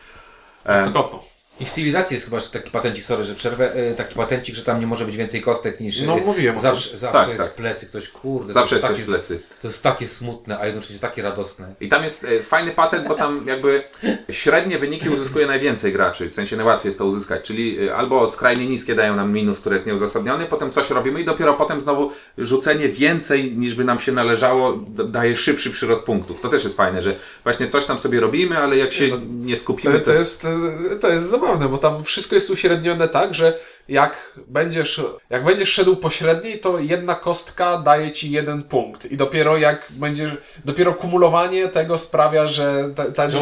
E, 0.65 0.83
Prostokątną. 0.83 1.19
I 1.59 1.65
w 1.65 1.71
cywilizacji 1.71 2.15
jest 2.15 2.29
chyba 2.29 2.41
taki 2.41 2.71
patencik, 2.71 3.05
sorry, 3.05 3.25
że 3.25 3.35
przerwę, 3.35 3.73
e, 3.73 3.93
taki 3.93 4.15
patencik, 4.15 4.55
że 4.55 4.63
tam 4.63 4.79
nie 4.79 4.87
może 4.87 5.05
być 5.05 5.17
więcej 5.17 5.41
kostek 5.41 5.79
niż... 5.79 6.01
No, 6.01 6.17
e, 6.17 6.21
mówiłem 6.21 6.57
o 6.57 6.59
Zawsze, 6.59 6.97
zawsze 6.97 7.19
Tak, 7.19 7.27
jest 7.27 7.39
tak. 7.39 7.51
w 7.51 7.53
plecy 7.53 7.85
ktoś, 7.85 8.09
kurde. 8.09 8.53
Zawsze 8.53 8.75
jest 8.75 8.87
takie, 8.87 9.03
plecy. 9.03 9.39
To 9.61 9.67
jest 9.67 9.83
takie 9.83 10.07
smutne, 10.07 10.59
a 10.59 10.65
jednocześnie 10.65 10.99
takie 10.99 11.21
radosne. 11.21 11.73
I 11.81 11.89
tam 11.89 12.03
jest 12.03 12.23
y, 12.23 12.43
fajny 12.43 12.71
patent, 12.71 13.07
bo 13.07 13.15
tam 13.15 13.41
jakby 13.47 13.83
średnie 14.31 14.77
wyniki 14.77 15.09
uzyskuje 15.09 15.47
najwięcej 15.47 15.93
graczy, 15.93 16.29
w 16.29 16.33
sensie 16.33 16.55
najłatwiej 16.55 16.89
jest 16.89 16.99
to 16.99 17.05
uzyskać, 17.05 17.41
czyli 17.41 17.89
albo 17.89 18.29
skrajnie 18.29 18.65
niskie 18.65 18.95
dają 18.95 19.15
nam 19.15 19.31
minus, 19.31 19.59
który 19.59 19.75
jest 19.75 19.85
nieuzasadniony, 19.85 20.45
potem 20.45 20.71
coś 20.71 20.89
robimy 20.89 21.21
i 21.21 21.25
dopiero 21.25 21.53
potem 21.53 21.81
znowu 21.81 22.11
rzucenie 22.37 22.89
więcej 22.89 23.57
niż 23.57 23.75
by 23.75 23.83
nam 23.83 23.99
się 23.99 24.11
należało 24.11 24.77
daje 24.87 25.37
szybszy 25.37 25.69
przyrost 25.69 26.03
punktów. 26.03 26.41
To 26.41 26.49
też 26.49 26.63
jest 26.63 26.77
fajne, 26.77 27.01
że 27.01 27.15
właśnie 27.43 27.67
coś 27.67 27.85
tam 27.85 27.99
sobie 27.99 28.19
robimy, 28.19 28.57
ale 28.57 28.77
jak 28.77 28.93
się 28.93 29.09
nie 29.29 29.57
skupimy, 29.57 29.99
To, 29.99 30.05
to, 30.05 30.13
jest, 30.13 30.45
e, 30.45 30.95
to 31.01 31.09
jest 31.09 31.29
zabawne, 31.43 31.69
bo 31.69 31.77
tam 31.77 32.03
wszystko 32.03 32.35
jest 32.35 32.49
uśrednione 32.49 33.07
tak, 33.07 33.35
że 33.35 33.59
jak 33.87 34.39
będziesz, 34.47 35.01
jak 35.29 35.43
będziesz 35.43 35.69
szedł 35.69 35.95
po 35.95 36.09
średniej, 36.09 36.59
to 36.59 36.79
jedna 36.79 37.15
kostka 37.15 37.77
daje 37.77 38.11
ci 38.11 38.31
jeden 38.31 38.63
punkt. 38.63 39.11
I 39.11 39.17
dopiero 39.17 39.57
jak 39.57 39.87
będziesz, 39.89 40.31
dopiero 40.65 40.93
kumulowanie 40.93 41.67
tego 41.67 41.97
sprawia, 41.97 42.47
że 42.47 42.89
ta, 42.95 43.11
ta, 43.11 43.31
Że 43.31 43.39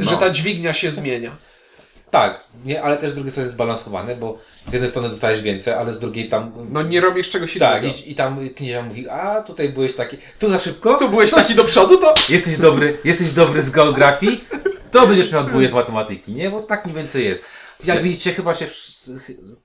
że 0.00 0.14
No. 0.14 0.16
ta 0.16 0.30
dźwignia 0.30 0.72
się 0.72 0.90
zmienia. 0.90 1.30
Tak, 2.10 2.44
nie, 2.64 2.82
ale 2.82 2.96
też 2.96 3.10
z 3.10 3.14
drugiej 3.14 3.30
strony 3.30 3.46
jest 3.46 3.54
zbalansowane, 3.54 4.16
bo 4.16 4.38
z 4.68 4.72
jednej 4.72 4.90
strony 4.90 5.08
dostajesz 5.08 5.42
więcej, 5.42 5.74
ale 5.74 5.94
z 5.94 6.00
drugiej 6.00 6.28
tam... 6.28 6.52
No 6.70 6.82
nie 6.82 7.00
robisz 7.00 7.30
czegoś 7.30 7.58
tak, 7.58 7.82
innego. 7.82 7.98
i, 8.06 8.10
i 8.10 8.14
tam 8.14 8.48
kniezia 8.56 8.82
mówi, 8.82 9.08
a 9.08 9.42
tutaj 9.42 9.68
byłeś 9.68 9.94
taki, 9.94 10.16
tu 10.38 10.50
za 10.50 10.60
szybko, 10.60 10.94
Tu 10.94 11.08
byłeś 11.08 11.30
taki 11.30 11.54
do 11.54 11.64
przodu, 11.64 11.96
to 11.98 12.14
jesteś 12.28 12.58
dobry, 12.58 12.98
jesteś 13.04 13.30
dobry 13.30 13.62
z 13.62 13.70
geografii, 13.70 14.44
to 14.90 15.06
będziesz 15.06 15.32
miał 15.32 15.44
dwóje 15.44 15.68
z 15.68 15.72
matematyki, 15.72 16.32
nie? 16.32 16.50
Bo 16.50 16.62
tak 16.62 16.84
mniej 16.84 16.96
więcej 16.96 17.24
jest. 17.24 17.44
Jak 17.84 18.02
widzicie, 18.02 18.32
chyba 18.32 18.54
się, 18.54 18.66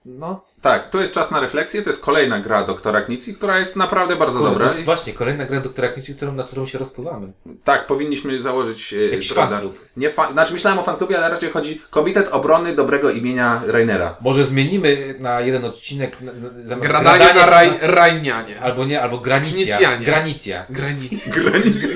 no, 0.05 0.45
Tak, 0.61 0.89
to 0.89 1.01
jest 1.01 1.13
czas 1.13 1.31
na 1.31 1.39
refleksję, 1.39 1.81
to 1.81 1.89
jest 1.89 2.01
kolejna 2.01 2.39
gra 2.39 2.63
doktora 2.63 3.01
Knicji, 3.01 3.33
która 3.33 3.59
jest 3.59 3.75
naprawdę 3.75 4.15
bardzo 4.15 4.39
Kurde, 4.39 4.53
dobra. 4.53 4.67
to 4.67 4.73
jest 4.73 4.85
właśnie 4.85 5.13
kolejna 5.13 5.45
gra 5.45 5.59
doktora 5.61 5.87
Knicy, 5.89 6.15
którą, 6.15 6.33
na 6.33 6.43
którą 6.43 6.65
się 6.65 6.77
rozpływamy. 6.77 7.33
Tak, 7.63 7.87
powinniśmy 7.87 8.41
założyć. 8.41 8.93
e, 8.93 8.97
Jakiś 8.97 9.33
prawda. 9.33 9.61
Nie 9.97 10.09
fa- 10.09 10.31
znaczy 10.31 10.53
myślałem 10.53 10.79
o 10.79 10.83
fanklubie, 10.83 11.17
ale 11.17 11.29
raczej 11.29 11.49
chodzi 11.49 11.81
Komitet 11.89 12.27
Obrony 12.31 12.75
Dobrego 12.75 13.09
Imienia 13.11 13.61
Rainera. 13.67 14.15
Może 14.21 14.45
zmienimy 14.45 15.15
na 15.19 15.41
jeden 15.41 15.65
odcinek 15.65 16.17
zamiast 16.63 16.87
gradanie 16.87 17.33
na 17.33 17.45
raj, 17.45 17.69
rajnianie. 17.81 18.61
Albo 18.61 18.85
nie, 18.85 19.01
albo 19.01 19.17
granicja. 19.17 19.53
Knicjanie. 19.55 20.05
Granicja. 20.05 20.65
Granicja. 20.69 21.33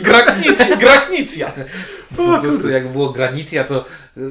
Graknicja. 0.01 0.75
Graknicja. 0.77 1.51
Po 2.17 2.41
prostu 2.41 2.69
jak 2.69 2.87
było 2.87 3.09
granicja, 3.09 3.63
to 3.63 3.85
y, 4.17 4.21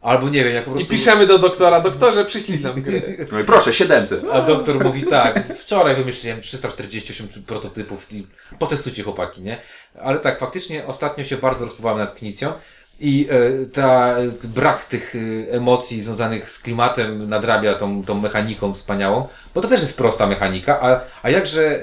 albo 0.00 0.28
nie 0.28 0.44
wiem, 0.44 0.54
jak 0.54 0.64
po 0.64 0.70
I 0.70 0.74
prostu... 0.74 0.90
piszemy 0.90 1.26
do 1.26 1.38
doktora, 1.38 1.80
doktorze, 1.80 2.24
przyślij 2.24 2.60
nam 2.60 2.82
grę. 2.82 3.00
No 3.32 3.40
i 3.40 3.44
proszę, 3.44 3.72
700. 3.72 4.24
A 4.32 4.40
doktor 4.42 4.84
mówi 4.84 5.06
tak, 5.06 5.46
wczoraj 5.56 5.96
wymyśliłem 5.96 6.40
348 6.40 7.28
prototypów 7.46 8.12
i 8.12 8.26
potestujcie 8.58 9.02
chłopaki, 9.02 9.42
nie? 9.42 9.58
Ale 10.00 10.18
tak, 10.18 10.38
faktycznie 10.38 10.86
ostatnio 10.86 11.24
się 11.24 11.36
bardzo 11.36 11.64
rozpływałem 11.64 11.98
nad 11.98 12.14
Knicją 12.14 12.52
i 13.00 13.28
e, 13.30 13.66
ta 13.66 14.16
brak 14.44 14.84
tych 14.84 15.14
e, 15.14 15.52
emocji 15.52 16.02
związanych 16.02 16.50
z 16.50 16.58
klimatem 16.58 17.28
nadrabia 17.28 17.74
tą, 17.74 18.04
tą 18.04 18.20
mechaniką 18.20 18.74
wspaniałą, 18.74 19.28
bo 19.54 19.60
to 19.60 19.68
też 19.68 19.80
jest 19.80 19.96
prosta 19.96 20.26
mechanika, 20.26 20.80
a, 20.80 21.00
a 21.22 21.30
jakże 21.30 21.82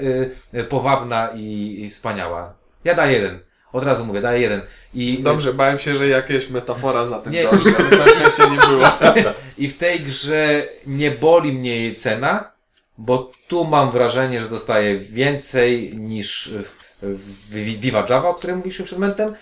e, 0.52 0.64
powabna 0.64 1.28
i, 1.34 1.76
i 1.84 1.90
wspaniała. 1.90 2.54
Ja 2.84 2.94
daję 2.94 3.12
jeden. 3.12 3.38
Od 3.74 3.84
razu 3.84 4.06
mówię, 4.06 4.20
daję 4.20 4.40
jeden. 4.40 4.60
I, 4.94 5.20
Dobrze, 5.22 5.54
bałem 5.54 5.78
się, 5.78 5.96
że 5.96 6.08
jakaś 6.08 6.50
metafora 6.50 7.06
za 7.06 7.18
tym 7.18 7.32
Nie. 7.32 7.42
dąży, 7.44 7.74
ale 7.78 7.90
całe 7.90 8.10
szczęście 8.10 8.50
nie 8.50 8.58
było. 8.58 8.88
I 9.58 9.68
w 9.68 9.78
tej 9.78 10.00
grze 10.00 10.62
nie 10.86 11.10
boli 11.10 11.52
mnie 11.52 11.76
jej 11.76 11.94
cena, 11.94 12.52
bo 12.98 13.30
tu 13.48 13.64
mam 13.64 13.90
wrażenie, 13.90 14.40
że 14.40 14.48
dostaję 14.48 14.98
więcej 14.98 15.96
niż 15.96 16.50
w, 16.64 16.84
w 17.02 17.54
Viva 17.80 18.06
Java, 18.10 18.28
o 18.28 18.34
którym 18.34 18.56
mówiliśmy 18.56 18.84
przed 18.84 18.98
momentem. 18.98 19.34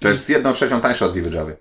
To 0.00 0.08
jest 0.08 0.24
z 0.24 0.28
jedną 0.28 0.52
trzecią 0.52 0.80
tańsze 0.80 1.06
od 1.06 1.14
Vivy 1.14 1.36
Javy. 1.36 1.56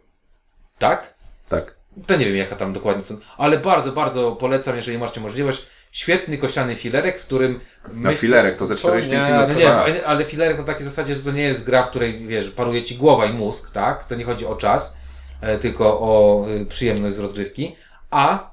Tak? 0.79 1.13
Tak. 1.49 1.75
To 2.07 2.15
nie 2.15 2.25
wiem 2.25 2.35
jaka 2.35 2.55
tam 2.55 2.73
dokładnie 2.73 3.03
cena, 3.03 3.19
ale 3.37 3.57
bardzo, 3.57 3.91
bardzo 3.91 4.31
polecam, 4.31 4.75
jeżeli 4.75 4.97
macie 4.97 5.21
możliwość. 5.21 5.67
Świetny 5.95 6.37
kościany 6.37 6.75
filerek, 6.75 7.21
w 7.21 7.25
którym 7.25 7.59
myśl- 7.93 8.17
filerek 8.17 8.57
to 8.57 8.67
ze 8.67 8.75
45 8.75 9.11
nie, 9.23 9.33
minut 9.33 9.47
No 9.47 9.53
nie, 9.53 9.61
trwa. 9.61 9.85
ale- 10.05 10.25
filerek 10.25 10.57
na 10.57 10.63
takiej 10.63 10.83
zasadzie, 10.85 11.15
że 11.15 11.21
to 11.21 11.31
nie 11.31 11.43
jest 11.43 11.63
gra, 11.65 11.83
w 11.83 11.89
której, 11.89 12.27
wiesz, 12.27 12.51
paruje 12.51 12.83
ci 12.83 12.95
głowa 12.95 13.25
i 13.25 13.33
mózg, 13.33 13.71
tak? 13.71 14.07
To 14.07 14.15
nie 14.15 14.23
chodzi 14.23 14.45
o 14.45 14.55
czas, 14.55 14.97
e, 15.41 15.57
tylko 15.57 15.99
o 15.99 16.45
y, 16.49 16.65
przyjemność 16.65 17.15
z 17.15 17.19
rozgrywki. 17.19 17.75
A, 18.11 18.51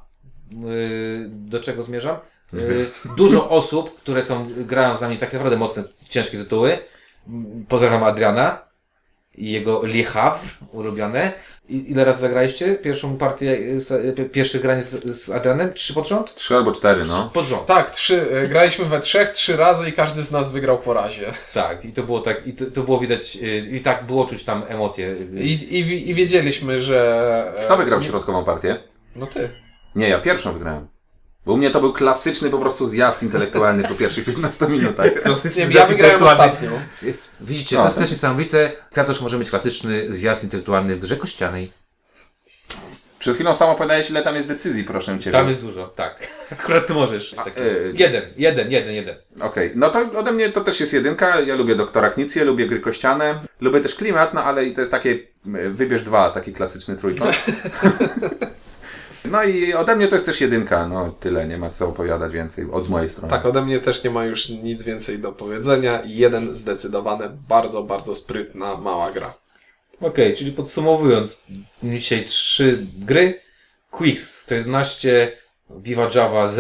y, 0.52 1.26
do 1.28 1.60
czego 1.60 1.82
zmierzam? 1.82 2.16
Y, 2.54 2.86
dużo 3.16 3.50
osób, 3.50 4.00
które 4.00 4.22
są, 4.24 4.48
grają 4.56 4.96
z 4.96 5.00
nami 5.00 5.18
tak 5.18 5.32
naprawdę 5.32 5.56
mocne, 5.56 5.84
ciężkie 6.08 6.38
tytuły. 6.38 6.78
Pozdrawiam 7.68 8.04
Adriana 8.04 8.58
i 9.34 9.50
jego 9.52 9.82
Havre 10.06 10.48
ulubione. 10.72 11.32
Ile 11.76 12.04
razy 12.04 12.20
zagraliście 12.20 12.74
pierwszą 12.74 13.16
partię, 13.18 13.80
z, 13.80 13.90
y, 14.18 14.24
pierwsze 14.32 14.58
granie 14.58 14.82
z, 14.82 15.16
z 15.22 15.30
Adrianem? 15.30 15.72
Trzy 15.74 15.94
pod 15.94 16.08
rząd? 16.08 16.34
Trzy 16.34 16.56
albo 16.56 16.72
cztery, 16.72 17.04
no. 17.08 17.30
Pod 17.34 17.46
rząd. 17.46 17.66
Tak, 17.66 17.90
trzy, 17.90 18.26
e, 18.32 18.48
graliśmy 18.48 18.84
we 18.84 19.00
trzech, 19.00 19.30
trzy 19.30 19.56
razy 19.56 19.88
i 19.88 19.92
każdy 19.92 20.22
z 20.22 20.30
nas 20.30 20.52
wygrał 20.52 20.78
po 20.78 20.94
razie. 20.94 21.32
Tak, 21.54 21.84
i 21.84 21.92
to 21.92 22.02
było 22.02 22.20
tak, 22.20 22.46
i 22.46 22.52
to, 22.52 22.64
to 22.74 22.82
było 22.82 22.98
widać, 23.00 23.38
i 23.72 23.80
tak 23.80 24.04
było 24.04 24.26
czuć 24.26 24.44
tam 24.44 24.62
emocje. 24.68 25.16
I, 25.32 25.52
i, 25.52 26.10
i 26.10 26.14
wiedzieliśmy, 26.14 26.80
że... 26.80 27.52
e, 27.58 27.64
Kto 27.64 27.76
wygrał 27.76 28.02
środkową 28.02 28.44
partię? 28.44 28.76
No 29.16 29.26
ty. 29.26 29.48
Nie, 29.94 30.08
ja 30.08 30.20
pierwszą 30.20 30.52
wygrałem. 30.52 30.86
Bo 31.46 31.52
u 31.52 31.56
mnie 31.56 31.70
to 31.70 31.80
był 31.80 31.92
klasyczny 31.92 32.50
po 32.50 32.58
prostu 32.58 32.86
zjazd 32.86 33.22
intelektualny 33.22 33.82
po 33.82 33.94
pierwszych 33.94 34.24
15 34.24 34.68
minutach. 34.68 35.10
Nie, 35.56 35.64
ja 35.64 35.86
wygrałem 35.86 36.22
ostatnią. 36.22 36.70
Widzicie, 37.40 37.76
No, 37.76 37.82
to 37.82 37.86
jest 37.86 37.96
tak. 37.96 38.04
też 38.04 38.12
niesamowite. 38.12 38.72
Kratosz 38.92 39.20
może 39.20 39.38
mieć 39.38 39.50
klasyczny 39.50 40.12
zjazd 40.12 40.44
intelektualny 40.44 40.96
w 40.96 40.98
grze 40.98 41.16
kościanej. 41.16 41.72
Przed 43.18 43.34
chwilą 43.34 43.54
sam 43.54 43.70
opowiadałeś, 43.70 44.10
ile 44.10 44.22
tam 44.22 44.36
jest 44.36 44.48
decyzji, 44.48 44.84
proszę 44.84 45.18
Ciebie. 45.18 45.38
Tam 45.38 45.48
jest 45.48 45.62
dużo, 45.62 45.86
tak. 45.86 46.28
Akurat 46.60 46.86
tu 46.86 46.94
możesz. 46.94 47.30
Tak 47.30 47.58
e, 47.58 47.60
jeden, 47.94 48.22
jeden, 48.36 48.70
jeden, 48.72 48.92
jeden. 48.92 49.16
Okej, 49.40 49.72
no 49.74 49.90
to 49.90 50.18
ode 50.18 50.32
mnie 50.32 50.48
to 50.48 50.60
też 50.60 50.80
jest 50.80 50.92
jedynka. 50.92 51.40
Ja 51.40 51.54
lubię 51.54 51.76
Doktora 51.76 52.10
Knicję, 52.10 52.44
lubię 52.44 52.66
gry 52.66 52.80
kościane, 52.80 53.34
lubię 53.60 53.80
też 53.80 53.94
klimat, 53.94 54.34
no 54.34 54.44
ale 54.44 54.64
i 54.64 54.72
to 54.72 54.80
jest 54.80 54.92
takie 54.92 55.18
e, 55.54 55.70
wybierz 55.70 56.02
dwa, 56.02 56.30
taki 56.30 56.52
klasyczny 56.52 56.96
trójkąt. 56.96 57.36
No 59.24 59.42
i 59.42 59.74
ode 59.74 59.96
mnie 59.96 60.08
to 60.08 60.14
jest 60.14 60.26
też 60.26 60.40
jedynka, 60.40 60.88
no 60.88 61.10
tyle, 61.20 61.46
nie 61.46 61.58
ma 61.58 61.70
co 61.70 61.88
opowiadać 61.88 62.32
więcej 62.32 62.70
od 62.72 62.84
z 62.84 62.88
mojej 62.88 63.08
strony. 63.08 63.30
Tak, 63.30 63.46
ode 63.46 63.62
mnie 63.64 63.80
też 63.80 64.04
nie 64.04 64.10
ma 64.10 64.24
już 64.24 64.48
nic 64.48 64.82
więcej 64.82 65.18
do 65.18 65.32
powiedzenia. 65.32 66.00
I 66.00 66.16
jeden 66.16 66.54
zdecydowany, 66.54 67.30
bardzo, 67.48 67.82
bardzo 67.82 68.14
sprytna, 68.14 68.76
mała 68.76 69.12
gra. 69.12 69.34
Okej, 70.00 70.36
czyli 70.36 70.52
podsumowując, 70.52 71.42
dzisiaj 71.82 72.24
trzy 72.24 72.78
gry. 72.98 73.40
Quicks 73.90 74.42
111, 74.42 75.32
Viva 75.70 76.10
Java 76.14 76.50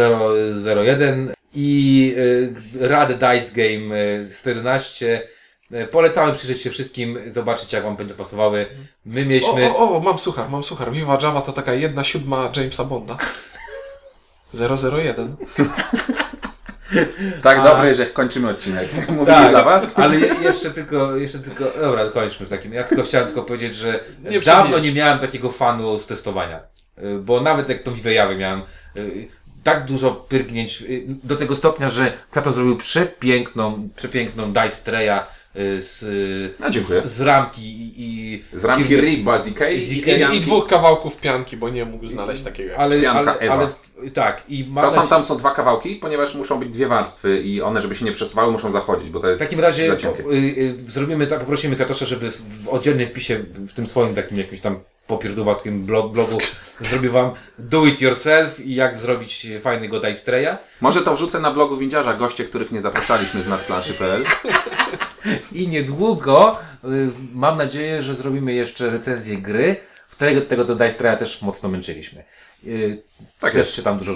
001 0.74 1.32
i 1.54 2.14
y, 2.16 2.88
Rad 2.88 3.12
Dice 3.12 3.54
Game 3.54 3.96
y, 3.96 4.28
111. 4.32 5.28
Y, 5.72 5.86
Polecamy 5.86 6.32
przyjrzeć 6.32 6.62
się 6.62 6.70
wszystkim, 6.70 7.18
zobaczyć 7.26 7.72
jak 7.72 7.84
Wam 7.84 7.96
będzie 7.96 8.14
pasowały. 8.14 8.66
My 9.04 9.22
O, 9.22 9.24
mieliśmy... 9.24 9.76
o, 9.76 9.96
o, 9.96 10.00
mam 10.00 10.18
suchar, 10.18 10.50
mam 10.50 10.64
suchar. 10.64 10.92
Viva 10.92 11.18
Java 11.22 11.40
to 11.40 11.52
taka 11.52 11.72
jedna 11.74 12.04
siódma 12.04 12.52
Jamesa 12.56 12.84
Bonda. 12.84 13.16
001. 14.54 15.36
Tak 17.42 17.62
dobry, 17.62 17.94
że 17.94 18.06
kończymy 18.06 18.48
odcinek. 18.50 18.88
Mówimy 19.08 19.26
Tak, 19.26 19.50
dla 19.50 19.64
was. 19.64 19.98
Ale 19.98 20.20
je, 20.20 20.34
jeszcze 20.42 20.70
tylko, 20.70 21.16
jeszcze 21.16 21.38
tylko, 21.38 21.64
dobra, 21.80 22.10
kończmy 22.10 22.46
w 22.46 22.50
takim. 22.50 22.72
Ja 22.72 22.84
tylko 22.84 23.04
chciałem 23.04 23.26
tylko 23.26 23.42
powiedzieć, 23.42 23.76
że 23.76 24.00
Nie 24.30 24.40
dawno 24.40 24.78
nie 24.78 24.92
miałem 24.92 25.18
takiego 25.18 25.50
fanu 25.52 26.00
z 26.00 26.06
testowania. 26.06 26.60
Y, 26.98 27.18
Bo 27.18 27.40
nawet 27.40 27.68
jak 27.68 27.82
tą 27.82 27.94
Wiwejawę 27.94 28.36
miałem, 28.36 28.62
y, 28.96 29.28
tak 29.64 29.84
dużo 29.84 30.10
pyrgnięć, 30.10 30.84
do 31.06 31.36
tego 31.36 31.56
stopnia, 31.56 31.88
że 31.88 32.12
Kratos 32.30 32.54
zrobił 32.54 32.76
przepiękną, 32.76 33.88
przepiękną 33.96 34.52
Dice 34.52 34.84
Treya 34.84 35.20
z, 35.54 36.04
No, 36.60 36.66
z, 36.72 37.04
z 37.12 37.20
ramki 37.20 37.62
i, 37.62 37.92
i 37.96 38.44
Z 38.58 38.64
ramki 38.64 38.84
firmy- 38.88 39.24
Bazikej 39.24 39.78
I- 39.78 39.92
i, 39.92 40.36
i- 40.36 40.40
dwóch 40.40 40.66
kawałków 40.66 41.16
pianki, 41.20 41.56
bo 41.56 41.68
nie 41.68 41.84
mógł 41.84 42.06
znaleźć 42.06 42.42
takiego. 42.42 42.76
ale, 42.76 43.00
Pianka 43.00 43.36
ale, 43.40 43.50
ale 43.52 43.66
w- 43.66 44.12
tak, 44.14 44.42
i 44.48 44.64
To 44.80 44.90
są, 44.90 45.08
tam 45.08 45.24
są 45.24 45.36
dwa 45.36 45.50
kawałki, 45.50 45.96
ponieważ 45.96 46.34
muszą 46.34 46.58
być 46.58 46.68
dwie 46.70 46.86
warstwy 46.88 47.40
i 47.40 47.62
one, 47.62 47.80
żeby 47.80 47.94
się 47.94 48.04
nie 48.04 48.12
przesuwały, 48.12 48.52
muszą 48.52 48.70
zachodzić, 48.70 49.10
bo 49.10 49.20
to 49.20 49.26
W 49.26 49.30
jest 49.30 49.42
takim 49.42 49.60
razie 49.60 49.92
po, 49.96 50.32
y, 50.32 50.36
y, 50.36 50.74
zrobimy 50.88 51.26
tak, 51.26 51.40
poprosimy 51.40 51.76
Katosza, 51.76 52.06
żeby 52.06 52.30
w 52.64 52.68
oddzielnym 52.68 53.08
wpisie, 53.08 53.38
w 53.68 53.74
tym 53.74 53.86
swoim 53.88 54.14
takim 54.14 54.38
jakimś 54.38 54.60
tam 54.60 54.78
popierdowatym 55.06 55.84
blog, 55.84 56.12
blogu 56.12 56.38
zrobił 56.80 57.12
wam 57.12 57.30
do 57.58 57.86
it 57.86 58.00
yourself 58.00 58.60
i 58.60 58.74
jak 58.74 58.98
zrobić 58.98 59.46
fajnego 59.62 60.00
Dice 60.00 60.24
Treya. 60.24 60.56
Może 60.80 61.02
to 61.02 61.14
wrzucę 61.14 61.40
na 61.40 61.50
blogu 61.50 61.76
Windziarza, 61.76 62.14
goście, 62.14 62.44
których 62.44 62.72
nie 62.72 62.80
zapraszaliśmy 62.80 63.42
z 63.42 63.48
nadplanszy.pl. 63.48 64.24
I 65.52 65.68
niedługo 65.68 66.58
y, 66.84 67.10
mam 67.34 67.58
nadzieję, 67.58 68.02
że 68.02 68.14
zrobimy 68.14 68.52
jeszcze 68.52 68.90
recenzję 68.90 69.36
gry, 69.38 69.76
w 70.08 70.16
której 70.16 70.34
do 70.34 70.40
tego 70.40 70.64
do 70.64 70.74
Dice 70.74 70.98
Traya 70.98 71.16
też 71.16 71.42
mocno 71.42 71.68
męczyliśmy. 71.68 72.24
Y, 72.66 73.02
Tak 73.40 73.52
też 73.52 73.58
jest. 73.66 73.74
się 73.76 73.82
tam 73.82 73.98
dużo 73.98 74.12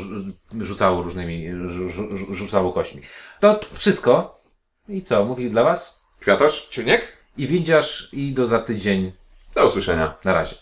rzucało 0.61 1.03
różnymi, 1.03 1.49
rzu- 1.67 1.89
rzu- 1.89 2.35
rzucało 2.35 2.73
kośćmi. 2.73 3.03
To 3.41 3.61
wszystko. 3.73 4.41
I 4.89 5.03
co? 5.03 5.25
Mówili 5.25 5.51
dla 5.51 5.65
Was? 5.65 5.99
Kwiatosz, 6.21 6.67
Ciuniek? 6.71 7.13
I 7.39 7.47
windziarz 7.47 8.09
i 8.13 8.33
do 8.33 8.47
za 8.47 8.59
tydzień. 8.59 9.13
do 9.55 9.67
usłyszenia. 9.67 10.17
Na 10.25 10.33
razie. 10.33 10.55